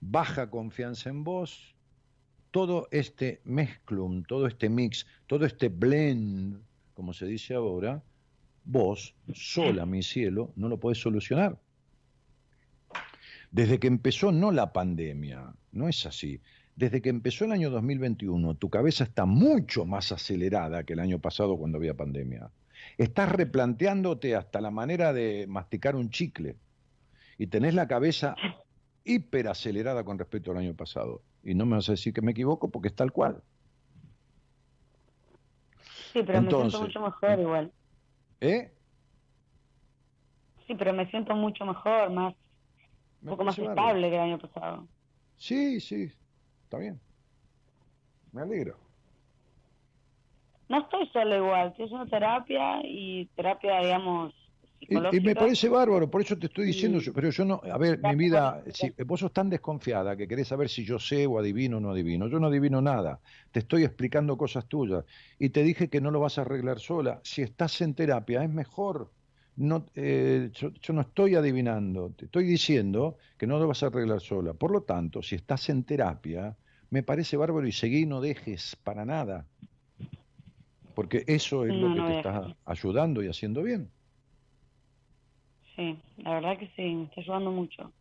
[0.00, 1.74] baja confianza en vos,
[2.50, 6.66] todo este mezclum, todo este mix, todo este blend,
[6.98, 8.02] como se dice ahora,
[8.64, 11.56] vos, sola, mi cielo, no lo podés solucionar.
[13.52, 16.40] Desde que empezó no la pandemia, no es así.
[16.74, 21.20] Desde que empezó el año 2021, tu cabeza está mucho más acelerada que el año
[21.20, 22.50] pasado cuando había pandemia.
[22.96, 26.56] Estás replanteándote hasta la manera de masticar un chicle
[27.38, 28.34] y tenés la cabeza
[29.04, 31.22] hiperacelerada con respecto al año pasado.
[31.44, 33.40] Y no me vas a decir que me equivoco porque es tal cual.
[36.12, 37.72] Sí, pero me siento mucho mejor igual.
[38.40, 38.72] ¿Eh?
[40.66, 42.34] Sí, pero me siento mucho mejor, más
[43.22, 44.86] un poco más estable que el año pasado.
[45.36, 46.12] Sí, sí,
[46.64, 47.00] está bien.
[48.32, 48.76] Me alegro.
[50.68, 54.34] No estoy sola igual, estoy haciendo terapia y terapia, digamos,
[54.80, 57.98] Y, me parece bárbaro, por eso te estoy diciendo, yo- pero yo no, a ver,
[58.00, 61.78] mi vida, si vos sos tan desconfiada que querés saber si yo sé o adivino
[61.78, 63.20] o no adivino, yo no adivino nada,
[63.50, 65.04] te estoy explicando cosas tuyas
[65.38, 68.50] y te dije que no lo vas a arreglar sola, si estás en terapia es
[68.50, 69.12] mejor,
[69.56, 73.86] no, eh, yo, yo no estoy adivinando, te estoy diciendo que no lo vas a
[73.86, 76.56] arreglar sola, por lo tanto, si estás en terapia,
[76.90, 79.48] me parece bárbaro y seguí, no dejes para nada,
[80.94, 83.92] porque eso es lo que no te está ayudando y haciendo bien.
[85.78, 87.92] Sí, la verdad que sí, me está ayudando mucho.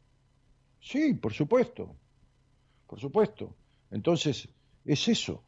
[0.81, 1.95] Sí, por supuesto,
[2.87, 3.53] por supuesto.
[3.91, 4.49] Entonces,
[4.83, 5.43] es eso.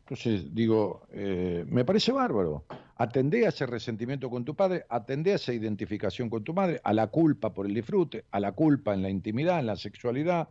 [0.00, 2.64] Entonces, digo, eh, me parece bárbaro.
[2.96, 6.94] Atendé a ese resentimiento con tu padre, atendé a esa identificación con tu madre, a
[6.94, 10.48] la culpa por el disfrute, a la culpa en la intimidad, en la sexualidad.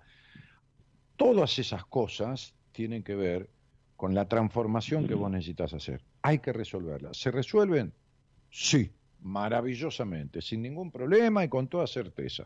[1.15, 3.49] Todas esas cosas tienen que ver
[3.95, 6.03] con la transformación que vos necesitas hacer.
[6.21, 7.17] Hay que resolverlas.
[7.17, 7.93] ¿Se resuelven?
[8.51, 8.91] Sí,
[9.25, 12.45] maravillosamente, sin ningún problema y con toda certeza.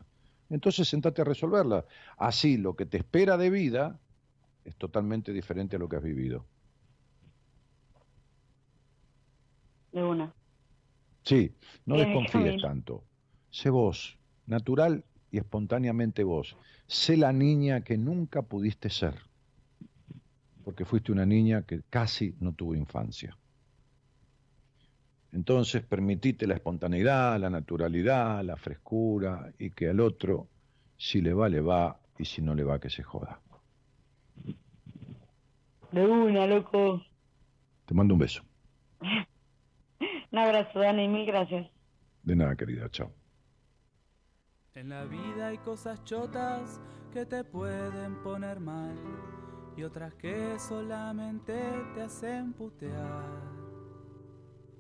[0.50, 1.86] Entonces sentate a resolverla.
[2.18, 4.00] Así lo que te espera de vida
[4.64, 6.46] es totalmente diferente a lo que has vivido.
[9.92, 10.34] De una.
[11.24, 11.54] Sí,
[11.86, 13.04] no Bien, desconfíes tanto.
[13.50, 16.56] Sé vos, natural y espontáneamente vos.
[16.88, 19.16] Sé la niña que nunca pudiste ser.
[20.64, 23.38] Porque fuiste una niña que casi no tuvo infancia.
[25.32, 30.48] Entonces permitite la espontaneidad, la naturalidad, la frescura y que al otro,
[30.98, 33.40] si le va, le va y si no le va, que se joda.
[35.92, 37.02] De una, loco.
[37.86, 38.44] Te mando un beso.
[40.32, 41.68] Un abrazo, Dani, mil gracias.
[42.24, 42.90] De nada, querida.
[42.90, 43.12] Chao.
[44.76, 46.80] En la vida hay cosas chotas
[47.12, 48.96] que te pueden poner mal
[49.76, 51.60] y otras que solamente
[51.96, 53.59] te hacen putear.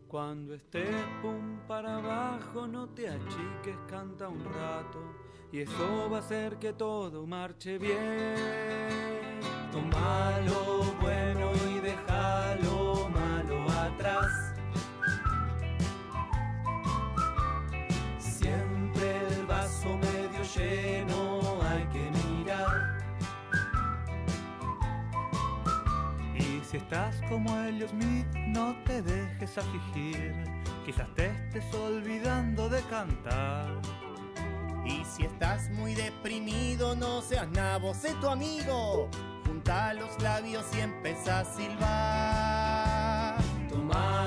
[0.09, 4.97] Cuando estés pum para abajo no te achiques, canta un rato
[5.51, 9.39] y eso va a hacer que todo marche bien.
[9.71, 10.41] Toma
[26.79, 30.33] estás como Elliot Smith, no te dejes afligir.
[30.85, 33.79] Quizás te estés olvidando de cantar.
[34.85, 39.09] Y si estás muy deprimido, no seas nabo, sé tu amigo.
[39.45, 43.37] Junta los labios y empieza a silbar.
[43.69, 44.18] Toma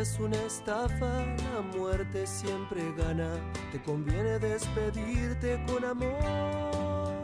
[0.00, 3.28] es una estafa, la muerte siempre gana.
[3.70, 7.22] Te conviene despedirte con amor.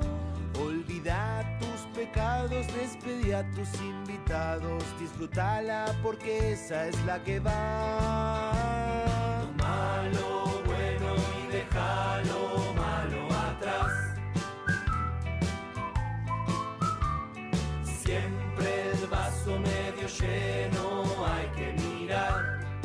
[0.61, 4.85] Olvida tus pecados, despedí a tus invitados.
[5.01, 8.36] Disfrútala porque esa es la que va.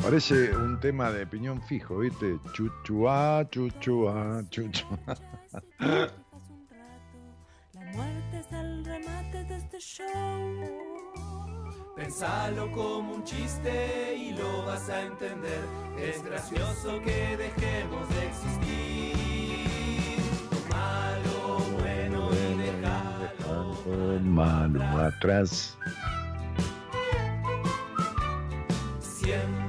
[0.02, 2.36] Parece un tema de piñón fijo, ¿viste?
[2.52, 4.98] Chuchuá, chuchuá, chuchuá.
[5.78, 6.10] La
[7.94, 10.82] muerte es el remate de este show.
[11.94, 15.60] Pensalo como un chiste y lo vas a entender.
[15.96, 19.52] Es gracioso que dejemos de existir.
[21.24, 25.78] Lo bueno y déjalo mano atrás.
[29.00, 29.61] Siempre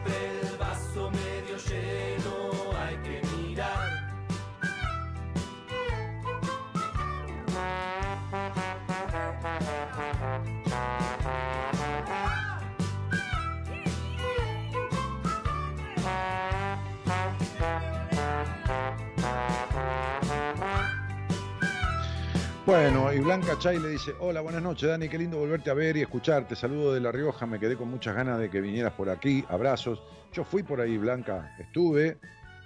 [22.66, 25.98] Bueno, y Blanca Chay le dice, hola, buenas noches, Dani, qué lindo volverte a ver
[25.98, 26.56] y escucharte.
[26.56, 29.44] Saludo de La Rioja, me quedé con muchas ganas de que vinieras por aquí.
[29.50, 30.02] Abrazos.
[30.32, 32.18] Yo fui por ahí, Blanca, estuve,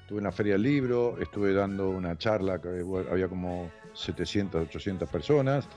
[0.01, 5.09] estuve en la Feria del Libro, estuve dando una charla, que había como 700, 800
[5.09, 5.67] personas.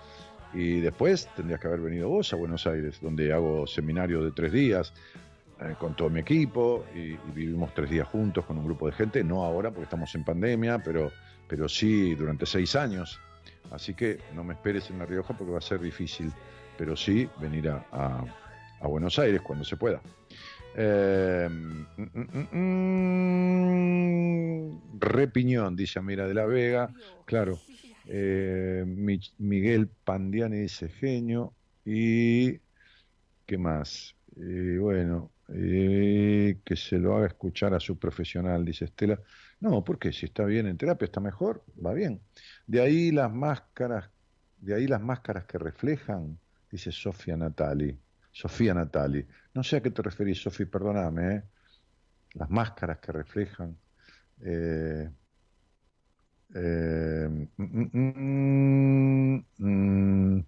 [0.52, 4.52] Y después tendrías que haber venido vos a Buenos Aires, donde hago seminario de tres
[4.52, 4.92] días
[5.60, 9.22] eh, con todo mi equipo y, vivimos tres días juntos con un grupo de gente,
[9.22, 11.12] no ahora porque estamos en pandemia, pero,
[11.46, 13.20] pero sí durante seis años.
[13.70, 16.32] Así que no me esperes en La Rioja porque va a ser difícil,
[16.76, 18.24] pero sí venir a, a-
[18.88, 20.00] Buenos Aires cuando se pueda.
[20.74, 21.84] Eh, mm,
[24.98, 26.88] Repiñón, dice Amira de la Vega.
[27.26, 27.58] Claro.
[28.12, 31.56] Eh, Mi- Miguel Pandiani dice genio.
[31.84, 32.60] Y.
[33.46, 34.16] ¿Qué más?
[34.36, 39.20] Eh, bueno, eh, que se lo haga escuchar a su profesional, dice Estela.
[39.60, 42.22] No, porque si está bien en terapia, está mejor, va bien.
[42.66, 44.10] De ahí las máscaras,
[44.58, 46.40] de ahí las máscaras que reflejan,
[46.70, 48.00] dice Sofía Natali.
[48.32, 49.26] Sofía Natali.
[49.54, 51.44] No sé a qué te referís, Sofía, perdóname.
[52.34, 53.78] Las máscaras que reflejan.
[54.42, 55.10] eh,
[56.54, 60.46] eh, mm, mm, mm.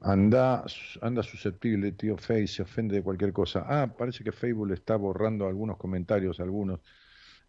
[0.00, 0.64] Anda,
[1.02, 3.64] anda susceptible, tío Face, se ofende de cualquier cosa.
[3.68, 6.80] Ah, parece que Facebook le está borrando algunos comentarios, algunos.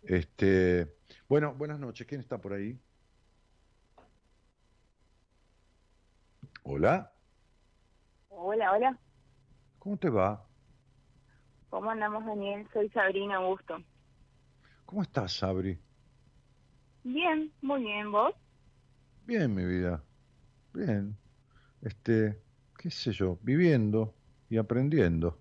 [0.01, 2.07] Este, bueno, buenas noches.
[2.07, 2.79] ¿Quién está por ahí?
[6.63, 7.11] Hola,
[8.29, 8.99] Hola, hola.
[9.79, 10.49] ¿cómo te va?
[11.69, 12.67] ¿Cómo andamos, Daniel?
[12.73, 13.77] Soy Sabrina Augusto.
[14.89, 15.77] ¿Cómo estás, Sabri?
[17.03, 18.11] Bien, muy bien.
[18.11, 18.33] ¿Vos?
[19.27, 20.03] Bien, mi vida.
[20.73, 21.15] Bien.
[21.83, 22.41] Este,
[22.75, 24.15] qué sé yo, viviendo
[24.49, 25.37] y aprendiendo.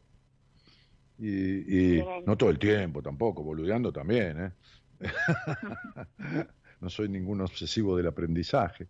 [1.19, 4.53] Y, y no todo el tiempo tampoco, boludeando también, ¿eh?
[6.83, 8.89] no soy ningún obsesivo del aprendizaje.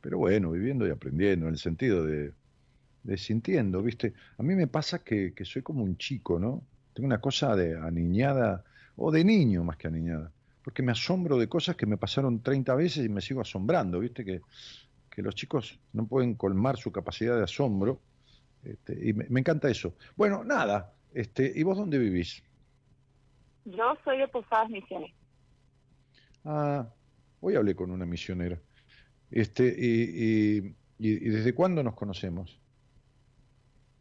[0.00, 2.34] Pero bueno, viviendo y aprendiendo, en el sentido de,
[3.02, 4.14] de sintiendo, ¿viste?
[4.36, 6.62] A mí me pasa que, que soy como un chico, ¿no?
[6.94, 8.62] Tengo una cosa de aniñada,
[8.98, 10.30] o de niño más que aniñada,
[10.62, 14.24] porque me asombro de cosas que me pasaron 30 veces y me sigo asombrando, ¿viste?
[14.24, 14.40] Que,
[15.10, 18.00] que los chicos no pueden colmar su capacidad de asombro,
[18.64, 19.94] este, y me, me encanta eso.
[20.16, 22.42] Bueno, nada, este, ¿y vos dónde vivís?
[23.64, 25.12] Yo soy de Posadas Misiones.
[26.44, 26.88] Ah,
[27.40, 28.58] hoy hablé con una misionera.
[29.30, 32.58] Este, y, y- y- y desde cuándo nos conocemos?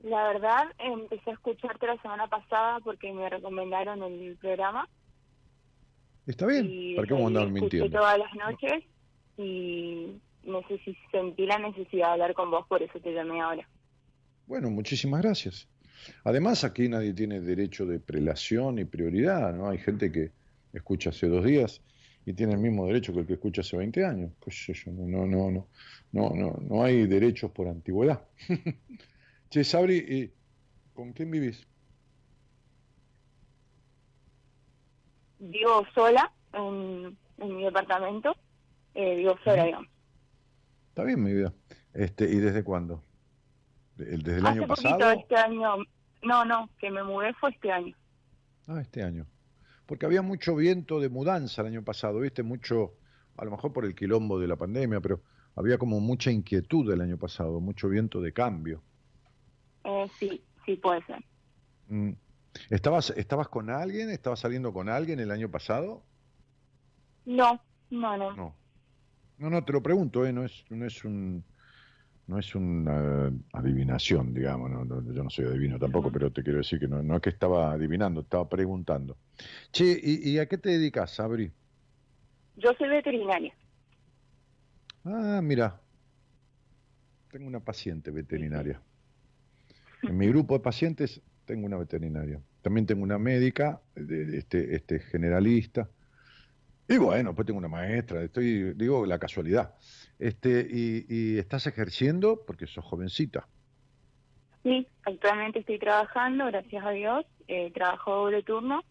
[0.10, 4.88] La verdad, empecé a escucharte la semana pasada porque me recomendaron el programa.
[6.26, 7.98] Está bien, Y ¿para qué vamos a andar mintiendo?
[8.00, 8.84] todas las noches
[9.38, 10.08] y
[10.46, 13.68] necesi- sentí la necesidad de hablar con vos, por eso te llamé ahora.
[14.46, 15.68] Bueno, muchísimas gracias.
[16.24, 19.70] Además, aquí nadie tiene derecho de prelación y prioridad, ¿no?
[19.70, 20.32] Hay gente que
[20.74, 21.82] escucha hace dos días
[22.26, 24.32] y tiene el mismo derecho que el que escucha hace 20 años.
[24.44, 24.92] ¿Qué sé yo?
[24.92, 25.68] No, no, no, no,
[26.14, 28.26] no, no, no hay derechos por antigüedad.
[29.50, 30.34] che, Sabri, ¿y
[30.94, 31.66] ¿con quién vivís?
[35.40, 38.36] Vivo sola en, en mi departamento.
[38.96, 39.88] Eh, vivo sola, digamos.
[40.90, 41.54] Está bien, mi vida.
[41.94, 43.04] Este, ¿y desde cuándo?
[44.00, 45.12] ¿El- ¿Desde el Hace año poquito, pasado?
[45.12, 45.76] este año.
[46.24, 47.96] No, no, que me mudé fue este año.
[48.68, 49.28] Ah, este año.
[49.86, 52.42] Porque había mucho viento de mudanza el año pasado, ¿viste?
[52.44, 52.96] Mucho,
[53.38, 55.22] a lo mejor por el quilombo de la pandemia, pero
[55.56, 58.82] había como mucha inquietud el año pasado, mucho viento de cambio.
[59.88, 61.24] Eh, sí, sí puede ser.
[61.88, 62.12] Mm.
[62.70, 64.10] ¿Estabas, ¿Estabas con alguien?
[64.10, 66.04] ¿Estabas saliendo con alguien el año pasado?
[67.26, 68.36] No, no, no.
[68.36, 68.56] No.
[69.38, 70.34] No, no, te lo pregunto, ¿eh?
[70.34, 71.44] No es, no es un...
[72.26, 76.58] No es una adivinación, digamos, no, no, yo no soy adivino tampoco, pero te quiero
[76.58, 79.16] decir que no, no es que estaba adivinando, estaba preguntando.
[79.72, 81.50] Che, ¿y, y a qué te dedicas, Sabri?
[82.58, 83.56] Yo soy veterinaria.
[85.06, 85.80] Ah, mira,
[87.32, 88.82] tengo una paciente veterinaria.
[90.04, 92.40] En mi grupo de pacientes tengo una veterinaria.
[92.62, 95.90] También tengo una médica, este, este generalista.
[96.88, 99.76] Y bueno, pues tengo una maestra, estoy, digo, la casualidad.
[100.20, 103.48] Este, y, y estás ejerciendo porque sos jovencita.
[104.64, 107.26] Sí, actualmente estoy trabajando, gracias a Dios.
[107.48, 108.84] Eh, trabajo doble turno,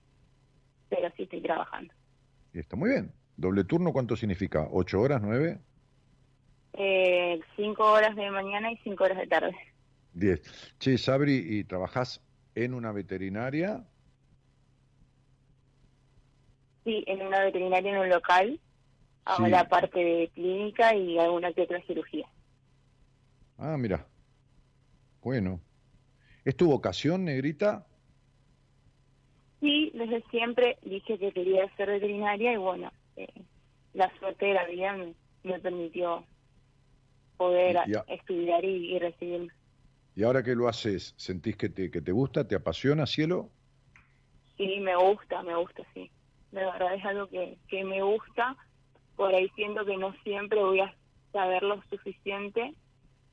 [0.89, 1.93] pero sí estoy trabajando.
[2.55, 3.13] Y está muy bien.
[3.37, 4.67] Doble turno, ¿cuánto significa?
[4.71, 5.59] ¿Ocho horas, nueve?
[6.73, 9.57] Eh, cinco horas de mañana y cinco horas de tarde.
[10.17, 10.41] 10.
[10.79, 12.23] Che, Sabri, ¿y trabajás
[12.55, 13.85] en una veterinaria?
[16.85, 18.61] Sí, en una veterinaria en un local.
[19.25, 19.51] Hago Sí.
[19.51, 22.27] la parte de clínica y alguna que otra cirugía.
[23.59, 24.07] Ah, mira.
[25.23, 25.61] Bueno.
[26.45, 27.87] ¿Es tu vocación, negrita?
[29.61, 33.27] Sí, desde siempre dije que quería ser veterinaria y bueno, eh,
[33.95, 36.25] la suerte de la vida me, me permitió
[37.37, 39.49] poder Y- y a- estudiar y, y recibirme.
[40.17, 43.55] ¿Y ahora que lo haces, sentís que te, que te gusta, te apasiona, cielo?
[44.57, 46.11] Sí, me gusta, me gusta, sí.
[46.51, 48.57] De verdad es algo que, que me gusta.
[49.17, 50.97] Por ahí siento que no siempre voy a
[51.33, 52.77] saber lo suficiente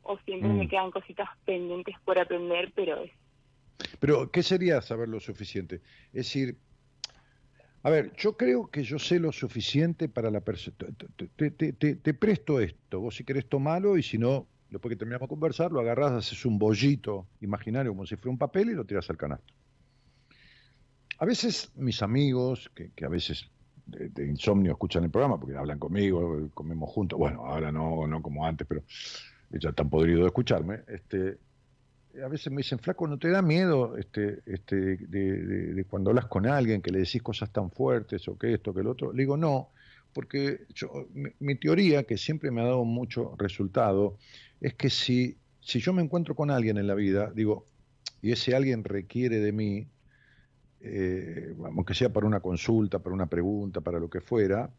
[0.01, 0.59] o siempre Mm.
[0.59, 3.11] me quedan cositas pendientes por aprender, pero es
[3.99, 5.81] Pero, ¿qué sería saber lo suficiente?
[6.11, 6.61] Es decir,
[7.83, 10.77] a ver, yo creo que yo sé lo suficiente para la persona.
[10.77, 14.91] Te, te- te- te- te presto esto, vos si querés tomalo y si no, después
[14.91, 18.71] que terminamos de conversar, lo agarrás, haces un bollito imaginario como si fuera un papel
[18.71, 19.53] y lo tiras al canasto.
[21.19, 23.45] A veces mis amigos, que, a veces
[23.85, 28.45] de, insomnio escuchan el programa porque hablan conmigo, comemos juntos, bueno, ahora no, no como
[28.45, 28.83] antes, pero
[29.51, 31.37] ya están podridos de escucharme, este,
[32.23, 36.09] a veces me dicen, flaco, ¿no te da miedo este, este, de, de- de cuando
[36.09, 39.13] hablas con alguien que le decís cosas tan fuertes o que esto, que el otro?
[39.13, 39.69] Le digo, no,
[40.13, 41.07] porque yo,
[41.39, 44.17] mi teoría, que siempre me ha dado mucho resultado,
[44.63, 47.67] es que si, si yo me encuentro con alguien en la vida, digo,
[48.21, 49.87] y ese alguien requiere de mí,
[50.79, 54.73] eh, aunque sea para una consulta, para una pregunta, para lo que fuera,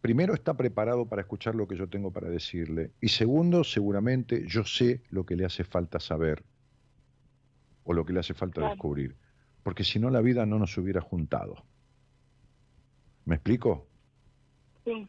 [0.00, 2.92] primero está preparado para escuchar lo que yo tengo para decirle.
[3.00, 6.44] Y segundo, seguramente yo sé lo que le hace falta saber
[7.82, 8.70] o lo que le hace falta Claro.
[8.70, 9.16] descubrir.
[9.64, 11.66] Porque si no, la vida no nos hubiera juntado.
[13.24, 13.90] ¿Me explico?
[14.84, 15.08] sí,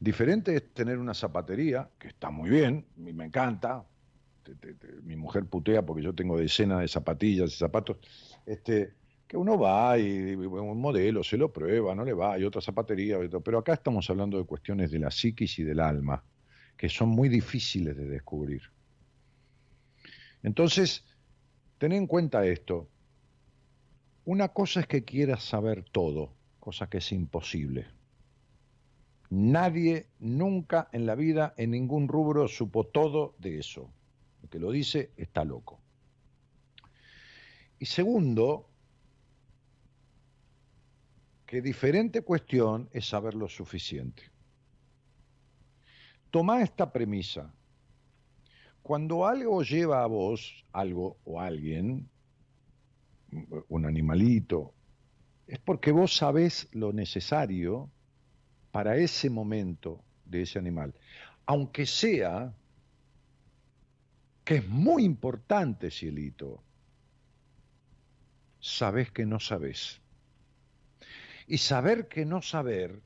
[0.00, 3.84] Diferente es tener una zapatería, que está muy bien, me encanta.
[5.02, 7.96] Mi mujer putea porque yo tengo decenas de zapatillas y zapatos.
[8.44, 8.92] Este,
[9.26, 13.18] que uno va y, un modelo se lo prueba, no le va, hay otra zapatería,
[13.42, 16.22] pero acá estamos hablando de cuestiones de la psiquis y del alma,
[16.76, 18.62] que son muy difíciles de descubrir.
[20.42, 21.04] Entonces,
[21.78, 22.88] ten en cuenta esto.
[24.26, 27.86] Una cosa es que quieras saber todo, cosa que es imposible.
[29.36, 33.90] Nadie nunca en la vida, en ningún rubro, supo todo de eso.
[34.40, 35.80] El que lo dice está loco.
[37.80, 38.70] Y segundo,
[41.46, 44.22] que diferente cuestión es saber lo suficiente.
[46.30, 47.52] Toma esta premisa.
[48.84, 52.08] Cuando algo lleva a vos, algo o alguien,
[53.66, 54.74] un animalito,
[55.48, 57.90] es porque vos sabés lo necesario
[58.74, 60.92] para ese momento de ese animal.
[61.46, 62.52] Aunque sea
[64.44, 66.60] que es muy importante, cielito,
[68.58, 70.00] sabés que no sabés.
[71.46, 73.00] Y saber que no saber,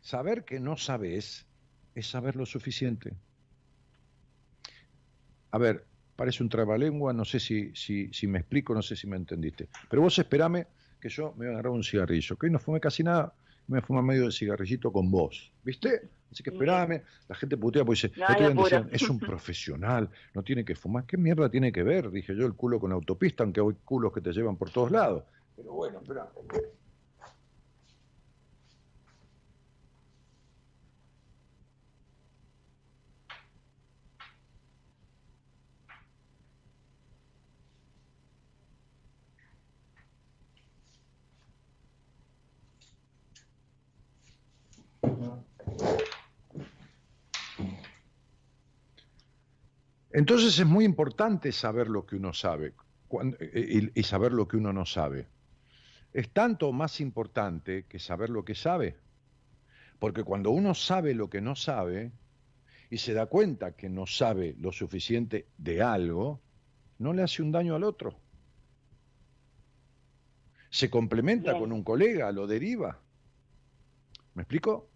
[0.00, 1.46] saber que no sabés,
[1.94, 3.14] es saber lo suficiente.
[5.52, 9.06] A ver, parece un trabalengua, no sé si, si, si me explico, no sé si
[9.06, 9.68] me entendiste.
[9.88, 10.66] Pero vos esperame
[11.00, 13.32] que yo me voy a agarrar un cigarrillo, que hoy no fumé casi nada,
[13.68, 16.08] me fumé medio de cigarrillito con vos, ¿viste?
[16.30, 18.12] Así que esperame, la gente putea porque dice,
[18.54, 21.04] No decían, es un profesional, no tiene que fumar.
[21.04, 22.10] ¿Qué mierda tiene que ver?
[22.10, 25.24] Dije yo, el culo con autopista, aunque hay culos que te llevan por todos lados.
[25.56, 26.28] Pero bueno, espera.
[50.16, 52.72] Entonces es muy importante saber lo que uno sabe
[53.06, 55.28] cuando- y, y saber lo que uno no sabe.
[56.14, 58.96] Es tanto más importante que saber lo que sabe.
[59.98, 62.12] Porque cuando uno sabe lo que no sabe
[62.88, 66.40] y se da cuenta que no sabe lo suficiente de algo,
[66.98, 68.18] no le hace un daño al otro.
[70.70, 71.62] Se complementa Bien.
[71.62, 73.02] con un colega, lo deriva.
[74.32, 74.88] ¿Me explico?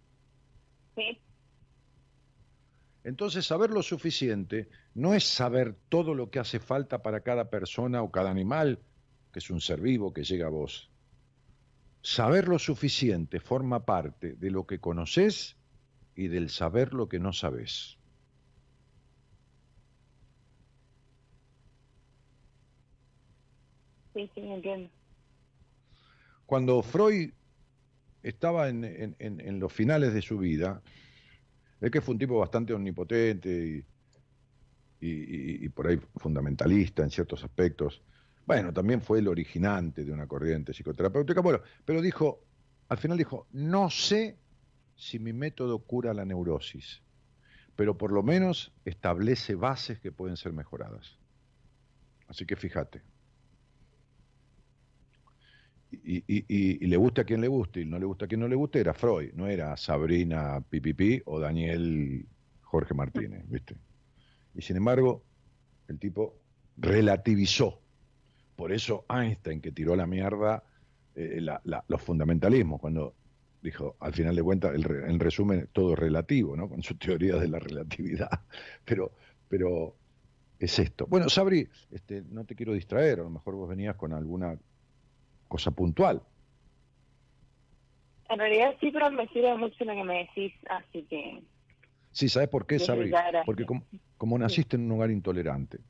[0.97, 1.21] sí,
[3.05, 8.03] Entonces, saber lo suficiente no es saber todo lo que hace falta para cada persona
[8.03, 8.85] o cada animal,
[9.33, 10.93] que es un ser vivo que llega a vos.
[12.03, 15.59] Saber lo suficiente forma parte de lo que conoces
[16.15, 18.01] y del saber lo que no sabes.
[24.13, 24.91] sí, sí, entiendo.
[26.47, 27.33] Cuando Freud
[28.23, 30.83] estaba en, en- en- en los finales de su vida,
[31.81, 33.87] Es que fue un tipo bastante omnipotente
[35.01, 38.03] y, y- y por ahí fundamentalista en ciertos aspectos.
[38.47, 41.41] Bueno, también fue el originante de una corriente psicoterapéutica.
[41.41, 42.41] Bueno, pero dijo,
[42.89, 44.41] al final dijo, no sé
[44.95, 47.03] si mi método cura la neurosis,
[47.77, 51.19] pero por lo menos establece bases que pueden ser mejoradas.
[52.29, 53.03] Así que fíjate.
[55.93, 58.29] Y, y- y- y le guste a quien le guste y no le gusta a
[58.29, 62.29] quien no le guste, era Freud, no era Sabrina Pipipi o Daniel
[62.61, 63.77] Jorge Martínez, ¿viste?
[64.55, 65.23] Y sin embargo,
[65.89, 66.35] el tipo
[66.77, 67.81] relativizó.
[68.57, 70.65] Por eso Einstein, que tiró a la mierda
[71.15, 73.15] eh, la- la- los fundamentalismos, cuando
[73.61, 76.69] dijo, al final de cuentas, el en resumen, todo es relativo, ¿no?
[76.69, 78.31] Con su teoría de la relatividad.
[78.85, 79.13] Pero,
[79.49, 79.97] pero
[80.59, 81.07] es esto.
[81.09, 84.57] Bueno, Sabri, este, no te quiero distraer, a lo mejor vos venías con alguna
[85.49, 86.23] cosa puntual.
[88.29, 91.43] En realidad sí, pero me sirve mucho lo que me decís, así que
[92.13, 93.13] Sí, ¿sabes por qué, Sabri?
[93.45, 93.85] Porque como,
[94.21, 95.81] como naciste en un hogar intolerante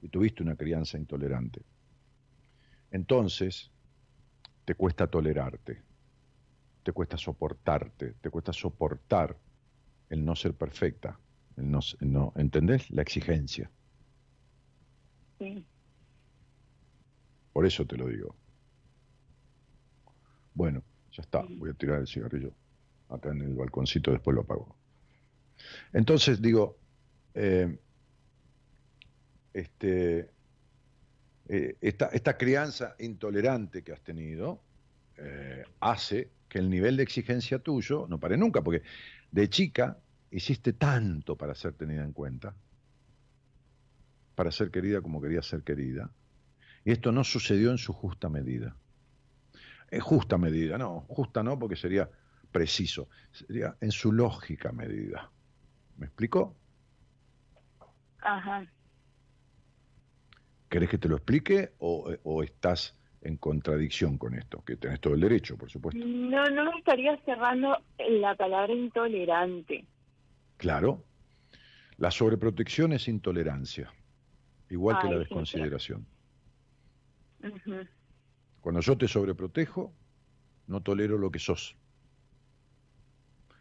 [0.00, 1.60] y tuviste una crianza intolerante,
[2.90, 3.70] entonces
[4.64, 5.82] te cuesta tolerarte,
[6.82, 9.36] te cuesta soportarte, te cuesta soportar
[10.08, 11.20] el no ser perfecta,
[11.58, 12.90] el no, el no ¿entendés?
[12.90, 13.70] La exigencia.
[15.38, 15.66] sí.
[17.52, 18.34] Por eso te lo digo.
[20.54, 20.82] Bueno,
[21.12, 22.54] ya está, voy a tirar el cigarrillo
[23.10, 24.74] acá en el balconcito, después lo apago.
[25.92, 26.78] Entonces digo,
[27.34, 27.78] eh,
[29.52, 30.30] este,
[31.48, 34.62] eh, esta, crianza intolerante que has tenido
[35.16, 38.82] eh, hace que el nivel de exigencia tuyo no pare nunca, porque
[39.30, 39.98] de chica
[40.30, 42.54] hiciste tanto para ser tenida en cuenta,
[44.34, 46.10] para ser querida como querías ser querida,
[46.84, 48.76] y esto no sucedió en su justa medida.
[49.90, 52.08] En justa medida, no, justa no, porque sería
[52.52, 55.30] preciso, sería en su lógica medida.
[55.96, 56.56] ¿Me explico?
[58.20, 58.66] Ajá.
[60.68, 64.62] ¿Querés que te lo explique o, o estás en contradicción con esto?
[64.64, 66.00] Que tenés todo el derecho, por supuesto.
[66.04, 69.86] No, no me estaría cerrando la palabra intolerante.
[70.56, 71.04] Claro.
[71.96, 73.92] La sobreprotección es intolerancia,
[74.68, 76.06] igual que la sí, desconsideración.
[77.42, 77.88] Ujú.
[78.60, 79.92] Cuando yo te sobreprotejo,
[80.68, 81.76] no tolero lo que sos.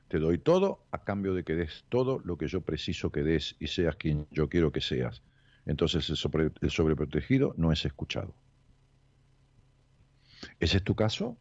[0.07, 3.55] Te doy todo a cambio de que des todo lo que yo preciso que des
[3.59, 5.23] y seas quien yo quiero que seas.
[5.65, 8.37] Entonces el, sobre- el sobreprotegido no es escuchado.
[10.59, 11.39] ¿Ese es tu caso?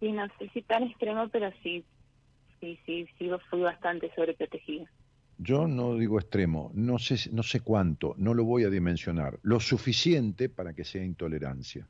[0.00, 1.86] Sí, no sé si tan extremo, pero sí,
[2.60, 4.90] sí, sí, sí, fui bastante sobreprotegida.
[5.38, 9.38] Yo no digo extremo, no sé, no sé cuánto, no lo voy a dimensionar.
[9.42, 11.88] Lo suficiente para que sea intolerancia.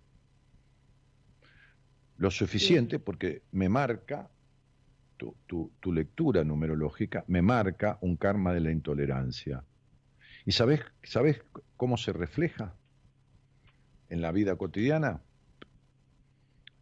[2.16, 4.30] Lo suficiente porque me marca,
[5.16, 9.64] tu, tu- tu lectura numerológica, me marca un karma de la intolerancia.
[10.44, 11.42] ¿Y sabes, sabes
[11.76, 12.78] cómo se refleja
[14.08, 15.22] en la vida cotidiana?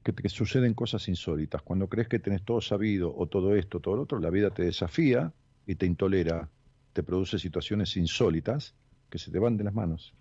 [0.02, 1.62] Que te suceden cosas insólitas.
[1.62, 4.62] Cuando crees que tenés todo sabido o todo esto, todo lo otro, la vida te
[4.64, 5.34] desafía
[5.66, 6.50] y te intolera,
[6.92, 8.76] te produce situaciones insólitas
[9.10, 10.14] que se te van de las manos.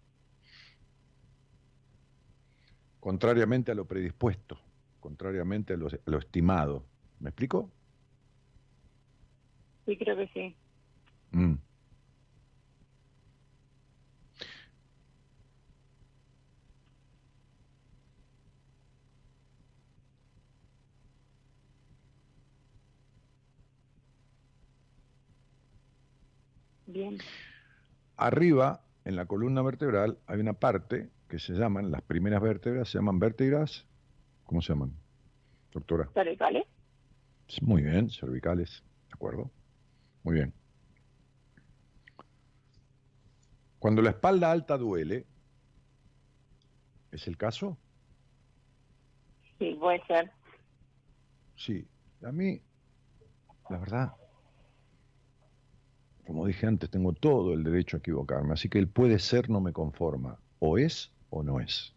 [3.00, 4.58] Contrariamente a lo predispuesto,
[5.00, 6.90] contrariamente a lo estimado.
[7.20, 7.76] ¿Me explico?
[9.86, 10.56] Sí, creo que sí.
[11.32, 11.56] Mm.
[26.86, 27.18] Bien.
[28.18, 33.00] Arriba, en la columna vertebral, hay una parte que se llaman, las primeras vértebras, se
[33.00, 33.88] llaman vértebras,
[34.46, 34.94] ¿cómo se llaman?
[35.72, 36.10] Doctora.
[36.14, 36.64] ¿Cervicales?
[37.62, 39.52] Muy bien, cervicales, ¿de acuerdo?
[40.24, 40.54] Muy bien.
[43.80, 45.26] Cuando la espalda alta duele,
[47.12, 47.78] ¿es el caso?
[49.60, 50.32] Sí, puede ser.
[51.58, 51.86] Sí.
[52.24, 52.62] A mí,
[53.70, 54.14] la verdad,
[56.26, 59.60] como dije antes, tengo todo el derecho a equivocarme, así que el puede ser no
[59.60, 60.40] me conforma.
[60.60, 61.94] O es o no es.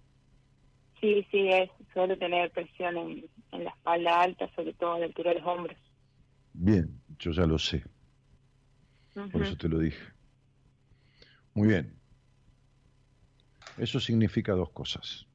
[1.00, 1.70] Sí, sí, es.
[1.92, 5.48] Suelo tener presión en, en la espalda alta, sobre todo a la altura de los
[5.48, 5.78] hombros.
[6.52, 7.84] Bien, yo ya lo sé,
[9.32, 10.02] por eso te lo dije.
[11.54, 11.94] Muy bien.
[13.78, 15.26] Eso significa dos cosas.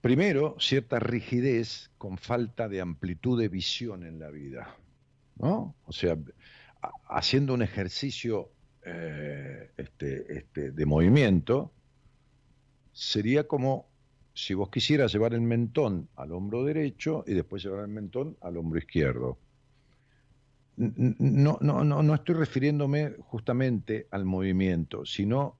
[0.00, 4.76] Primero, cierta rigidez con falta de amplitud de visión en la vida.
[5.36, 5.74] ¿No?
[5.86, 6.16] O sea,
[7.08, 8.50] haciendo un ejercicio
[8.84, 11.72] eh, este, este, de movimiento,
[12.92, 13.88] sería como
[14.34, 18.56] si vos quisieras llevar el mentón al hombro derecho y después llevar el mentón al
[18.56, 19.38] hombro izquierdo.
[20.76, 25.58] No, no, no, no estoy refiriéndome justamente al movimiento, sino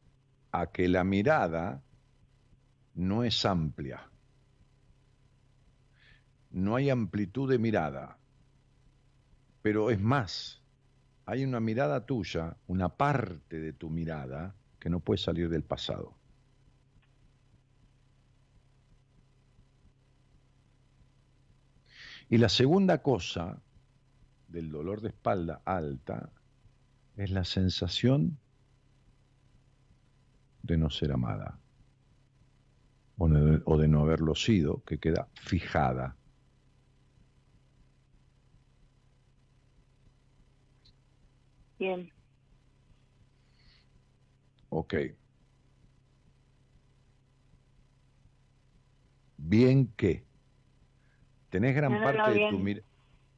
[0.51, 1.83] a que la mirada
[2.95, 4.11] no es amplia.
[6.51, 8.19] No hay amplitud de mirada.
[9.63, 10.63] Pero es más,
[11.27, 16.15] hay una mirada tuya, una parte de tu mirada que no puede salir del pasado.
[22.29, 23.63] Y la segunda cosa
[24.55, 26.31] del dolor de espalda alta
[27.17, 28.39] es la sensación
[30.63, 31.59] de no ser amada
[33.19, 36.17] o de, o de no haberlo sido, que queda fijada.
[41.79, 42.11] Bien.
[44.71, 44.95] Ok.
[49.37, 50.25] Bien que
[51.51, 52.85] tenés gran No, no, parte no, de tu bien.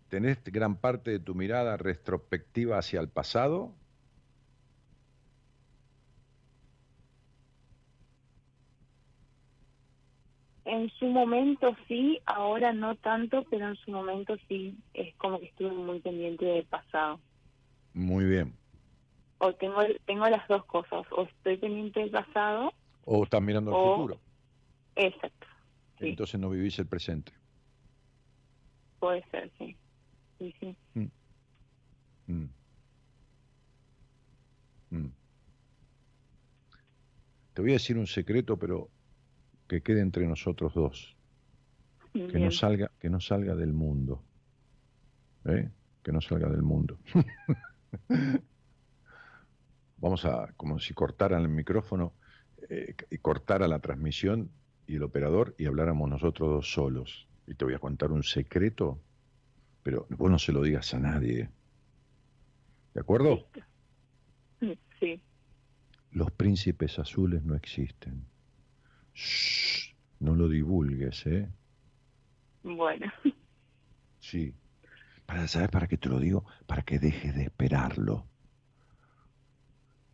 [0.08, 3.74] Tenés gran parte de tu mirada retrospectiva hacia el pasado.
[10.66, 15.46] En su momento sí, ahora no tanto, pero en su momento sí, es como que
[15.46, 17.22] estuve muy pendiente del pasado.
[17.94, 18.58] Muy bien.
[19.38, 22.72] O tengo tengo las dos cosas, o estoy pendiente del pasado,
[23.04, 24.20] O estás mirando al O- futuro.
[24.96, 25.46] exacto,
[25.98, 26.08] sí.
[26.08, 27.32] Entonces no vivís el presente.
[28.98, 29.76] puede ser, sí.
[30.38, 30.76] Sí, sí.
[30.94, 31.06] Mm.
[34.90, 35.10] Mm.
[37.54, 38.90] Te voy a decir un secreto, pero
[39.66, 41.16] que quede entre nosotros dos.
[42.12, 44.22] Que no salga, que no salga del mundo.
[45.44, 45.70] ¿Eh?
[46.02, 46.98] Que no salga del mundo.
[49.98, 52.12] Vamos a, como si cortaran el micrófono
[52.68, 54.50] eh, y cortara la transmisión
[54.86, 57.26] y el operador y habláramos nosotros dos solos.
[57.46, 58.98] Y te voy a contar un secreto,
[59.86, 61.48] pero vos no se lo digas a nadie.
[62.92, 63.46] ¿De acuerdo?
[64.98, 65.22] Sí,
[66.10, 68.26] Los príncipes azules no existen.
[69.14, 71.48] Shh, no lo divulgues, ¿eh?
[72.64, 73.12] bueno,
[74.18, 74.56] Sí.
[75.24, 78.26] Para saber para qué te lo digo, para que dejes de esperarlo,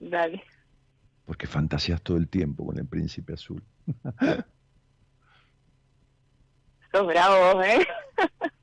[0.01, 0.43] dale.
[1.25, 3.65] porque fantaseas todo el tiempo con el príncipe azul.
[6.93, 7.87] Sos bravo, ¿eh?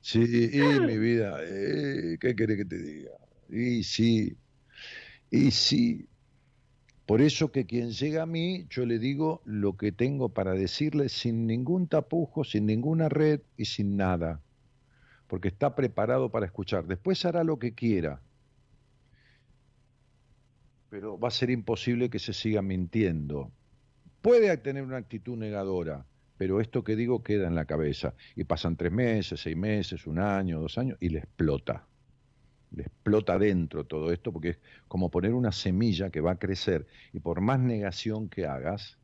[0.02, 3.12] Sí, y mi vida, eh, ¿qué querés que te diga?
[3.50, 4.38] Y sí,
[5.30, 6.08] y sí.
[7.06, 11.10] Por eso que quien llega a mí, yo le digo lo que tengo para decirle
[11.10, 14.42] sin ningún tapujo, sin ninguna red y sin nada.
[15.28, 16.86] Porque está preparado para escuchar.
[16.86, 18.22] Después hará lo que quiera.
[20.90, 23.52] Pero va a ser imposible que se siga mintiendo.
[24.22, 26.06] Puede tener una actitud negadora,
[26.40, 28.14] pero esto que digo queda en la cabeza.
[28.34, 31.86] Y pasan tres meses, seis meses, un año, dos años, y le explota.
[32.72, 36.88] Le explota dentro todo esto, porque es como poner una semilla que va a crecer.
[37.12, 38.98] Y por más negación que hagas,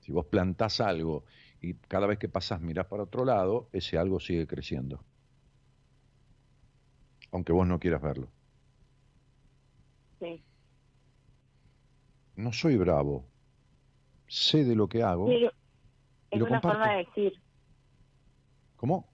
[0.00, 1.24] si vos plantás algo
[1.62, 5.02] y cada vez que pasás mirás para otro lado, ese algo sigue creciendo.
[7.30, 8.28] Aunque vos no quieras verlo.
[10.20, 10.44] Sí.
[12.36, 13.24] No soy bravo.
[14.26, 15.28] Sé de lo que hago.
[15.28, 15.52] Pero
[16.32, 16.68] es una comparto.
[16.68, 17.42] forma de decir.
[18.76, 19.08] ¿Cómo?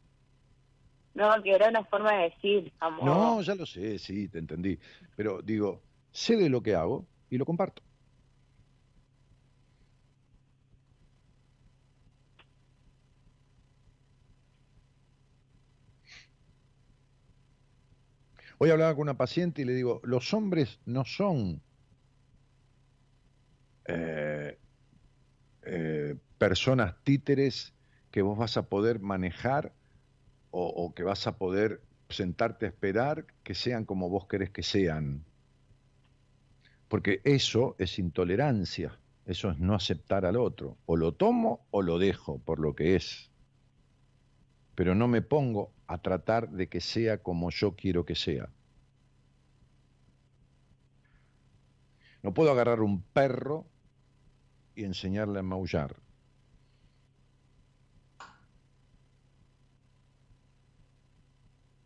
[1.15, 3.05] No, que era una forma de decir, amor.
[3.05, 4.79] No, ya lo sé, sí, te entendí.
[5.17, 5.83] Pero digo,
[6.13, 7.83] sé de lo que hago y lo comparto.
[18.59, 21.63] Hoy hablaba con una paciente y le digo, los hombres no son
[23.87, 24.59] eh,
[25.63, 27.75] eh, personas títeres
[28.11, 29.75] que vos vas a poder manejar
[30.51, 35.25] o, que vas a poder sentarte a esperar que sean como vos querés que sean.
[36.89, 40.79] Porque eso es intolerancia, eso es no aceptar al otro.
[40.87, 43.31] O lo tomo o lo dejo por lo que es.
[44.75, 48.49] Pero no me pongo a tratar de que sea como yo quiero que sea.
[52.23, 53.67] No puedo agarrar un perro
[54.75, 56.08] y enseñarle a maullar.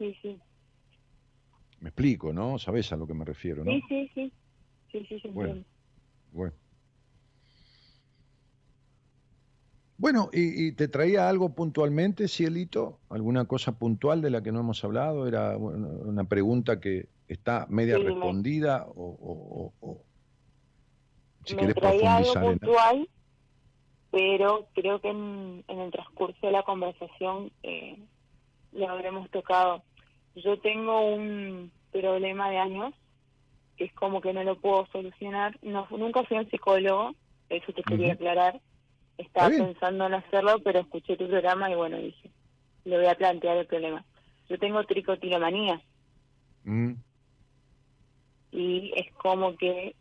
[0.03, 0.41] Sí, sí.
[1.79, 2.59] Me explico, ¿no?
[2.59, 3.71] Sabes a lo que me refiero, ¿no?
[3.71, 4.33] Sí, sí, sí.
[4.91, 5.29] Sí, sí, sí.
[5.29, 5.65] Bueno.
[6.33, 6.55] Bueno.
[9.97, 12.99] Bueno, ¿y, y te traía algo puntualmente, Cielito?
[13.11, 15.29] ¿Alguna cosa puntual de la que no hemos hablado?
[15.29, 18.85] ¿Era bueno, una pregunta que está media Sí, me- respondida?
[18.89, 20.05] O, o- o- o-
[21.45, 23.09] si Me traía algo en puntual,
[24.11, 28.05] pero creo que en, en el transcurso de la conversación eh,
[28.73, 29.85] lo habremos tocado.
[30.35, 32.95] Yo tengo un problema de años
[33.77, 35.59] que es como que no lo puedo solucionar.
[35.63, 37.15] No, nunca fui a un psicólogo,
[37.49, 38.61] eso te quería aclarar.
[39.19, 42.31] Estaba pensando en hacerlo, pero escuché tu programa y bueno, dije,
[42.85, 44.05] le voy a plantear el problema.
[44.49, 45.81] Yo tengo tricotilomanía
[46.65, 46.93] Mm,
[48.53, 49.97] y es como que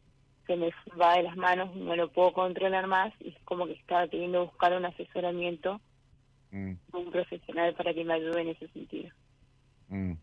[0.46, 3.74] se me va de las manos, no lo puedo controlar más y es como que
[3.74, 5.80] estaba queriendo buscar un asesoramiento
[6.52, 9.10] mm, un profesional para que me ayude en ese sentido.
[9.92, 10.14] Mm.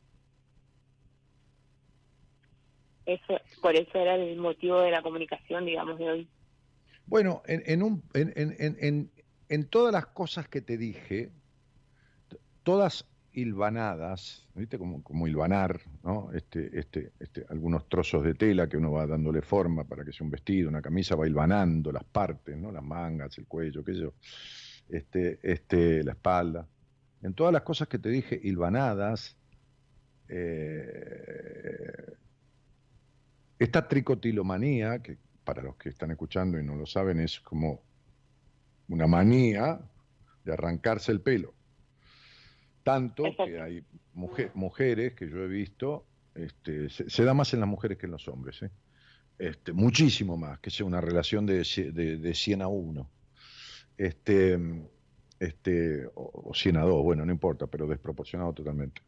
[3.06, 6.28] Eso, por eso era el motivo de la comunicación, digamos, de hoy.
[7.06, 9.10] Bueno, en, en, un, en, en, en, en-
[9.48, 11.30] en todas las cosas que te dije,
[12.64, 14.76] todas hilvanadas, ¿viste?
[14.78, 16.30] Como, como hilvanar, ¿no?
[16.34, 20.24] Este, este, este, algunos trozos de tela que uno va dándole forma para que sea
[20.26, 22.70] un vestido, una camisa, va hilvanando las partes, ¿no?
[22.72, 24.12] Las mangas, el cuello, qué sé yo,
[24.90, 26.68] este, este, la espalda.
[27.22, 29.38] En todas las cosas que te dije hilvanadas,
[30.28, 32.14] eh,
[33.58, 37.82] esta tricotilomanía, que para los que están escuchando y no lo saben, es como
[38.88, 39.80] una manía
[40.44, 41.54] de arrancarse el pelo.
[42.82, 43.84] Tanto que hay
[44.14, 48.06] muje- mujeres que yo he visto, este, se, se da más en las mujeres que
[48.06, 48.70] en los hombres, ¿eh?
[49.38, 53.10] este, muchísimo más, que sea una relación de, de, de 100 a 1.
[53.96, 54.58] Este,
[55.40, 59.02] este, o, o 100 a 2, bueno, no importa, pero desproporcionado totalmente.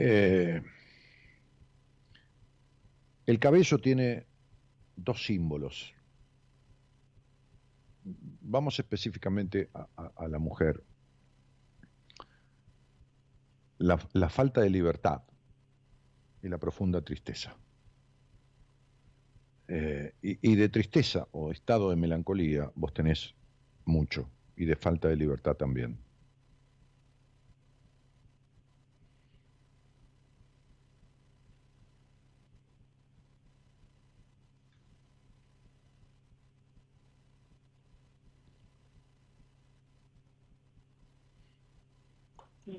[0.00, 0.62] Eh,
[3.26, 4.26] el cabello tiene
[4.94, 5.92] dos símbolos.
[8.04, 10.84] Vamos específicamente a, la mujer.
[13.78, 15.22] La, la falta de libertad
[16.42, 17.56] y la profunda tristeza.
[19.66, 23.34] Eh, y, y de tristeza o estado de melancolía vos tenés
[23.84, 25.98] mucho y de falta de libertad también.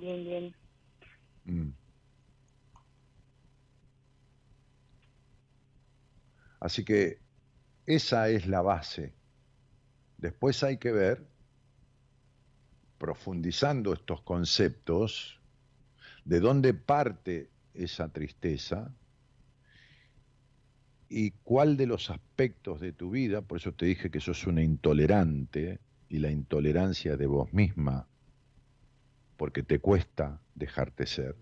[0.10, 0.56] Bien, bien.
[1.46, 1.74] Mm.
[6.60, 7.20] Así que
[7.86, 9.14] esa es la base.
[10.18, 11.28] Después hay que ver,
[12.98, 15.40] profundizando estos conceptos,
[16.26, 18.94] de dónde parte esa tristeza
[21.08, 24.64] y cuál de los aspectos de tu vida, por eso te dije que sos una
[24.64, 25.80] intolerante
[26.10, 28.08] y la intolerancia de vos misma,
[29.40, 31.34] porque te cuesta dejarte ser.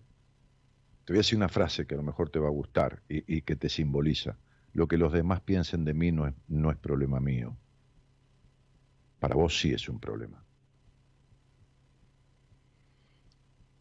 [1.04, 3.42] Te voy a decir una frase que a lo mejor te va a gustar y,
[3.42, 4.38] que te simboliza.
[4.72, 7.56] Lo que los demás piensen de mí no es problema mío.
[9.18, 10.44] Para vos sí es un problema.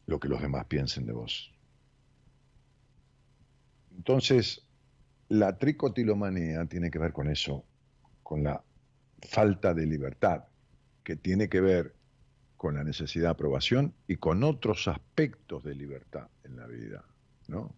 [0.07, 1.53] Lo que los demás piensen de vos.
[3.95, 4.67] Entonces,
[5.29, 7.65] la tricotilomanía tiene que ver con eso,
[8.23, 8.63] con la
[9.21, 10.45] falta de libertad,
[11.03, 11.96] que tiene que ver
[12.57, 17.05] con la necesidad de aprobación y con otros aspectos de libertad en la vida,
[17.47, 17.73] ¿no?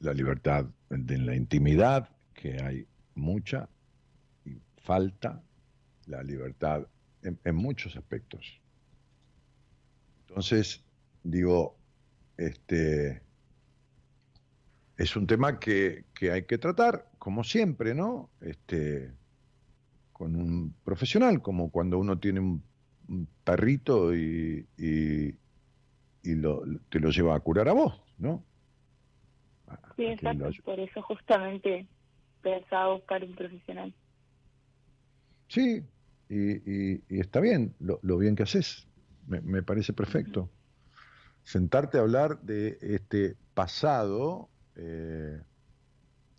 [0.00, 3.68] La libertad de la intimidad, que hay mucha
[4.44, 5.42] y falta,
[6.06, 6.86] la libertad
[7.22, 8.60] en, en muchos aspectos.
[10.26, 10.82] Entonces,
[11.22, 11.76] digo,
[12.36, 13.22] este
[14.96, 18.30] es un tema que, que hay que tratar, como siempre, ¿no?
[18.40, 19.12] Este,
[20.14, 22.62] con un profesional, como cuando uno tiene un,
[23.08, 25.34] un perrito y, y-
[26.22, 28.42] y lo- te lo lleva a curar a vos, ¿no?
[29.96, 30.50] Sí, exacto.
[30.64, 31.86] Por eso justamente
[32.40, 33.94] pensaba buscar un profesional.
[35.48, 35.82] Sí,
[36.28, 36.52] y,
[36.94, 38.86] y- y está bien, lo, lo bien que haces,
[39.26, 40.48] me, me parece perfecto.
[41.44, 45.42] Sentarte a hablar de este pasado, eh,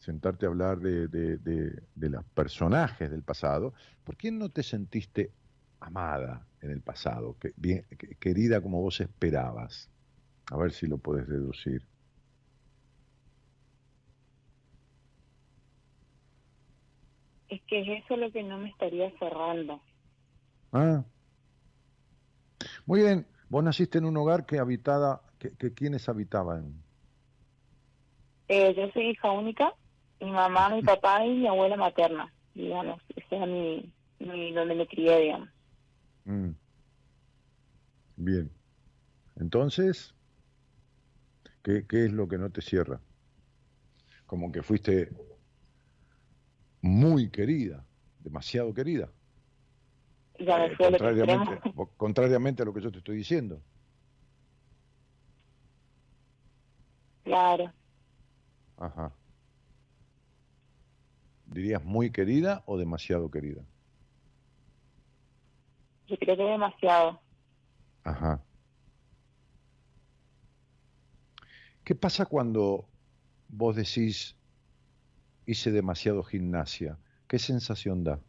[0.05, 3.73] sentarte a hablar de, de- de- de los personajes del pasado,
[4.03, 5.31] ¿por qué no te sentiste
[5.79, 9.89] amada en el pasado, que, bien, que- querida como vos esperabas?
[10.51, 11.81] A ver si lo puedes deducir.
[17.49, 19.81] Es que es eso lo que no me estaría cerrando.
[20.71, 21.03] Ah.
[22.85, 26.73] Muy bien, vos naciste en un hogar que habitada, que, que quienes habitaban.
[28.47, 29.73] Eh, yo soy hija única,
[30.19, 33.01] mi mamá, mi papá y mi abuela materna, digamos.
[33.15, 35.49] Ese es mi, mi, donde me crié, digamos.
[36.25, 36.51] Mm.
[38.17, 38.51] Bien.
[39.37, 40.13] Entonces,
[41.63, 42.99] ¿qué, qué es lo que no te cierra?
[44.25, 45.09] Como que fuiste
[46.81, 47.85] muy querida,
[48.19, 49.09] demasiado querida.
[50.39, 53.59] Ya me Eh, contrariamente a lo que yo te estoy diciendo.
[57.23, 57.73] Claro.
[58.77, 59.11] Ajá.
[61.55, 63.63] ¿Dirías muy querida o demasiado querida?
[66.05, 67.21] Yo creo que demasiado.
[68.03, 68.43] Ajá.
[71.85, 72.89] ¿Qué pasa cuando
[73.47, 74.35] vos decís
[75.45, 76.99] hice demasiado gimnasia?
[77.25, 78.19] ¿Qué sensación da?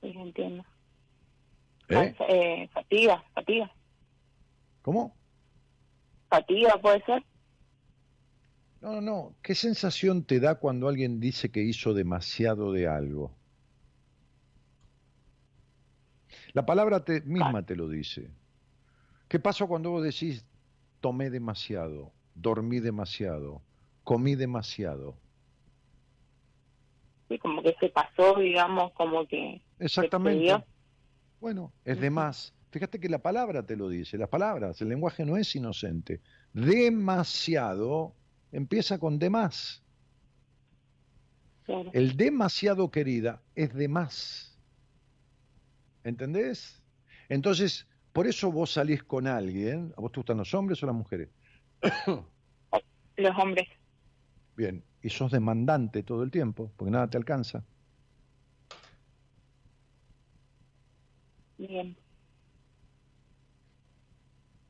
[0.00, 0.64] Sí, entiendo.
[1.90, 2.14] ¿Eh?
[2.26, 3.70] Eh, fatiga, fatiga.
[4.80, 5.14] ¿Cómo?
[6.30, 7.22] Fatiga puede ser.
[8.80, 9.34] No, no, no.
[9.42, 13.34] ¿Qué sensación te da cuando alguien dice que hizo demasiado de algo?
[16.52, 18.30] La palabra te, misma te lo dice.
[19.28, 20.46] ¿Qué pasa cuando vos decís
[21.00, 23.62] tomé demasiado, dormí demasiado,
[24.04, 25.16] comí demasiado?
[27.28, 29.60] Sí, como que se pasó, digamos, como que...
[29.78, 30.64] Exactamente.
[31.40, 32.54] Bueno, es de más.
[32.70, 36.20] Fíjate que la palabra te lo dice, las palabras, el lenguaje no es inocente.
[36.52, 38.14] Demasiado
[38.52, 39.82] empieza con de más.
[41.64, 41.90] Claro.
[41.92, 44.58] El demasiado querida es de más.
[46.04, 46.82] ¿Entendés?
[47.28, 50.94] Entonces, por eso vos salís con alguien, ¿a vos te gustan los hombres o las
[50.94, 51.28] mujeres?
[53.16, 53.66] Los hombres.
[54.56, 57.64] Bien, y sos demandante todo el tiempo, porque nada te alcanza.
[61.56, 61.96] Bien.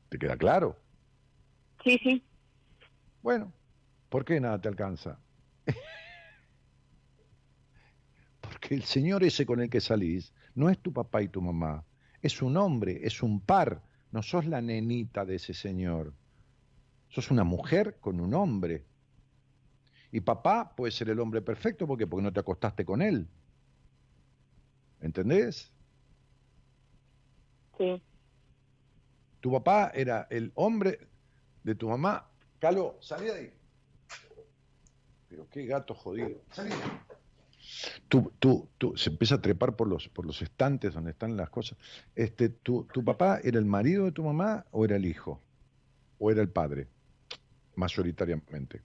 [0.09, 0.75] ¿Te queda claro?
[1.83, 2.23] Sí, sí.
[3.21, 3.53] Bueno,
[4.09, 5.19] ¿por qué nada te alcanza?
[8.41, 11.85] Porque el señor ese con el que salís no es tu papá y tu mamá,
[12.21, 13.81] es un hombre, es un par,
[14.11, 16.13] no sos la nenita de ese señor.
[17.09, 18.85] Sos una mujer con un hombre.
[20.11, 23.27] Y papá puede ser el hombre perfecto porque porque no te acostaste con él.
[25.01, 25.71] ¿Entendés?
[27.77, 28.01] Sí.
[29.39, 31.07] Tu papá era el hombre
[31.63, 32.27] de tu mamá.
[32.59, 33.58] Calo, salí de ahí.
[35.29, 36.41] Pero qué gato jodido.
[38.07, 41.49] Tú, tú, tú, se empieza a trepar por los, por los estantes donde están las
[41.49, 41.77] cosas.
[42.15, 45.39] Este, tu, ¿Tu papá era el marido de tu mamá o era el hijo?
[46.17, 46.87] ¿O era el padre?
[47.75, 48.81] Mayoritariamente.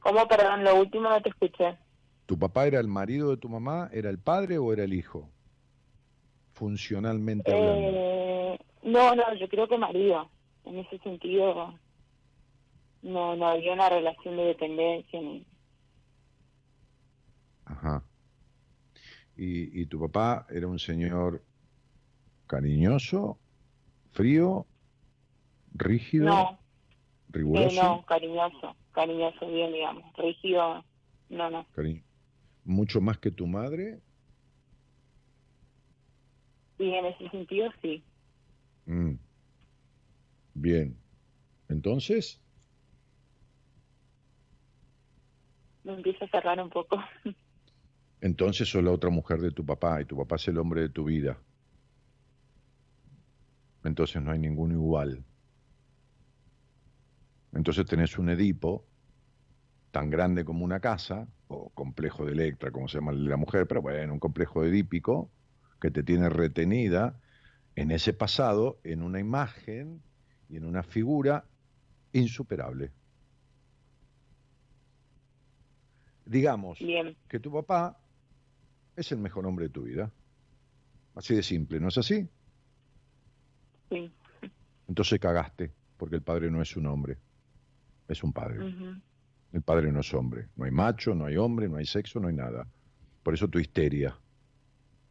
[0.00, 0.64] ¿Cómo, perdón?
[0.64, 1.78] Lo último no te escuché.
[2.26, 3.88] ¿Tu papá era el marido de tu mamá?
[3.92, 5.28] ¿Era el padre o era el hijo?
[6.52, 7.88] Funcionalmente hablando.
[7.88, 10.30] Eh, no, no, yo creo que marido.
[10.64, 11.74] En ese sentido,
[13.02, 15.20] no, no había una relación de dependencia.
[15.20, 15.46] Ni...
[17.64, 18.02] Ajá.
[19.36, 21.42] ¿Y, y tu papá era un señor
[22.46, 23.38] cariñoso,
[24.12, 24.66] frío,
[25.74, 26.58] rígido, No, eh,
[27.30, 27.82] riguroso?
[27.82, 30.04] no, cariñoso, cariñoso, bien, digamos.
[30.16, 30.84] Rígido,
[31.28, 31.66] no, no.
[31.74, 32.02] Cari-
[32.64, 34.00] ¿Mucho más que tu madre?
[36.78, 38.02] Y en ese sentido, sí.
[38.86, 39.14] Mm.
[40.54, 40.96] Bien.
[41.68, 42.40] Entonces,
[45.94, 46.98] Empieza a cerrar un poco.
[48.20, 50.88] entonces sos la otra mujer de tu papá y tu papá es el hombre de
[50.88, 51.38] tu vida.
[53.84, 55.24] Entonces no hay ninguno igual.
[57.52, 58.86] Entonces tenés un Edipo
[59.90, 63.82] tan grande como una casa, o complejo de Electra, como se llama la mujer, pero
[63.82, 65.30] bueno, un complejo edípico
[65.80, 67.18] que te tiene retenida
[67.74, 70.00] en ese pasado, en una imagen
[70.48, 71.46] y en una figura
[72.12, 72.92] insuperable.
[76.30, 77.16] Digamos Bien.
[77.28, 77.98] que tu papá
[78.94, 80.12] es el mejor hombre de tu vida.
[81.16, 82.28] Así de simple, ¿no es así?
[83.88, 84.12] Sí.
[84.86, 87.18] Entonces cagaste, porque el padre no es un hombre,
[88.06, 88.60] es un padre.
[89.52, 90.46] El padre no es hombre.
[90.54, 92.64] No hay macho, no hay hombre, no hay sexo, no hay nada.
[93.24, 94.16] Por eso tu histeria.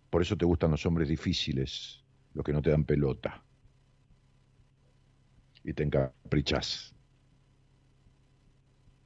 [0.10, 2.02] Por eso te gustan los hombres difíciles,
[2.34, 3.44] los que no te dan pelota.
[5.66, 6.96] Y te encaprichas.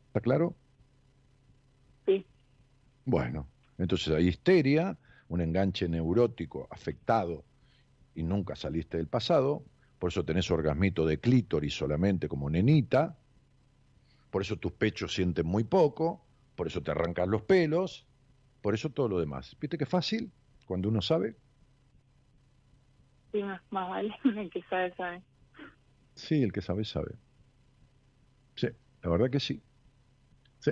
[0.09, 0.55] ¿Está claro?
[3.05, 3.47] Bueno,
[3.77, 4.97] entonces hay histeria,
[5.27, 7.43] un enganche neurótico afectado
[8.15, 9.63] y nunca saliste del pasado.
[9.99, 13.17] Por eso tenés orgasmito de clítoris solamente como nenita.
[14.29, 16.25] Por eso tus pechos sienten muy poco.
[16.55, 18.05] Por eso te arrancan los pelos.
[18.61, 19.55] Por eso todo lo demás.
[19.59, 20.31] ¿Viste qué fácil?
[20.65, 21.35] Cuando uno sabe.
[23.31, 24.15] Sí, más, más vale.
[24.23, 25.23] El que sabe, sabe.
[26.15, 27.15] Sí, el que sabe, sabe.
[28.55, 28.67] Sí,
[29.01, 29.63] la verdad que sí.
[30.59, 30.71] Sí.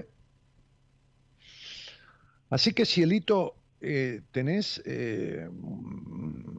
[2.52, 6.52] Así que, Cielito, eh, tenés eh, mm,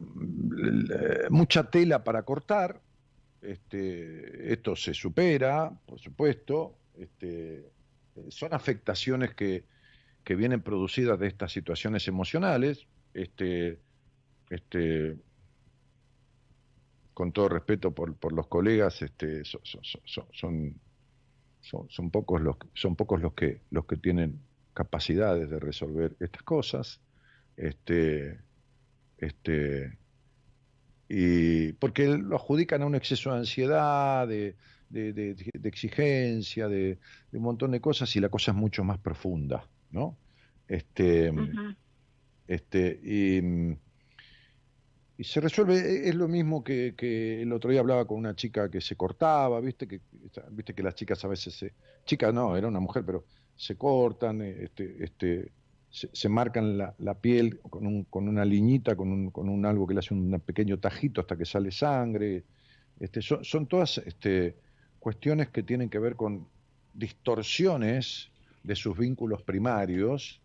[1.29, 2.81] mucha tela para cortar.
[3.41, 6.75] Este, esto se supera, por supuesto.
[6.97, 7.59] Este,
[8.15, 9.65] eh, son afectaciones que,
[10.25, 12.87] vienen producidas de estas situaciones emocionales.
[13.13, 13.79] Este,
[14.49, 15.15] este,
[17.13, 20.79] con todo respeto por, por los colegas, este, son, son,
[21.61, 24.39] son, son, pocos los son pocos los que los que tienen
[24.73, 26.99] capacidades de resolver estas cosas.
[27.55, 28.39] Este,
[29.17, 29.97] este,
[31.07, 34.55] y porque lo adjudican a un exceso de ansiedad, de,
[34.89, 36.99] de- de- de exigencia, de,
[37.31, 40.17] un montón de cosas, y la cosa es mucho más profunda, ¿no?
[40.67, 41.31] Este,
[42.47, 43.77] este, y,
[45.17, 48.35] y se resuelve, e- es lo mismo que, que el otro día hablaba con una
[48.35, 50.01] chica que se cortaba, viste que,
[50.51, 51.73] viste que las chicas a veces se,
[52.05, 53.25] chica no, era una mujer, pero
[53.55, 55.51] se cortan, eh, este, este,
[55.89, 59.85] se, marcan la, la piel con, un, con una liñita, con un, con un algo
[59.85, 62.43] que le hace un pequeño tajito hasta que sale sangre.
[62.99, 64.55] Este, son, son todas este,
[64.99, 66.47] cuestiones que tienen que ver con
[66.93, 68.31] distorsiones
[68.63, 70.41] de sus vínculos primarios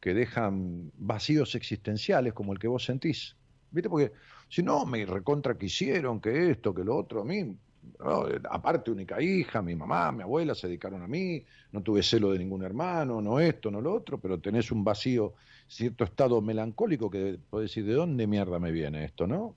[0.00, 3.36] que dejan vacíos existenciales como el que vos sentís.
[3.70, 3.88] ¿Viste?
[3.88, 4.12] Porque
[4.48, 7.56] si no, me recontra quisieron que esto, que lo otro, a mí,
[7.98, 12.32] no, aparte única hija, mi mamá, mi abuela se dedicaron a mí, no tuve celo
[12.32, 15.34] de ningún hermano, no esto, no lo otro, pero tenés un vacío,
[15.66, 19.56] cierto estado melancólico que podés decir, ¿de dónde mierda me viene esto, no?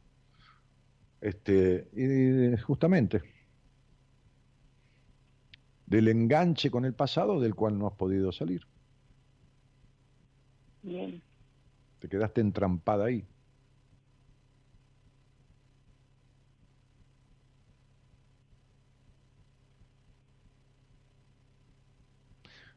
[1.22, 3.22] Este, y justamente,
[5.86, 8.62] del enganche con el pasado del cual no has podido salir.
[10.82, 11.22] Bien.
[12.00, 13.26] Te quedaste entrampada ahí.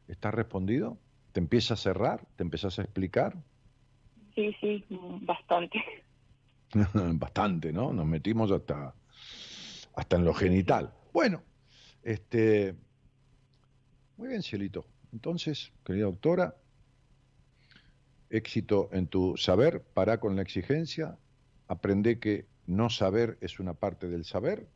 [0.07, 0.97] ¿Estás respondido?
[1.33, 2.25] ¿Te empieza a cerrar?
[2.35, 3.35] ¿Te empezás a explicar?
[4.35, 4.85] Sí, sí,
[5.21, 5.81] bastante.
[6.93, 7.93] Bastante, ¿no?
[7.93, 8.93] Nos metimos hasta,
[9.95, 10.93] hasta en lo genital.
[11.13, 11.41] Bueno,
[12.03, 12.75] este.
[14.17, 14.85] Muy bien, Cielito.
[15.13, 16.55] Entonces, querida doctora,
[18.29, 21.17] éxito en tu saber, para con la exigencia,
[21.67, 24.67] aprende que no saber es una parte del saber,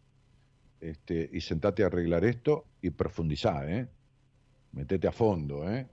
[0.79, 3.87] este, y sentate a arreglar esto y profundizá, ¿eh?
[4.71, 5.87] Metete a fondo, ¿eh?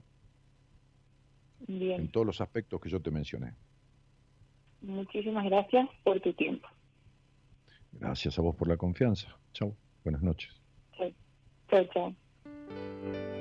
[1.67, 2.01] Bien.
[2.01, 3.55] En todos los aspectos que yo te mencioné.
[4.81, 6.67] Muchísimas gracias por tu tiempo.
[7.91, 9.37] Gracias a vos por la confianza.
[9.51, 9.75] Chau.
[10.03, 10.61] Buenas noches.
[10.97, 11.11] Chao,
[11.69, 11.85] chao.
[11.93, 13.38] chao.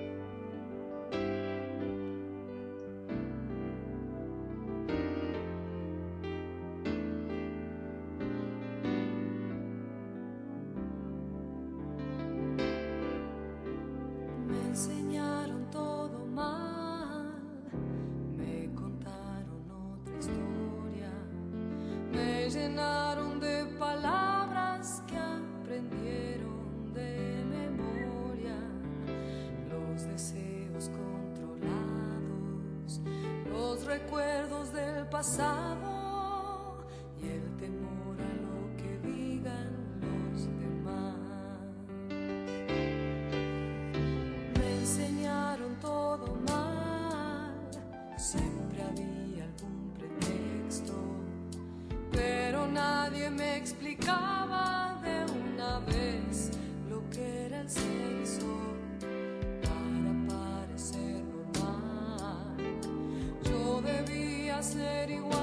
[64.69, 65.38] Debía ser igual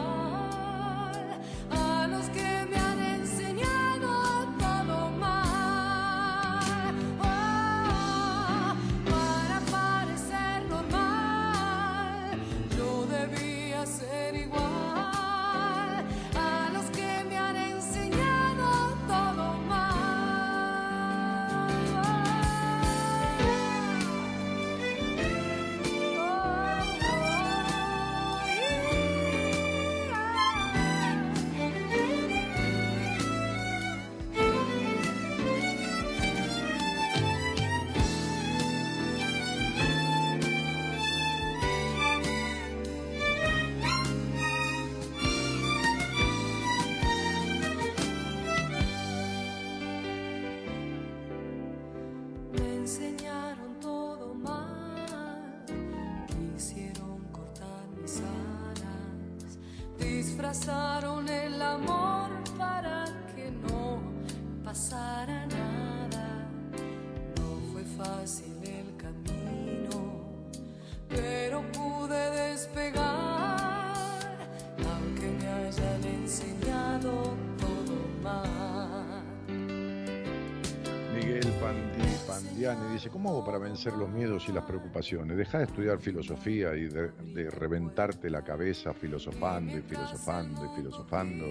[82.65, 85.37] Pandiani dice, ¿cómo hago para vencer los miedos y las preocupaciones?
[85.37, 91.45] Deja de estudiar filosofía y de, de reventarte la cabeza filosofando y filosofando y filosofando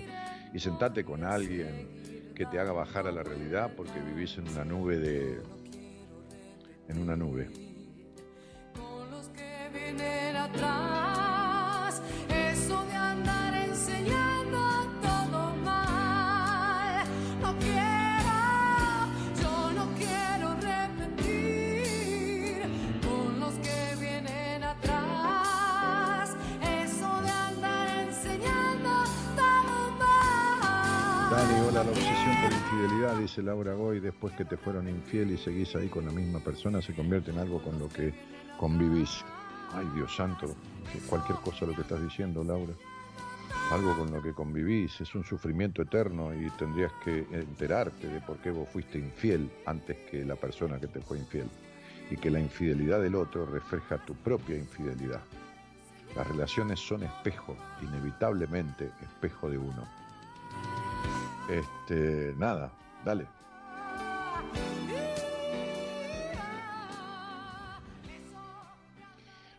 [0.53, 4.65] y sentate con alguien que te haga bajar a la realidad porque vivís en una
[4.65, 5.41] nube de.
[6.89, 7.49] en una nube.
[9.11, 11.24] los que vienen atrás.
[32.85, 36.41] Infidelidad, dice Laura Goy, después que te fueron infiel y seguís ahí con la misma
[36.41, 38.13] persona, se convierte en algo con lo que
[38.59, 39.25] convivís.
[39.73, 40.55] Ay, Dios santo,
[41.09, 42.75] cualquier cosa lo que estás diciendo, Laura.
[43.73, 48.37] Algo con lo que convivís, es un sufrimiento eterno y tendrías que enterarte de por
[48.39, 51.49] qué vos fuiste infiel antes que la persona que te fue infiel.
[52.11, 55.23] Y que la infidelidad del otro refleja tu propia infidelidad.
[56.15, 60.04] Las relaciones son espejo, inevitablemente espejo de uno.
[61.49, 62.73] Este, nada,
[63.05, 63.27] dale.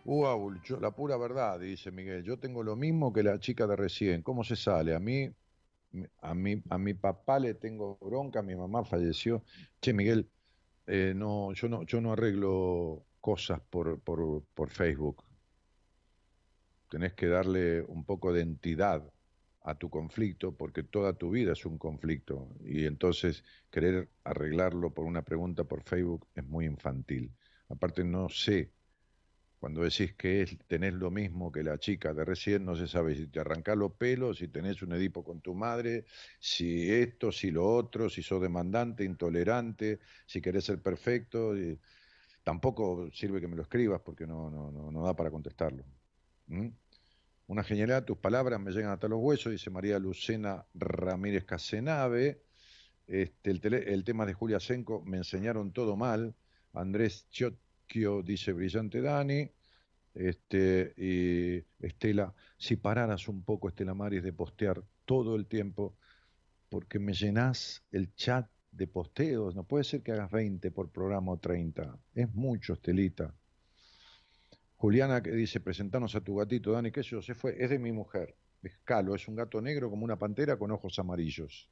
[0.03, 2.23] Wow, yo- la pura verdad, dice Miguel.
[2.23, 4.21] Yo tengo lo mismo que la chica de recién.
[4.21, 4.93] ¿Cómo se sale?
[4.95, 5.31] A mí,
[6.21, 9.43] a mi, a mi papá le tengo bronca, mi mamá falleció.
[9.81, 10.29] Che, Miguel,
[10.87, 15.23] eh, no, yo no, yo no arreglo cosas por, por, por Facebook.
[16.89, 19.03] Tenés que darle un poco de entidad
[19.65, 25.05] a tu conflicto porque toda tu vida es un conflicto y entonces querer arreglarlo por
[25.05, 27.35] una pregunta por Facebook es muy infantil.
[27.69, 28.73] Aparte no sé,
[29.59, 33.15] cuando decís que es, tenés lo mismo que la chica de recién, no se sabe
[33.15, 36.05] si te arrancás los pelos, si tenés un Edipo con tu madre,
[36.39, 41.57] si esto, si lo otro, si sos demandante, intolerante, si querés ser perfecto.
[41.57, 41.79] y
[42.43, 45.83] tampoco sirve que me lo escribas porque no, no, no, no da para contestarlo.
[46.47, 46.69] ¿Mm?
[47.47, 52.41] Una genialidad, tus palabras me llegan hasta los huesos, dice María Lucena Ramírez Casenave.
[53.05, 56.35] Este, el, tema de Julia Senco, me enseñaron todo mal.
[56.73, 59.51] Andrés Chotquio dice brillante Dani.
[60.15, 65.95] Este, y Estela, si pararas un poco, Estela Maris, de postear todo el tiempo,
[66.69, 69.55] porque me llenás el chat de posteos.
[69.55, 71.99] No puede ser que hagas 20 por programa o 30.
[72.15, 73.35] Es mucho, Estelita.
[74.77, 77.91] Juliana que dice, presentanos a tu gatito, Dani, que eso se fue, es de mi
[77.91, 81.69] mujer, es Calo, es un gato negro como una pantera con ojos amarillos.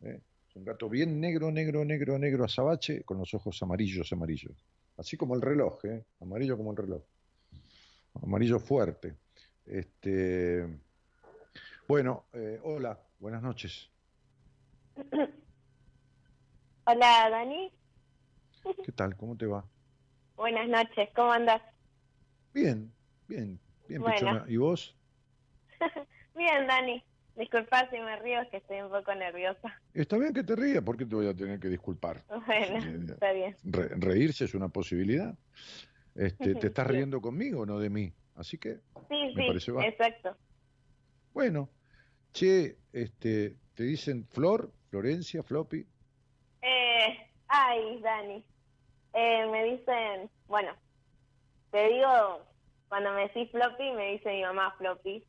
[0.00, 0.20] ¿eh?
[0.48, 4.64] Es un gato bien negro, negro, negro, negro, azabache, con los ojos amarillos, amarillos.
[4.96, 6.04] Así como el reloj, ¿eh?
[6.20, 7.02] amarillo como el reloj.
[8.22, 9.16] Amarillo fuerte.
[9.64, 10.66] Este,
[11.88, 13.90] bueno, eh, hola, buenas noches.
[16.84, 17.72] Hola, Dani.
[18.84, 19.16] ¿Qué tal?
[19.16, 19.64] ¿Cómo te va?
[20.36, 21.62] Buenas noches, ¿cómo andas?
[22.54, 22.92] Bien,
[23.28, 23.58] bien,
[23.88, 24.14] bien, Bueno.
[24.14, 24.44] Pichona.
[24.48, 24.96] ¿Y vos?
[26.34, 27.02] Bien, Dani.
[27.34, 29.80] Disculpa si me río, es que estoy un poco nerviosa.
[29.94, 32.22] Está bien que te rías, ¿por qué te voy a tener que disculpar?
[32.46, 32.78] Bueno,
[33.12, 33.56] está bien.
[33.64, 35.34] Re- reírse es una posibilidad.
[36.14, 36.92] Este, te estás Sí.
[36.92, 38.12] riendo conmigo, no de mí.
[38.34, 40.36] Así que, Sí, Me sí, parece exacto.
[41.32, 41.70] bueno.
[42.32, 45.86] Che, este, te dicen Flor, Florencia, Floppy.
[46.62, 48.44] Eh, ay, Dani.
[49.14, 50.74] Eh, me dicen, bueno,
[51.72, 52.42] te digo,
[52.88, 55.24] cuando me decís floppy, me dice mi mamá floppy,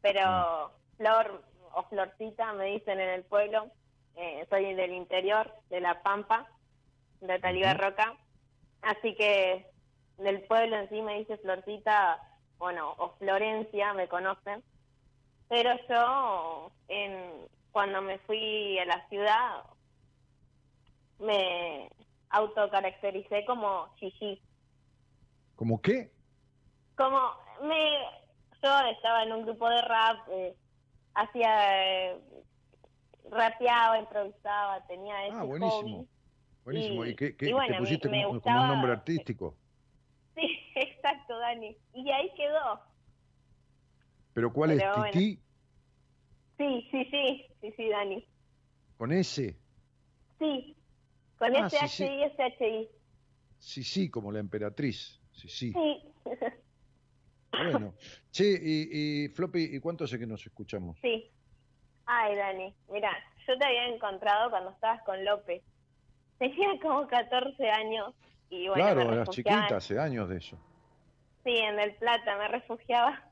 [0.00, 1.42] pero flor
[1.74, 3.66] o florcita me dicen en el pueblo.
[4.16, 6.46] Eh, soy del interior, de La Pampa,
[7.20, 8.14] de Talibá Roca,
[8.82, 9.66] así que
[10.18, 12.22] del pueblo en sí me dice florcita,
[12.58, 14.62] bueno, o Florencia, me conocen.
[15.48, 19.64] Pero yo, en, cuando me fui a la ciudad,
[21.18, 21.90] me
[22.30, 24.40] autocaractericé como Gigi.
[25.56, 26.12] ¿Cómo qué?
[26.96, 27.18] Como
[27.62, 27.98] me,
[28.62, 30.56] yo estaba en un grupo de rap, eh,
[31.14, 32.20] hacía, eh,
[33.30, 35.96] rapeaba, improvisaba, tenía ese Ah, buenísimo.
[35.98, 36.08] hobby.
[36.64, 37.04] Buenísimo.
[37.04, 39.60] Y- ¿Y, qué, qué- y bueno, te pusiste me- me como, como un nombre artístico?
[40.34, 40.42] Sí,
[40.76, 41.76] exacto, Dani.
[41.92, 42.80] Y ahí quedó.
[44.32, 44.90] ¿Pero cuál es?
[44.92, 45.12] Bueno.
[45.12, 45.44] ¿Tití?
[46.58, 48.28] Sí, sí, sí, sí, sí, Dani.
[48.96, 49.60] ¿Con S?
[50.38, 50.76] Sí,
[51.38, 52.04] con Ah, ese sí, sí.
[52.04, 52.90] HI, ese HI.
[53.58, 55.23] Sí, sí, como la emperatriz.
[55.48, 55.72] Sí, sí.
[55.72, 56.02] Sí.
[57.52, 57.94] Bueno.
[58.30, 60.98] Che, y, y Floppy, ¿y cuánto hace que nos escuchamos?
[61.00, 61.30] Sí.
[62.06, 63.10] Ay, Dani, mira,
[63.46, 65.62] yo te había encontrado cuando estabas con López.
[66.38, 68.14] Tenía como 14 años
[68.50, 69.60] y bueno, claro, me eras refugiaba.
[69.62, 70.58] chiquita, hace años de eso.
[71.44, 73.22] Sí, en El Plata me refugiaba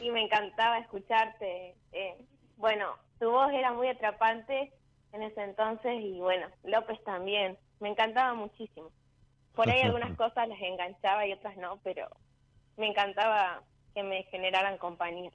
[0.00, 1.74] y me encantaba escucharte.
[1.92, 2.18] Eh,
[2.56, 4.72] bueno, tu voz era muy atrapante
[5.12, 7.56] en ese entonces y bueno, López también.
[7.80, 8.90] Me encantaba muchísimo.
[9.54, 12.08] Por ahí algunas cosas las enganchaba y otras no, pero
[12.76, 13.62] me encantaba
[13.94, 15.30] que me generaran compañía.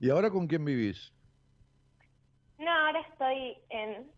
[0.00, 1.12] ¿Y ahora con quién vivís?
[2.58, 4.10] No, ahora estoy en...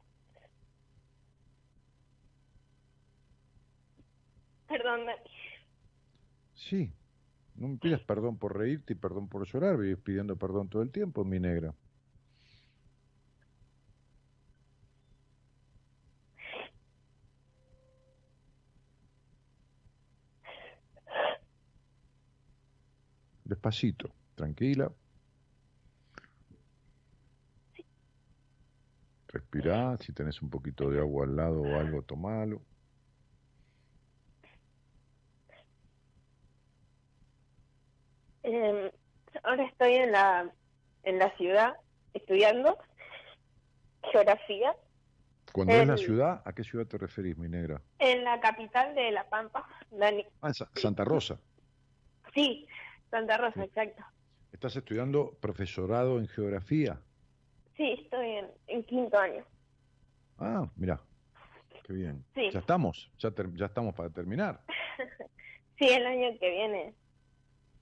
[4.68, 5.30] Perdón, Dani.
[6.55, 6.92] Sí.
[7.56, 10.90] No me pidas perdón por reírte y perdón por llorar, vivís pidiendo perdón todo el
[10.90, 11.74] tiempo, mi negra.
[23.51, 24.93] Despacito, tranquila.
[29.27, 32.62] Respirá, si tenés un poquito de agua al lado o algo, tomalo.
[38.43, 38.93] Eh,
[39.43, 40.51] ahora estoy en la,
[41.02, 41.74] en la ciudad
[42.14, 42.78] estudiando
[44.12, 44.74] geografía
[45.52, 47.82] Cuando es la El- ciudad, ¿a qué ciudad te referís, mi negra?
[47.98, 50.24] en la capital de La Pampa, Dani.
[50.40, 51.39] Ah, en Sa- Santa Rosa.
[52.32, 52.66] Sí,
[53.11, 54.05] Santa Rosa, exacto.
[54.53, 57.01] ¿Estás estudiando profesorado en geografía?
[57.77, 59.45] Sí, estoy en, en quinto año.
[60.39, 61.01] Ah, mira,
[61.85, 62.24] qué bien.
[62.35, 62.51] Sí.
[62.51, 64.61] Ya estamos, ya, ter- ya estamos para terminar.
[65.78, 66.95] Sí, el año que viene.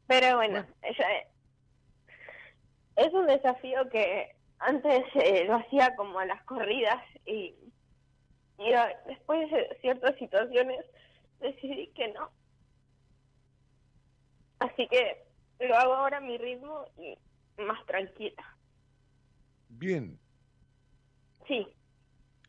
[0.07, 1.27] Pero bueno, ella-
[2.95, 7.57] es un desafío que antes eh, lo hacía como a las corridas y,
[8.59, 8.71] y
[9.09, 10.79] después de ciertas situaciones
[11.41, 12.31] decidí que no.
[14.61, 15.25] Así que
[15.61, 17.17] lo hago ahora a mi ritmo y
[17.63, 18.45] más tranquila.
[19.69, 20.19] Bien.
[21.47, 21.67] Sí,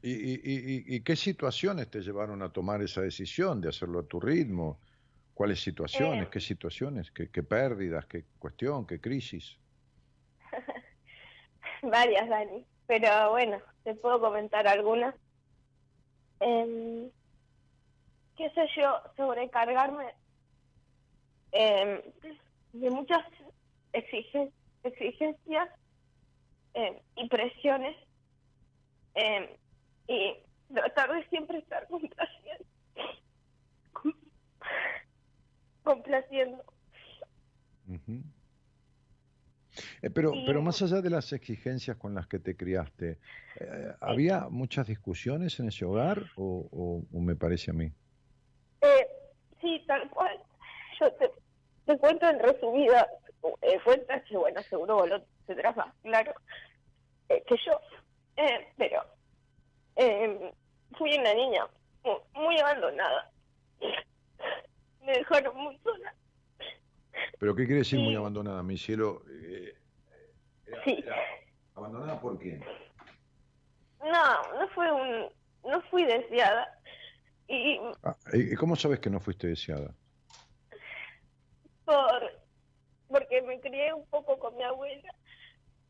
[0.02, 4.07] ¿Y, y, y- y- qué situaciones te llevaron a tomar esa decisión de hacerlo a
[4.07, 4.80] tu ritmo?
[5.34, 6.27] ¿Cuáles situaciones?
[6.27, 6.30] Eh.
[6.31, 7.11] ¿Qué situaciones?
[7.11, 8.06] ¿Qué, qué pérdidas?
[8.06, 8.86] ¿Qué cuestión?
[8.88, 9.57] ¿Qué crisis?
[11.84, 12.65] varias, Dani.
[12.88, 15.15] Pero bueno, te puedo comentar algunas.
[16.40, 17.10] Em,
[18.38, 20.14] qué sé yo, sobrecargarme
[21.52, 22.02] em,
[22.74, 23.24] de muchas
[23.94, 24.52] exigen-
[24.84, 25.70] exigencias
[26.74, 27.96] em, y presiones
[29.16, 29.48] em,
[30.08, 30.38] y
[30.74, 32.66] tratar de siempre estar complaciendo.
[35.84, 36.64] complaciendo.
[40.02, 43.18] Eh, pero, pero más allá de las exigencias con las que te criaste,
[43.60, 47.92] eh, ¿había muchas discusiones en ese hogar o, o- o me parece a mí?
[48.82, 49.08] Eh,
[49.62, 50.40] sí, tal cual.
[51.00, 51.32] Yo te,
[51.90, 53.07] te cuento en resumida
[53.61, 56.34] eh, cuentas que, bueno, seguro vos lo tendrás más claro
[57.30, 57.80] eh, que yo.
[58.38, 59.03] Eh, pero
[59.95, 60.53] eh,
[60.98, 61.68] fui una niña
[62.03, 63.32] mu- muy abandonada.
[65.06, 66.14] Me dejaron muy sola.
[67.40, 69.24] ¿Pero qué quiere decir muy abandonada, mi cielo?
[69.30, 69.74] Eh,
[70.86, 71.03] Sí.
[71.74, 72.64] ¿Abandonada por quién?
[74.02, 75.28] No, no fue un...
[75.64, 76.68] No fui deseada.
[77.48, 79.95] Y Ah, ¿y cómo sabes que no fuiste deseada?
[81.90, 82.32] Por
[83.07, 85.11] porque me crié un poco con mi abuela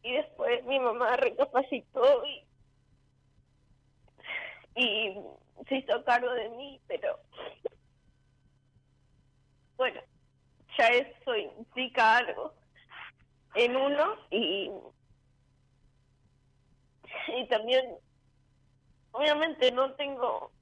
[0.02, 2.46] y después mi mamá recapacitó y
[4.76, 5.22] y
[5.68, 7.20] se hizo cargo de mí pero
[9.76, 10.00] bueno
[10.78, 12.54] ya eso implica algo
[13.56, 14.72] en uno y
[17.36, 17.98] y también
[19.12, 20.54] obviamente no tengo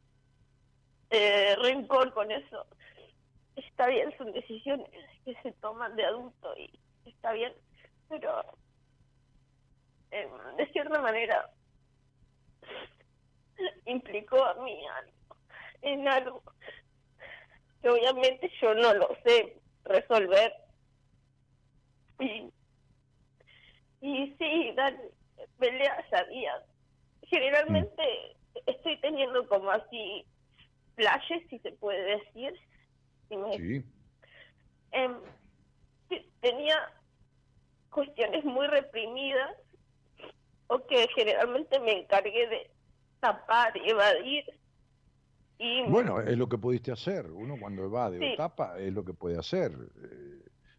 [1.11, 2.65] eh, rencor con eso
[3.57, 4.89] está bien, son decisiones
[5.25, 7.53] que se toman de adulto y está bien,
[8.09, 8.43] pero
[10.11, 11.49] em, de cierta manera
[13.85, 15.37] implicó a mí algo,
[15.81, 16.43] en algo
[17.81, 20.53] que obviamente yo no lo sé resolver.
[22.19, 22.51] Y,
[24.01, 24.97] y sí, dan
[25.59, 26.63] peleas a días.
[27.23, 28.35] Generalmente
[28.65, 30.25] estoy teniendo como así
[30.95, 32.59] flashes, si se puede decir,
[33.29, 33.85] y me- Sí.
[34.91, 35.15] em,
[36.09, 36.75] que tenía
[37.91, 39.51] cuestiones muy reprimidas
[40.67, 42.71] o que generalmente me encargué de
[43.19, 44.45] tapar y evadir
[45.59, 47.31] y Bueno, es lo que pudiste hacer.
[47.31, 48.33] Uno cuando evade Sí.
[48.33, 49.71] o tapa es lo que puede hacer.
[50.03, 50.33] Eh,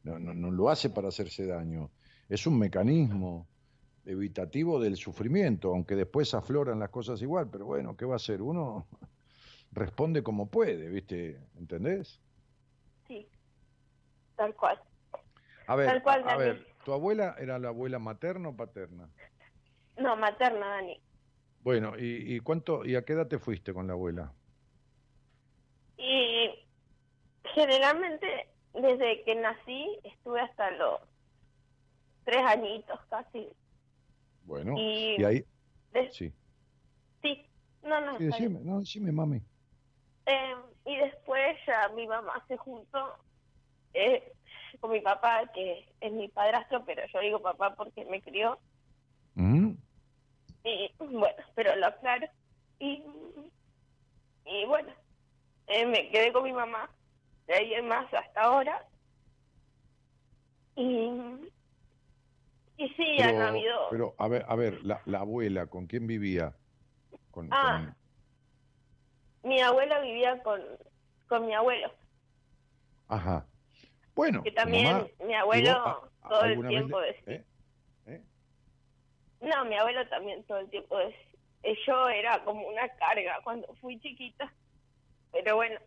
[0.05, 1.91] No, no, no lo hace para hacerse daño.
[2.29, 3.47] Es un mecanismo
[4.07, 7.49] evitativo del sufrimiento, aunque después afloran las cosas igual.
[7.51, 8.41] Pero bueno, ¿qué va a hacer?
[8.41, 8.87] Uno
[9.73, 11.41] responde como puede, ¿viste?
[11.59, 12.20] ¿Entendés?
[14.39, 14.81] Tal cual.
[15.66, 19.10] A ver, Tal cual, a, ver, ¿tu abuela era la abuela materna o paterna?
[19.98, 20.98] No, materna, Dani.
[21.60, 24.32] Bueno, ¿y, y cuánto y a qué edad te fuiste con la abuela?
[25.98, 26.55] Y
[27.55, 31.01] generalmente desde que nací estuve hasta los
[32.24, 33.48] tres añitos casi.
[34.44, 35.44] Bueno, Y- y ahí
[36.12, 36.32] sí.
[37.20, 37.47] sí,
[37.82, 39.43] no, no, Sí, decime, no, decime, mami.
[40.27, 40.55] Eh,
[40.86, 43.16] y después ya mi mamá se juntó
[43.99, 44.33] eh,
[44.81, 48.59] con mi papá, que es mi padrastro, pero yo digo papá porque me crió.
[49.37, 49.77] Ujú.
[50.65, 52.29] Y bueno, pero lo aclaro.
[52.79, 53.03] Y,
[54.45, 54.93] y bueno,
[55.66, 56.91] eh, me quedé con mi mamá
[57.47, 58.87] de ahí en más hasta ahora.
[60.77, 61.11] Y,
[62.77, 63.89] y sí, han Pero, habido...
[63.91, 66.55] pero, a ver, a ver, la, la abuela, ¿con quién vivía?
[67.33, 67.95] Con, Ah.
[69.43, 70.61] Mi abuela vivía con,
[71.29, 71.89] con mi abuelo,
[73.07, 73.48] con- Ajá.
[74.19, 77.23] Bueno, que también mamá- mi ¿y abuelo vos, todo el vez tiempo decía...
[77.36, 77.45] ¿Eh?
[78.07, 78.23] ¿Eh?
[79.40, 81.77] No, mi abuelo también todo el tiempo decía...
[81.86, 84.53] Yo era como una carga cuando fui chiquita,
[85.31, 85.78] pero bueno.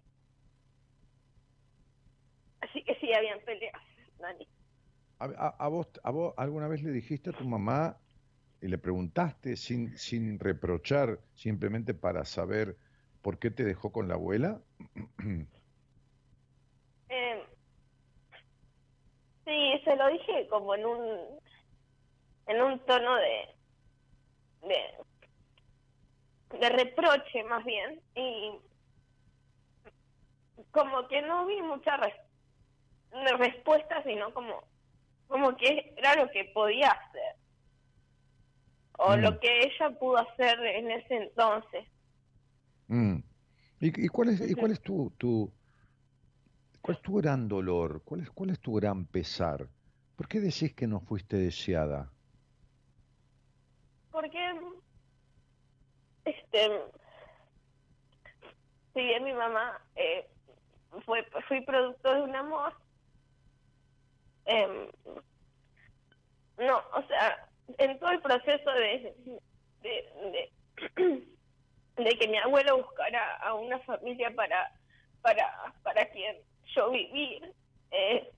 [2.62, 3.82] Así que sí, habían peleas,
[4.18, 4.48] Dani.
[5.20, 7.98] A, a- a vos, ¿A vos alguna vez le dijiste a tu mamá
[8.62, 12.78] y le preguntaste sin, sin reprochar, simplemente para saber
[13.22, 14.62] por qué te dejó con la abuela?
[17.14, 17.44] Eh,
[19.52, 21.40] sí, se lo dije como en un
[22.48, 23.50] en un tono de
[24.62, 28.52] de, de reproche más bien y
[30.72, 32.14] como que no vi mucha res-
[33.38, 34.64] respuesta sino como
[35.28, 37.36] como que era lo que podía hacer
[39.00, 39.22] o Mm.
[39.22, 41.88] lo que ella pudo hacer en ese entonces
[42.88, 43.20] Mm.
[43.80, 45.52] ¿Y, y cuál es, y cuál es tu, tu,
[46.82, 48.02] cuál es tu gran dolor?
[48.04, 49.68] ¿Cuál es, cuál es tu gran pesar?
[50.16, 52.12] ¿Por qué decís que no fuiste deseada?
[54.12, 54.40] porque
[56.26, 56.82] este
[58.94, 60.28] si bien mi mamá eh,
[61.06, 62.74] fue fui producto de un amor
[64.46, 64.90] em,
[66.58, 69.16] no o sea en todo el proceso de
[69.82, 70.52] de,
[70.96, 71.26] de,
[72.04, 74.72] de que mi abuelo buscara a una familia para
[75.22, 76.38] para para quien
[76.76, 77.54] yo vivir
[77.92, 78.32] eh,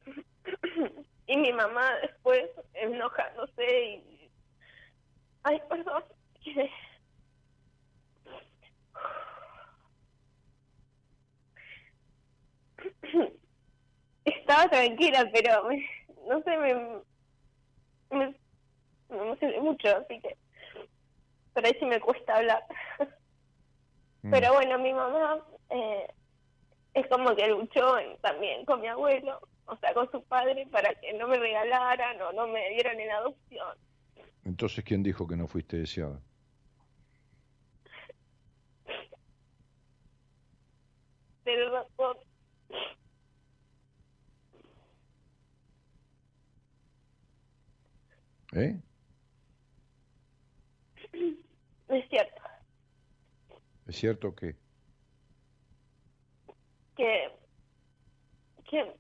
[1.28, 4.32] y mi mamá después enojándose y
[5.44, 6.04] Ay, perdón.
[14.26, 15.90] Estaba tranquila, pero me-
[16.28, 16.74] no sé, me,
[18.12, 18.36] me,
[19.10, 20.38] me emocioné mucho, así que
[21.54, 22.64] por ahí sí me cuesta hablar.
[24.32, 26.08] Pero bueno, mi mamá eh,
[26.94, 30.94] es como que luchó en- también con mi abuelo, o sea, con su padre, para
[30.96, 33.78] que no me regalaran o no me dieran en adopción.
[34.46, 36.20] Entonces, ¿quién dijo que no fuiste deseada?
[41.46, 42.18] Razón.
[48.54, 48.80] ¿Eh?
[51.90, 52.42] Es cierto
[53.88, 54.56] ¿Es cierto que
[56.96, 57.32] que,
[58.70, 58.94] que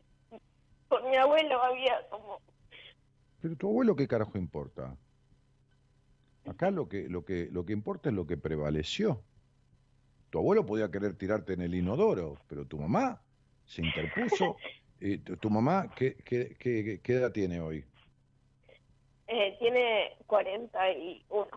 [0.87, 2.39] con mi abuelo había como
[3.41, 4.95] Pero tu abuelo, ¿qué carajo importa?
[6.45, 9.23] Acá lo que, lo que, lo que importa es lo que prevaleció.
[10.29, 13.21] Tu abuelo podía querer tirarte en el inodoro, pero tu mamá
[13.65, 14.57] se interpuso.
[14.99, 17.85] Y tu, tu mamá, ¿qué, qué, qué, qué edad tiene hoy?
[19.27, 21.47] eh, tiene 41.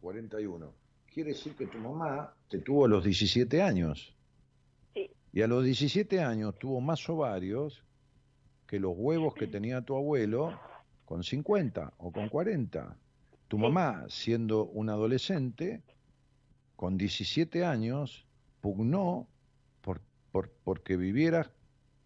[0.00, 0.74] 41.
[1.12, 4.15] Quiere decir que tu mamá te tuvo a los 17 años.
[5.36, 7.84] Y a los 17 años tuvo más ovarios
[8.66, 10.58] que los huevos que tenía tu abuelo
[11.04, 12.96] con 50 o con 40.
[13.46, 15.82] Tu mamá, siendo una adolescente,
[16.74, 18.24] con 17 años,
[18.62, 19.28] pugnó
[19.82, 20.00] por,
[20.32, 21.50] por, porque vivieras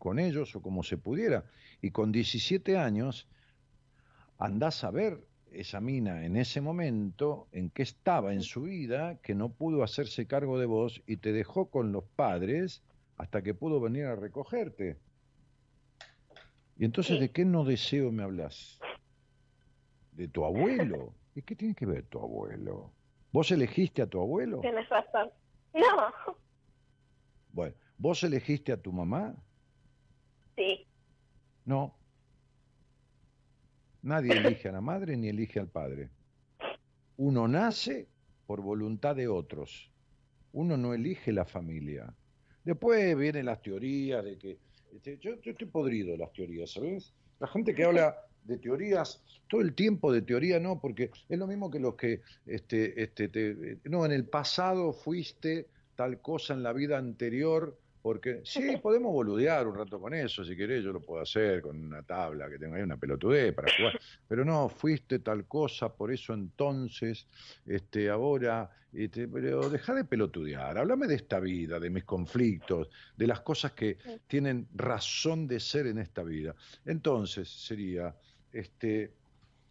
[0.01, 1.45] con ellos o como se pudiera.
[1.81, 3.29] Y con 17 años,
[4.39, 9.37] andás a ver esa mina en ese momento en que estaba en su vida, que
[9.37, 12.83] no pudo hacerse cargo de vos y te dejó con los padres
[13.21, 14.99] hasta que pudo venir a recogerte.
[16.79, 18.81] Y entonces, ¿de qué no deseo me hablas?
[20.13, 21.15] ¿De tu abuelo?
[21.35, 22.95] ¿Y qué tiene que ver tu abuelo?
[23.31, 24.61] ¿Vos elegiste a tu abuelo?
[24.63, 25.31] Tienes razón.
[25.75, 26.35] No,
[27.53, 29.35] Bueno, ¿vos elegiste a tu mamá?
[30.57, 30.87] sí.
[31.67, 31.95] No.
[34.03, 36.09] Nadie elige a la madre ni elige al padre.
[37.19, 38.09] Uno nace
[38.47, 39.93] por voluntad de otros.
[40.53, 42.13] Uno no elige la familia.
[42.65, 44.59] Después vienen las teorías de que...
[44.93, 47.15] este, yo, yo estoy podrido de las teorías, ¿sabes?
[47.39, 51.47] La gente que habla de teorías, todo el tiempo de teoría no, porque es lo
[51.47, 56.63] mismo que los que, este, este, te- no, en el pasado fuiste tal cosa en
[56.63, 61.01] la vida anterior, porque sí, podemos boludear un rato con eso, si querés, yo lo
[61.01, 65.19] puedo hacer con una tabla que tengo ahí, una pelotudez para jugar, pero no, fuiste
[65.19, 67.27] tal cosa, por eso entonces,
[67.67, 73.27] este, ahora, este, pero deja de pelotudear, háblame de esta vida, de mis conflictos, de
[73.27, 76.55] las cosas que tienen razón de ser en esta vida.
[76.85, 78.15] Entonces sería,
[78.53, 79.13] este,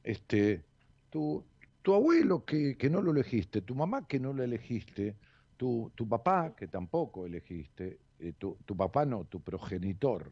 [0.03, 0.63] este,
[1.09, 1.43] tu,
[1.81, 5.15] tu abuelo que, que no lo elegiste, tu mamá que no lo elegiste,
[5.57, 10.31] tu, tu papá que tampoco elegiste, eh, tu, tu papá no, tu progenitor,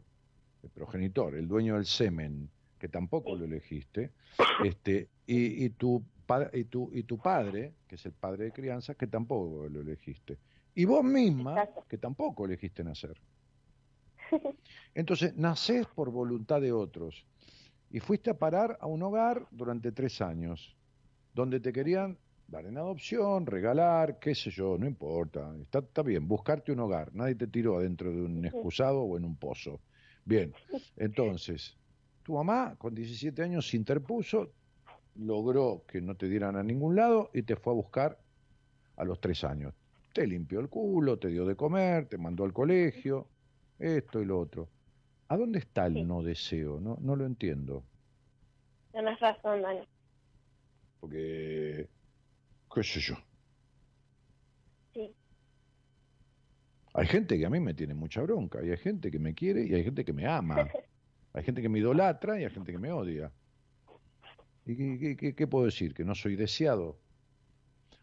[0.64, 4.12] el progenitor, el dueño del semen, que tampoco lo elegiste,
[4.64, 6.04] este, y, y, tu,
[6.54, 10.38] y, tu, y tu padre, que es el padre de crianza, que tampoco lo elegiste.
[10.76, 13.20] Y vos misma, que tampoco elegiste nacer.
[14.94, 17.26] Entonces, nacés por voluntad de otros.
[17.90, 20.76] Y fuiste a parar a un hogar durante tres años,
[21.34, 25.54] donde te querían dar en adopción, regalar, qué sé yo, no importa.
[25.62, 27.14] Está, está bien, buscarte un hogar.
[27.14, 29.82] Nadie te tiró adentro de un excusado o en un pozo.
[30.24, 30.54] Bien,
[30.96, 31.78] entonces,
[32.24, 34.52] tu mamá con 17 años se interpuso,
[35.16, 38.20] logró que no te dieran a ningún lado y te fue a buscar
[38.98, 39.74] a los tres años.
[40.14, 43.28] Te limpió el culo, te dio de comer, te mandó al colegio,
[43.80, 44.68] esto y lo otro.
[45.30, 46.80] ¿A dónde está el no deseo?
[46.80, 47.84] No, no lo entiendo.
[48.92, 49.88] Tienes razón, Dani.
[51.00, 51.88] Porque,
[52.82, 53.16] qué sé yo.
[54.94, 55.16] Sí.
[56.94, 59.64] Hay gente que a mí me tiene mucha bronca, y hay gente que me quiere
[59.66, 60.68] y hay gente que me ama.
[61.34, 63.32] Hay gente que me idolatra y hay gente que me odia.
[64.66, 65.94] ¿Y qué, qué- qué- qué puedo decir?
[65.94, 66.98] ¿Que no soy deseado?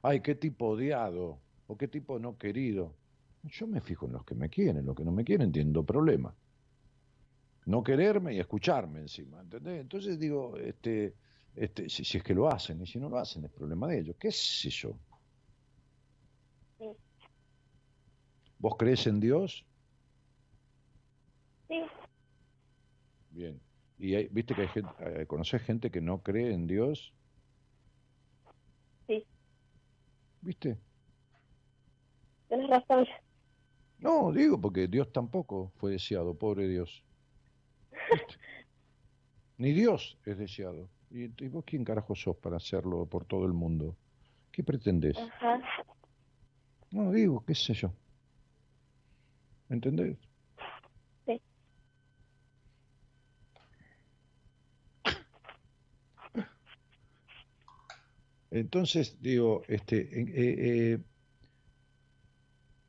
[0.03, 2.95] Ay, qué tipo odiado o qué tipo no querido.
[3.43, 6.33] Yo me fijo en los que me quieren, los que no me quieren entiendo problema.
[7.67, 9.81] No quererme y escucharme encima, ¿entendés?
[9.81, 11.15] Entonces digo, este,
[11.57, 14.01] este, si, si es que lo hacen, y si no lo hacen es problema de
[14.01, 14.17] ellos.
[14.19, 14.93] ¿Qué sé yo?
[16.79, 16.87] Sí.
[18.59, 19.65] ¿Vos crees en Dios?
[21.69, 21.83] Sí.
[23.31, 23.61] Bien.
[23.99, 27.13] ¿Y hay- viste que hay gente, eh, conoces gente que no cree en Dios?
[29.07, 29.25] Sí.
[30.41, 30.79] ¿Viste?
[32.49, 33.07] Tienes razón.
[33.99, 37.05] No, digo, porque Dios tampoco fue deseado, pobre Dios.
[39.57, 40.89] Ni Dios es deseado.
[41.15, 43.97] ¿Y, y vos quién carajo sos para hacerlo por todo el mundo?
[44.51, 45.17] ¿Qué pretendés?
[45.17, 45.61] Ajá.
[46.91, 47.93] No, digo, qué sé yo.
[49.71, 50.19] ¿Entendés?
[51.25, 51.41] Sí.
[58.51, 60.99] Entonces, digo, este, eh, eh,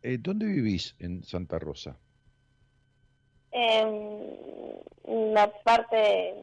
[0.02, 1.99] eh, ¿dónde vivís en Santa Rosa?
[3.52, 6.34] En la parte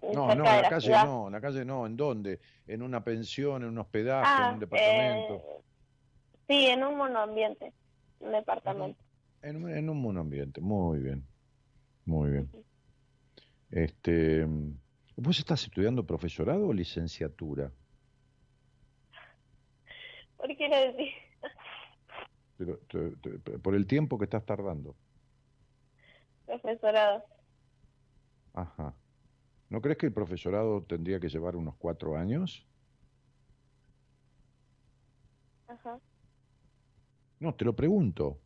[0.00, 1.04] No, cerca no, de en la la calle ciudad.
[1.04, 2.40] no, en la calle no, ¿en dónde?
[2.66, 5.34] ¿En una pensión, en un hospedaje, Ah, en un departamento?
[5.34, 5.62] eh,
[6.48, 7.74] sí, en un monoambiente,
[8.20, 9.02] un departamento.
[9.42, 11.26] En, un- en un monoambiente, muy bien,
[12.04, 12.50] muy bien.
[13.70, 14.46] Este,
[15.16, 17.70] ¿vos estás estudiando profesorado o licenciatura?
[20.36, 21.14] ¿Por qué le decís?
[22.56, 24.96] Pero, te- te- por el tiempo que estás tardando.
[26.46, 27.24] Profesorado.
[28.54, 28.94] Ajá.
[29.70, 32.66] ¿No crees que el profesorado tendría que llevar unos cuatro años?
[35.68, 35.98] Ajá.
[37.40, 38.38] No, te lo pregunto.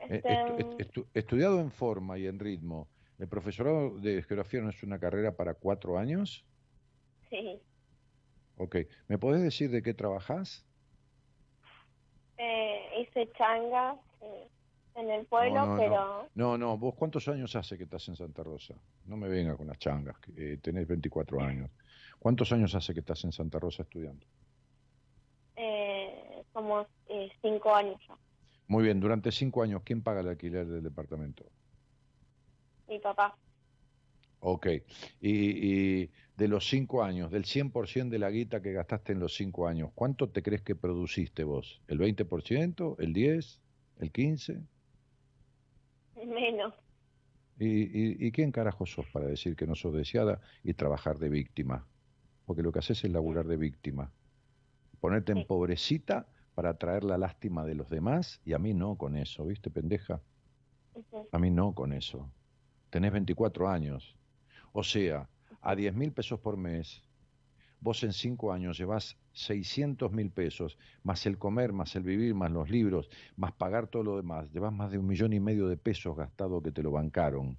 [0.00, 4.70] Eh, Este, estu- estu- estudiado en forma y en ritmo, ¿el profesorado de geografía no
[4.70, 6.44] es una carrera para cuatro años?
[7.30, 7.62] sí.
[8.56, 8.76] Ok.
[9.08, 10.66] ¿Me podés decir de qué trabajás?
[12.38, 14.48] Eh, hice changa eh,
[14.94, 18.42] en el pueblo, no, pero No, no, vos cuántos años hace que estás en Santa
[18.42, 18.74] Rosa?
[19.06, 21.70] No me venga con las changas, que eh, tenés 24 años.
[22.18, 24.26] ¿Cuántos años hace que estás en Santa Rosa estudiando?
[25.56, 28.16] eh, como eh, cinco años ya.
[28.68, 31.44] Muy bien, durante cinco años, ¿quién paga el alquiler del departamento?
[32.88, 33.36] Mi papá,
[34.40, 34.66] Ok.
[35.20, 39.34] Y, y de los cinco años, del 100% de la guita que gastaste en los
[39.34, 41.80] cinco años, ¿cuánto te crees que produciste vos?
[41.86, 42.96] ¿El 20%?
[42.98, 43.60] ¿El 10%?
[43.98, 44.66] ¿El 15%?
[46.26, 46.74] menos.
[47.58, 51.28] ¿Y, y, y quién carajo sos para decir que no sos deseada y trabajar de
[51.28, 51.86] víctima?
[52.46, 54.10] Porque lo que haces es laburar de víctima.
[55.00, 59.16] Ponerte en pobrecita para atraer la lástima de los demás y a mí no con
[59.16, 60.20] eso, ¿viste, pendeja?
[61.30, 62.30] A mí no con eso.
[62.90, 64.16] Tenés 24 años.
[64.72, 65.28] O sea,
[65.60, 67.02] a 10 mil pesos por mes,
[67.82, 72.50] vos en 5 años llevas 600 mil pesos, más el comer, más el vivir, más
[72.50, 74.50] los libros, más pagar todo lo demás.
[74.52, 77.58] Llevas más de un millón y medio de pesos gastado que te lo bancaron,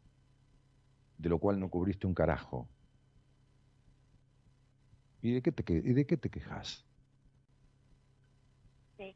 [1.18, 2.68] de lo cual no cubriste un carajo.
[5.22, 6.86] ¿Y de qué te, y de qué te quejas?
[8.98, 9.16] Sí.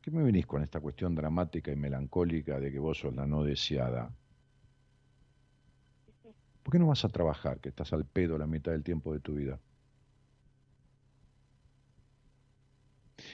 [0.00, 3.44] ¿Qué me venís con esta cuestión dramática y melancólica de que vos sos la no
[3.44, 4.12] deseada?
[6.64, 9.20] ¿Por qué no vas a trabajar, que estás al pedo la mitad del tiempo de
[9.20, 9.62] tu vida?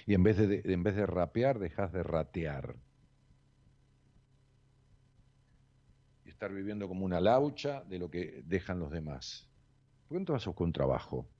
[0.07, 2.83] Y en vez de, de- en vez de rapear, dejas de ratear.
[6.25, 9.53] Y estar viviendo como una laucha de lo que dejan los demás.
[10.09, 11.33] ¿Por qué no te vas a buscar un trabajo?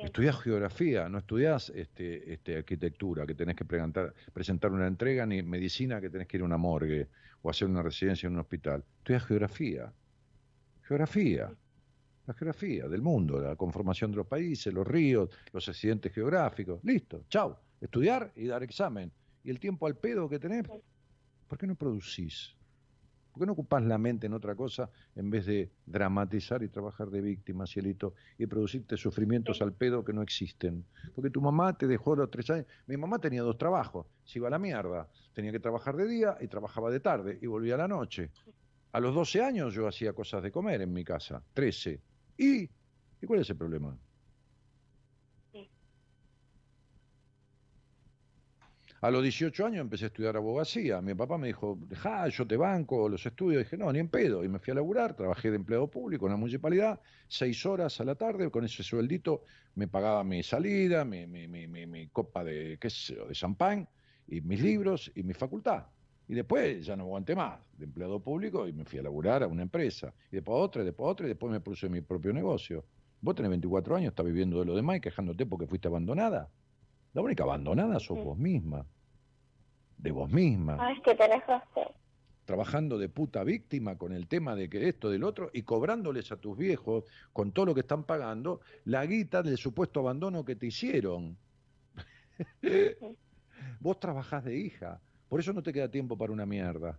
[0.00, 5.42] estudiás geografía, no estudiás este, este, arquitectura, que tenés que presentar, presentar una entrega, ni
[5.42, 7.10] medicina, que tenés que ir a una morgue
[7.42, 8.86] o hacer una residencia en un hospital.
[8.98, 9.94] Estudiás geografía.
[10.86, 11.50] Geografía.
[12.26, 16.80] La geografía del mundo, la conformación de los países, los ríos, los accidentes geográficos.
[16.84, 17.56] Listo, chau.
[17.80, 19.10] Estudiar y dar examen.
[19.42, 20.66] ¿Y el tiempo al pedo que tenés?
[21.48, 22.54] ¿Por qué no producís?
[23.32, 27.10] ¿Por qué no ocupás la mente en otra cosa en vez de dramatizar y trabajar
[27.10, 30.84] de víctima, cielito, y producirte sufrimientos al pedo que no existen?
[31.14, 32.66] Porque tu mamá te dejó los tres años.
[32.86, 35.08] Mi mamá tenía dos trabajos, se iba a la mierda.
[35.32, 38.30] Tenía que trabajar de día y trabajaba de tarde y volvía a la noche.
[38.94, 42.00] A los 12 años yo hacía cosas de comer en mi casa, 13.
[42.38, 42.62] ¿Y?
[42.62, 43.98] ¿Y cuál es el problema?
[49.00, 51.02] A los 18 años empecé a estudiar abogacía.
[51.02, 53.64] Mi papá me dijo, dejá, yo te banco los estudios.
[53.64, 54.44] dije, no, ni en pedo.
[54.44, 58.04] Y me fui a laburar, trabajé de empleado público en la municipalidad, seis horas a
[58.04, 59.42] la tarde, con ese sueldito
[59.74, 63.34] me pagaba mi salida, mi, mi, mi, mi, mi copa de, qué sé yo, de
[63.34, 63.88] champán,
[64.28, 65.86] y mis libros y mi facultad.
[66.26, 69.46] Y después ya no aguanté más de empleado público y me fui a laburar a
[69.46, 70.14] una empresa.
[70.30, 72.84] Y después a otra, y después a otra, y después me puse mi propio negocio.
[73.20, 76.50] Vos tenés 24 años, estás viviendo de lo demás y quejándote porque fuiste abandonada.
[77.12, 78.86] La única abandonada sos vos misma.
[79.98, 80.76] De vos misma.
[80.80, 81.88] Ah, es que tenés razón.
[82.44, 86.36] Trabajando de puta víctima con el tema de que esto, del otro, y cobrándoles a
[86.36, 90.66] tus viejos, con todo lo que están pagando, la guita del supuesto abandono que te
[90.66, 91.38] hicieron.
[93.80, 95.00] vos trabajás de hija.
[95.28, 96.98] Por eso no te queda tiempo para una mierda.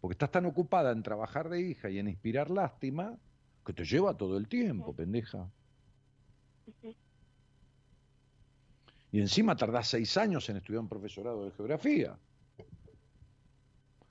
[0.00, 3.18] Porque estás tan ocupada en trabajar de hija y en inspirar lástima
[3.64, 5.50] que te lleva todo el tiempo, pendeja.
[9.10, 12.16] Y encima tardás seis años en estudiar un profesorado de geografía.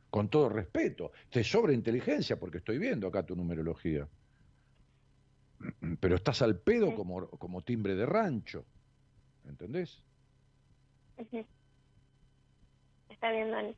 [0.10, 1.12] Con todo respeto.
[1.30, 4.08] Te sobra inteligencia porque estoy viendo acá tu numerología.
[6.00, 8.66] Pero estás al pedo como, como timbre de rancho.
[9.48, 10.02] ¿Entendés?
[13.18, 13.76] Está bien, Dani.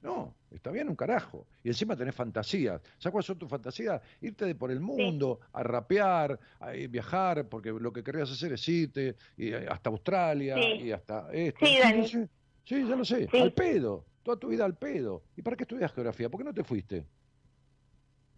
[0.00, 1.46] No, está bien un carajo.
[1.64, 2.80] Y encima tenés fantasías.
[2.98, 4.00] ¿Sabes cuáles son tus fantasías?
[4.20, 8.66] Irte de por el mundo, a rapear, a viajar, porque lo que querrías hacer es
[8.68, 10.62] irte y eh, hasta Australia Sí.
[10.84, 11.66] y hasta esto.
[11.66, 12.08] Sí, Dani.
[12.08, 12.28] sé.
[12.64, 13.28] Sí, ya lo sé.
[13.30, 13.38] Sí.
[13.38, 14.04] Al pedo.
[14.22, 15.22] Toda tu vida al pedo.
[15.36, 16.28] ¿Y para qué estudias geografía?
[16.28, 17.04] ¿Por qué no te fuiste?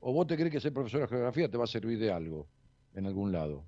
[0.00, 2.46] ¿O vos te crees que ser profesor de geografía te va a servir de algo
[2.94, 3.64] en algún lado?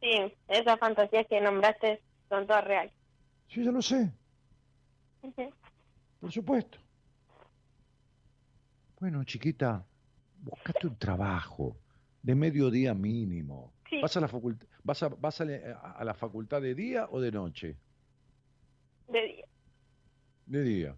[0.00, 2.92] Sí, esas fantasías que nombraste son todas reales.
[3.50, 4.12] Sí, ya lo sé.
[6.20, 6.78] Por supuesto.
[9.00, 9.84] Bueno, chiquita,
[10.40, 11.76] buscate un trabajo
[12.22, 13.72] de mediodía mínimo.
[13.88, 14.00] Sí.
[14.00, 17.32] ¿Vas a la facultad, vas a, vas a, a la facultad de día o de
[17.32, 17.76] noche?
[19.08, 19.44] De día.
[20.46, 20.96] De día.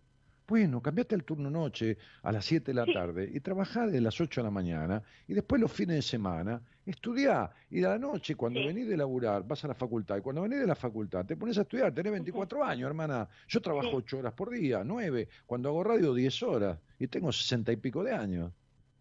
[0.52, 4.20] Bueno, cambiate el turno noche a las 7 de la tarde y trabajá de las
[4.20, 8.34] 8 de la mañana y después los fines de semana estudiá y a la noche
[8.34, 11.38] cuando venís de laburar vas a la facultad y cuando venís de la facultad te
[11.38, 13.26] pones a estudiar, tenés 24 años, hermana.
[13.48, 13.96] Yo trabajo Sí.
[13.96, 18.04] 8 horas por día, 9, cuando hago radio 10 horas y tengo 60 y pico
[18.04, 18.52] de años.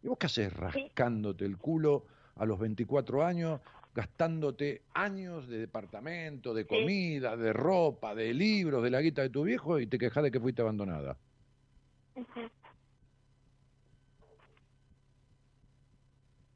[0.01, 2.05] ¿Y vos qué haces rascándote el culo
[2.37, 3.59] a los 24 años,
[3.93, 9.43] gastándote años de departamento, de comida, de ropa, de libros, de la guita de tu
[9.43, 11.17] viejo y te quejas de que fuiste abandonada?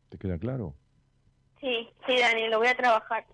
[0.09, 0.75] ¿Te queda claro?
[1.59, 3.25] Sí, sí, Dani, lo voy a trabajar.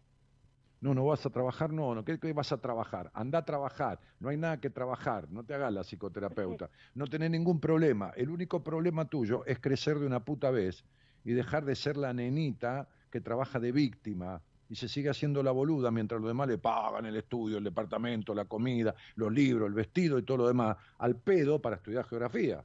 [0.80, 3.12] No, no vas a trabajar, no, no, ¿qué, qué vas a trabajar?
[3.14, 7.30] Anda a trabajar, no hay nada que trabajar, no te hagas la psicoterapeuta, no tenés
[7.30, 10.84] ningún problema, el único problema tuyo es crecer de una puta vez
[11.24, 14.42] y dejar de ser la nenita que trabaja de víctima
[14.72, 18.34] y se sigue haciendo la boluda mientras los demás le pagan el estudio, el departamento,
[18.34, 22.64] la comida, los libros, el vestido y todo lo demás al pedo para estudiar geografía.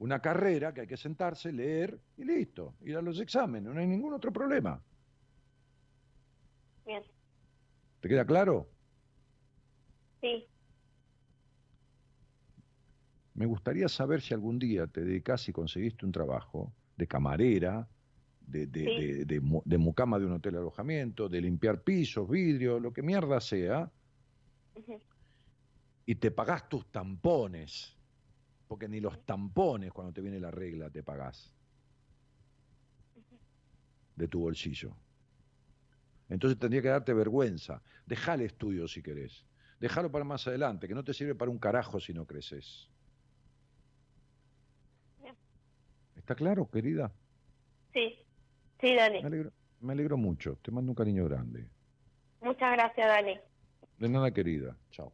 [0.00, 3.86] Una carrera que hay que sentarse, leer y listo, ir a los exámenes, no hay
[3.86, 4.82] ningún otro problema.
[6.84, 7.04] Bien.
[8.00, 8.68] ¿Te queda claro?
[10.20, 10.48] Sí.
[13.34, 17.88] Me gustaría saber si algún día te dedicás y conseguiste un trabajo de camarera,
[18.40, 19.06] de, de, Sí.
[19.06, 22.92] de, de mu- de mucama de un hotel de alojamiento, de limpiar pisos, vidrio, lo
[22.92, 23.90] que mierda sea,
[26.06, 27.96] y te pagás tus tampones,
[28.66, 31.52] porque ni los tampones cuando te viene la regla te pagás
[34.16, 34.96] de tu bolsillo.
[36.28, 37.82] Entonces tendría que darte vergüenza.
[38.06, 39.44] Dejá el estudio si querés.
[39.80, 42.88] Déjalo para más adelante, que no te sirve para un carajo si no creces.
[46.14, 47.10] ¿Está claro, querida?
[47.92, 48.18] Sí,
[48.80, 49.20] sí, Dani.
[49.20, 50.58] Me alegro, me alegro mucho.
[50.62, 51.68] Te mando un cariño grande.
[52.40, 53.38] Muchas gracias, Dani.
[53.98, 54.76] De nada, querida.
[54.90, 55.12] Chao.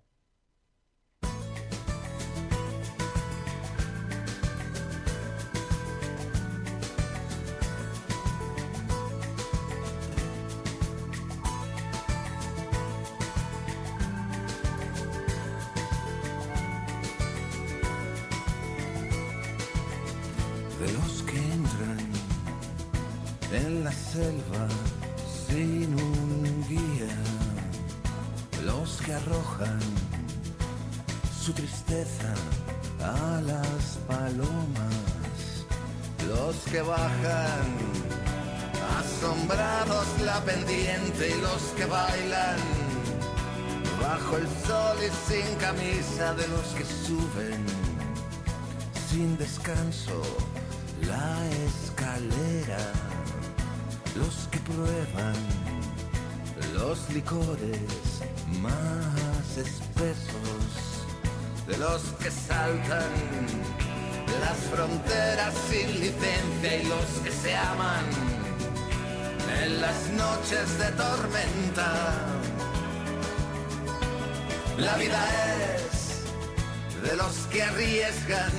[36.87, 37.67] Bajan.
[38.99, 42.59] Asombrados la pendiente y los que bailan.
[44.01, 47.65] Bajo el sol y sin camisa de los que suben.
[49.11, 50.23] Sin descanso
[51.03, 52.93] la escalera,
[54.17, 55.37] los que prueban
[56.75, 58.23] los licores
[58.61, 61.07] más espesos,
[61.67, 63.96] de los que saltan
[64.41, 68.05] las fronteras sin licencia y los que se aman
[69.63, 71.93] en las noches de tormenta.
[74.79, 75.23] La vida
[75.77, 76.23] es
[77.03, 78.53] de los que arriesgan,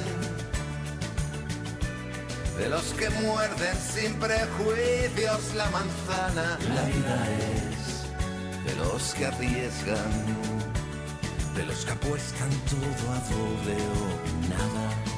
[2.58, 6.58] de los que muerden sin prejuicios la manzana.
[6.74, 10.12] La vida es de los que arriesgan,
[11.56, 15.17] de los que apuestan todo a doble o nada.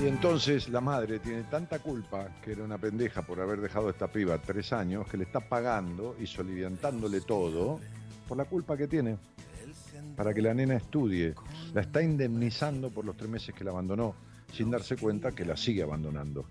[0.00, 3.90] Y entonces la madre tiene tanta culpa, que era una pendeja por haber dejado a
[3.90, 7.78] esta piba tres años, que le está pagando y soliviantándole todo
[8.26, 9.18] por la culpa que tiene
[10.16, 11.34] para que la nena estudie.
[11.74, 14.14] La está indemnizando por los tres meses que la abandonó,
[14.52, 16.46] sin darse cuenta que la sigue abandonando.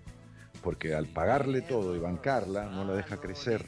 [0.62, 3.64] Porque al pagarle todo y bancarla, no la deja crecer.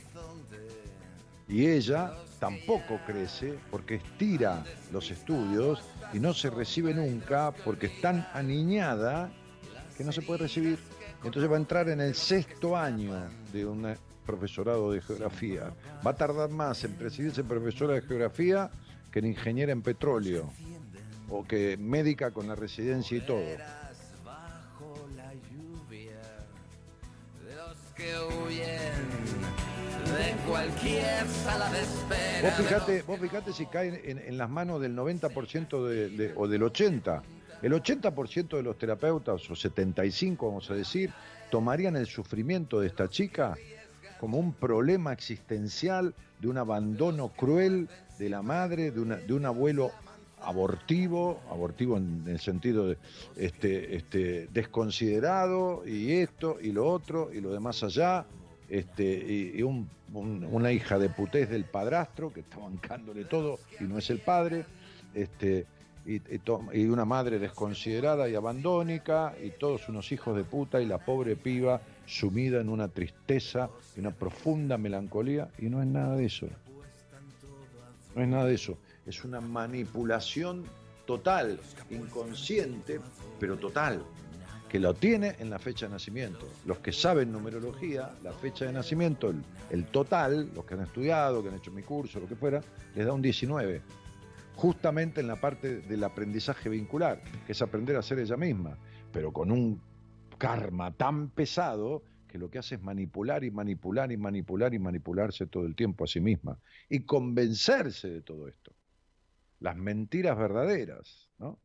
[1.48, 5.82] Y ella tampoco crece porque estira los estudios
[6.12, 9.32] y no se recibe nunca porque es tan aniñada
[9.96, 10.78] que no se puede recibir.
[11.24, 13.14] Entonces va a entrar en el sexto año
[13.52, 13.94] de un
[14.26, 15.72] profesorado de geografía.
[16.06, 18.70] Va a tardar más en recibirse profesora de geografía
[19.10, 20.50] que en ingeniera en petróleo
[21.28, 23.40] o que médica con la residencia y todo.
[32.42, 36.48] Vos fijate, vos fijate si cae en, en las manos del 90% de- de- o
[36.48, 37.22] del 80%.
[37.62, 41.10] El 80% de los terapeutas, o 75 vamos a decir,
[41.50, 43.54] tomarían el sufrimiento de esta chica
[44.18, 49.90] como un problema existencial de un abandono cruel de la madre, de, un abuelo
[50.40, 52.98] abortivo, abortivo en el sentido de
[53.36, 58.26] este, este, desconsiderado, y esto, y lo otro, y lo demás allá,
[58.68, 63.58] este, y, y un- un- una hija de putés del padrastro que está bancándole todo
[63.80, 64.64] y no es el padre,
[65.14, 65.66] este,
[66.06, 66.20] y,
[66.72, 71.36] y una madre desconsiderada y abandónica, y todos unos hijos de puta, y la pobre
[71.36, 76.48] piba sumida en una tristeza y una profunda melancolía, y no es nada de eso.
[78.14, 78.76] No es nada de eso.
[79.06, 80.64] Es una manipulación
[81.06, 81.58] total,
[81.90, 83.00] inconsciente,
[83.40, 84.02] pero total,
[84.68, 86.48] que lo tiene en la fecha de nacimiento.
[86.64, 91.42] Los que saben numerología, la fecha de nacimiento, el, el total, los que han estudiado,
[91.42, 92.62] que han hecho mi curso, lo que fuera,
[92.94, 93.82] les da un 19.
[94.56, 98.78] Justamente en la parte del aprendizaje vincular, que es aprender a ser ella misma,
[99.12, 99.80] pero con un
[100.38, 105.46] karma tan pesado que lo que hace es manipular y manipular y manipular y manipularse
[105.46, 106.58] todo el tiempo a sí misma
[106.88, 108.74] y convencerse de todo esto.
[109.60, 111.60] Las mentiras verdaderas, ¿no?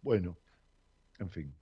[0.00, 0.38] Bueno,
[1.18, 1.59] en fin.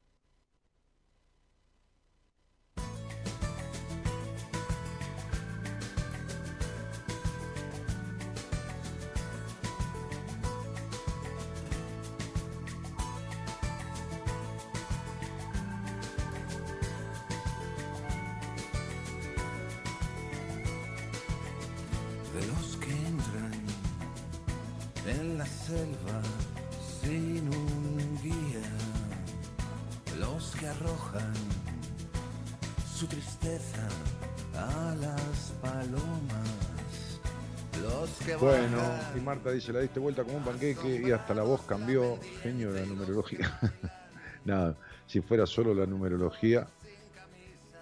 [39.52, 42.16] Dice, la diste vuelta como un panqueque y hasta la voz cambió.
[42.42, 43.38] Genio de la numerología.
[44.44, 44.76] Nada,
[45.06, 46.66] si fuera solo la numerología,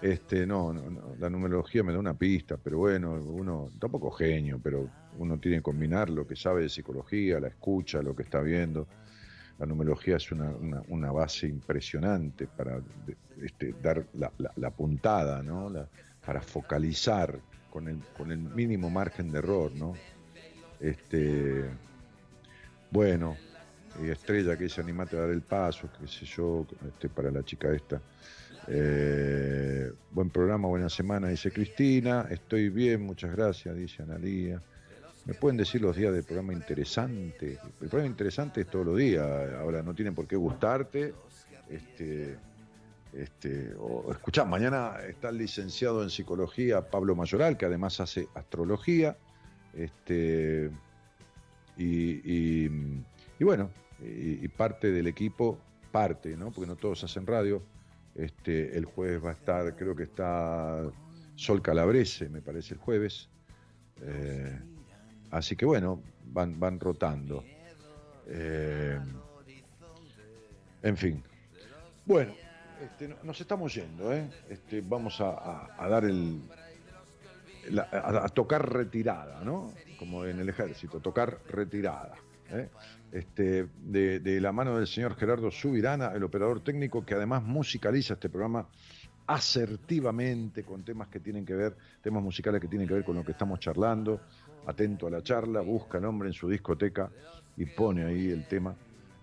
[0.01, 4.59] este, no, no, no, la numerología me da una pista, pero bueno, uno, tampoco genio,
[4.61, 8.41] pero uno tiene que combinar lo que sabe de psicología, la escucha, lo que está
[8.41, 8.87] viendo.
[9.57, 10.51] La numerología es una,
[10.87, 12.79] una- base impresionante para
[13.41, 15.71] este, dar la, puntada, ¿no?
[16.23, 17.39] Para focalizar
[17.71, 19.93] con el, con el mínimo margen de error, ¿no?
[20.79, 21.65] Este,
[22.91, 23.35] bueno,
[24.01, 27.71] Estrella que dice animate a dar el paso, qué sé yo, este, para la chica
[27.71, 28.01] esta.
[28.67, 32.27] Eh, buen programa, buena semana, dice Cristina.
[32.29, 34.61] Estoy bien, muchas gracias, dice Analía.
[35.25, 37.59] ¿Me pueden decir los días del programa interesante?
[37.81, 39.25] El programa interesante es todos los días.
[39.59, 41.13] Ahora no tienen por qué gustarte,
[41.69, 42.37] este,
[43.13, 49.17] Este, o escuchá, mañana está el licenciado en psicología Pablo Mayoral, que además hace astrología.
[49.77, 50.71] Este,
[51.77, 53.69] y, y- bueno,
[54.01, 55.59] y, parte del equipo,
[55.91, 56.51] parte, ¿no?
[56.51, 57.61] Porque no todos hacen radio.
[58.15, 60.81] Este, el jueves va a estar, creo que está
[61.35, 63.29] Sol Calabrese, me parece, el jueves.
[64.01, 64.59] Eh,
[65.29, 67.43] así que bueno, van, van rotando.
[68.27, 68.99] Eh,
[70.81, 71.23] en fin.
[72.05, 72.33] Bueno,
[72.81, 74.27] este, no- nos estamos yendo, ¿eh?
[74.49, 76.41] Este, vamos a dar el.
[78.01, 79.73] A, tocar retirada, ¿no?
[79.99, 82.15] Como en el ejército, tocar retirada.
[82.51, 82.69] ¿eh?
[83.11, 88.13] Este, de, de la mano del señor Gerardo Subirana, el operador técnico que además musicaliza
[88.15, 88.67] este programa
[89.27, 93.23] asertivamente con temas que tienen que ver, temas musicales que tienen que ver con lo
[93.23, 94.21] que estamos charlando,
[94.65, 97.09] atento a la charla, busca nombre en su discoteca
[97.57, 98.75] y pone ahí el tema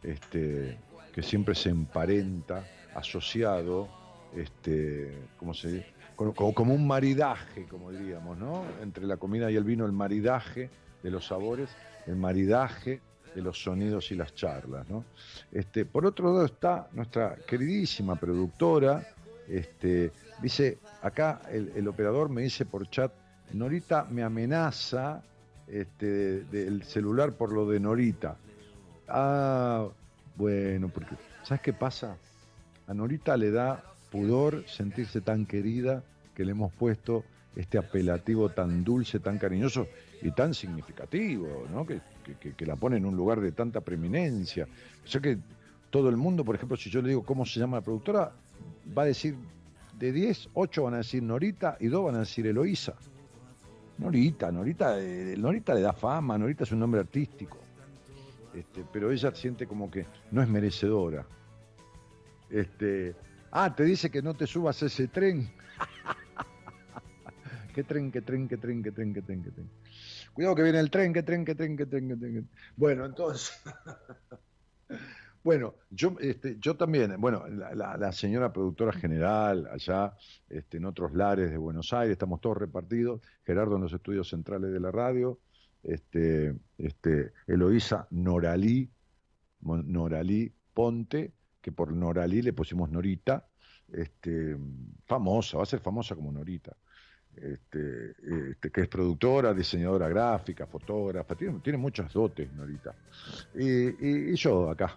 [0.02, 0.78] este,
[1.12, 3.88] que siempre se emparenta, asociado,
[4.36, 5.93] este, ¿cómo se dice?
[6.16, 8.64] Como, un maridaje, como diríamos, ¿no?
[8.82, 10.70] Entre la comida y el vino, el maridaje
[11.02, 11.70] de los sabores,
[12.06, 13.00] el maridaje
[13.34, 15.04] de los sonidos y las charlas, ¿no?
[15.50, 19.02] Este, por otro lado está nuestra queridísima productora,
[19.48, 23.12] este, dice, acá el, operador me dice por chat,
[23.52, 25.20] Norita me amenaza
[25.66, 28.36] este, de- del celular por lo de Norita.
[29.08, 29.86] Ah,
[30.36, 32.16] bueno, porque ¿sabes qué pasa?
[32.86, 33.82] A Norita le da
[34.14, 36.04] pudor sentirse tan querida
[36.36, 37.24] que le hemos puesto
[37.56, 39.88] este apelativo tan dulce, tan cariñoso
[40.22, 41.84] y tan significativo, ¿no?
[41.84, 42.00] Que,
[42.56, 44.68] que- la pone en un lugar de tanta preeminencia.
[45.04, 45.36] O sea que
[45.90, 48.30] todo el mundo, por ejemplo, si yo le digo cómo se llama la productora,
[48.96, 49.34] va a decir
[49.98, 52.94] de 10, 8 van a decir Norita y 2 van a decir Eloísa.
[53.98, 57.58] Norita, Norita, eh, Norita le da fama, Norita es un nombre artístico.
[58.54, 61.26] Este, pero ella siente como que no es merecedora.
[62.50, 63.14] Este,
[63.54, 65.50] ah, te dice que no te subas ese tren.
[67.74, 69.70] qué tren, qué tren, qué tren, qué tren, qué tren, qué tren.
[70.34, 72.48] Cuidado que viene el tren, qué tren, qué tren, qué tren, qué tren.
[72.76, 73.52] Bueno, entonces.
[75.44, 80.16] Bueno, yo, este, yo también, bueno, la, señora productora general allá
[80.48, 84.72] este, en otros lares de Buenos Aires, estamos todos repartidos, Gerardo en los estudios centrales
[84.72, 85.38] de la radio,
[85.82, 88.90] este, este, Eloísa Noralí,
[89.60, 91.34] Noralí Ponte,
[91.64, 93.46] que por Noralí le pusimos Norita,
[93.90, 94.54] este,
[95.06, 96.76] famosa, va a ser famosa como Norita.
[97.34, 98.10] Este,
[98.50, 102.94] este, que es productora, diseñadora gráfica, fotógrafa, tiene, tiene muchas dotes, Norita.
[103.54, 104.94] Y, yo acá,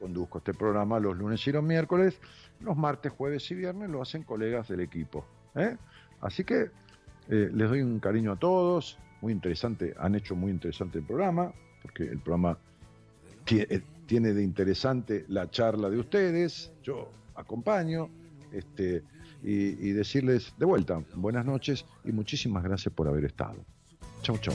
[0.00, 2.18] conduzco este programa los lunes y los miércoles,
[2.60, 5.26] los martes, jueves y viernes lo hacen colegas del equipo.
[5.54, 5.76] ¿eh?
[6.22, 6.70] Así que
[7.28, 11.52] eh, les doy un cariño a todos, muy interesante, han hecho muy interesante el programa,
[11.82, 12.58] porque el programa
[13.44, 18.08] tie- eh, tiene de interesante la charla de ustedes, yo acompaño,
[18.52, 19.02] este,
[19.42, 23.64] y, y decirles de vuelta, buenas noches y muchísimas gracias por haber estado.
[24.22, 24.54] Chau, chau.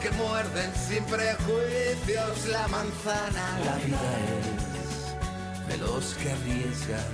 [0.00, 3.58] Que muerden sin prejuicios la manzana.
[3.64, 4.00] La vida
[4.40, 7.12] es de los que arriesgan,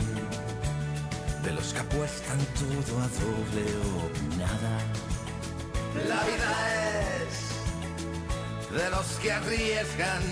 [1.42, 4.78] de los que apuestan todo a doble o nada.
[6.08, 6.52] La vida
[7.22, 7.36] es
[8.70, 10.22] de los que arriesgan,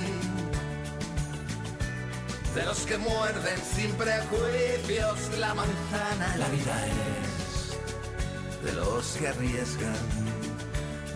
[2.54, 6.36] de los que muerden sin prejuicios la manzana.
[6.36, 9.96] La vida es de los que arriesgan,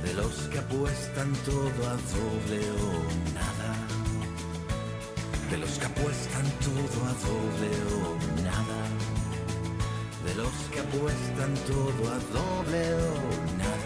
[0.09, 2.93] de los que apuestan todo a doble o
[3.35, 3.71] nada.
[5.51, 8.81] De los que apuestan todo a doble o nada.
[10.27, 13.17] De los que apuestan todo a doble o
[13.59, 13.78] nada.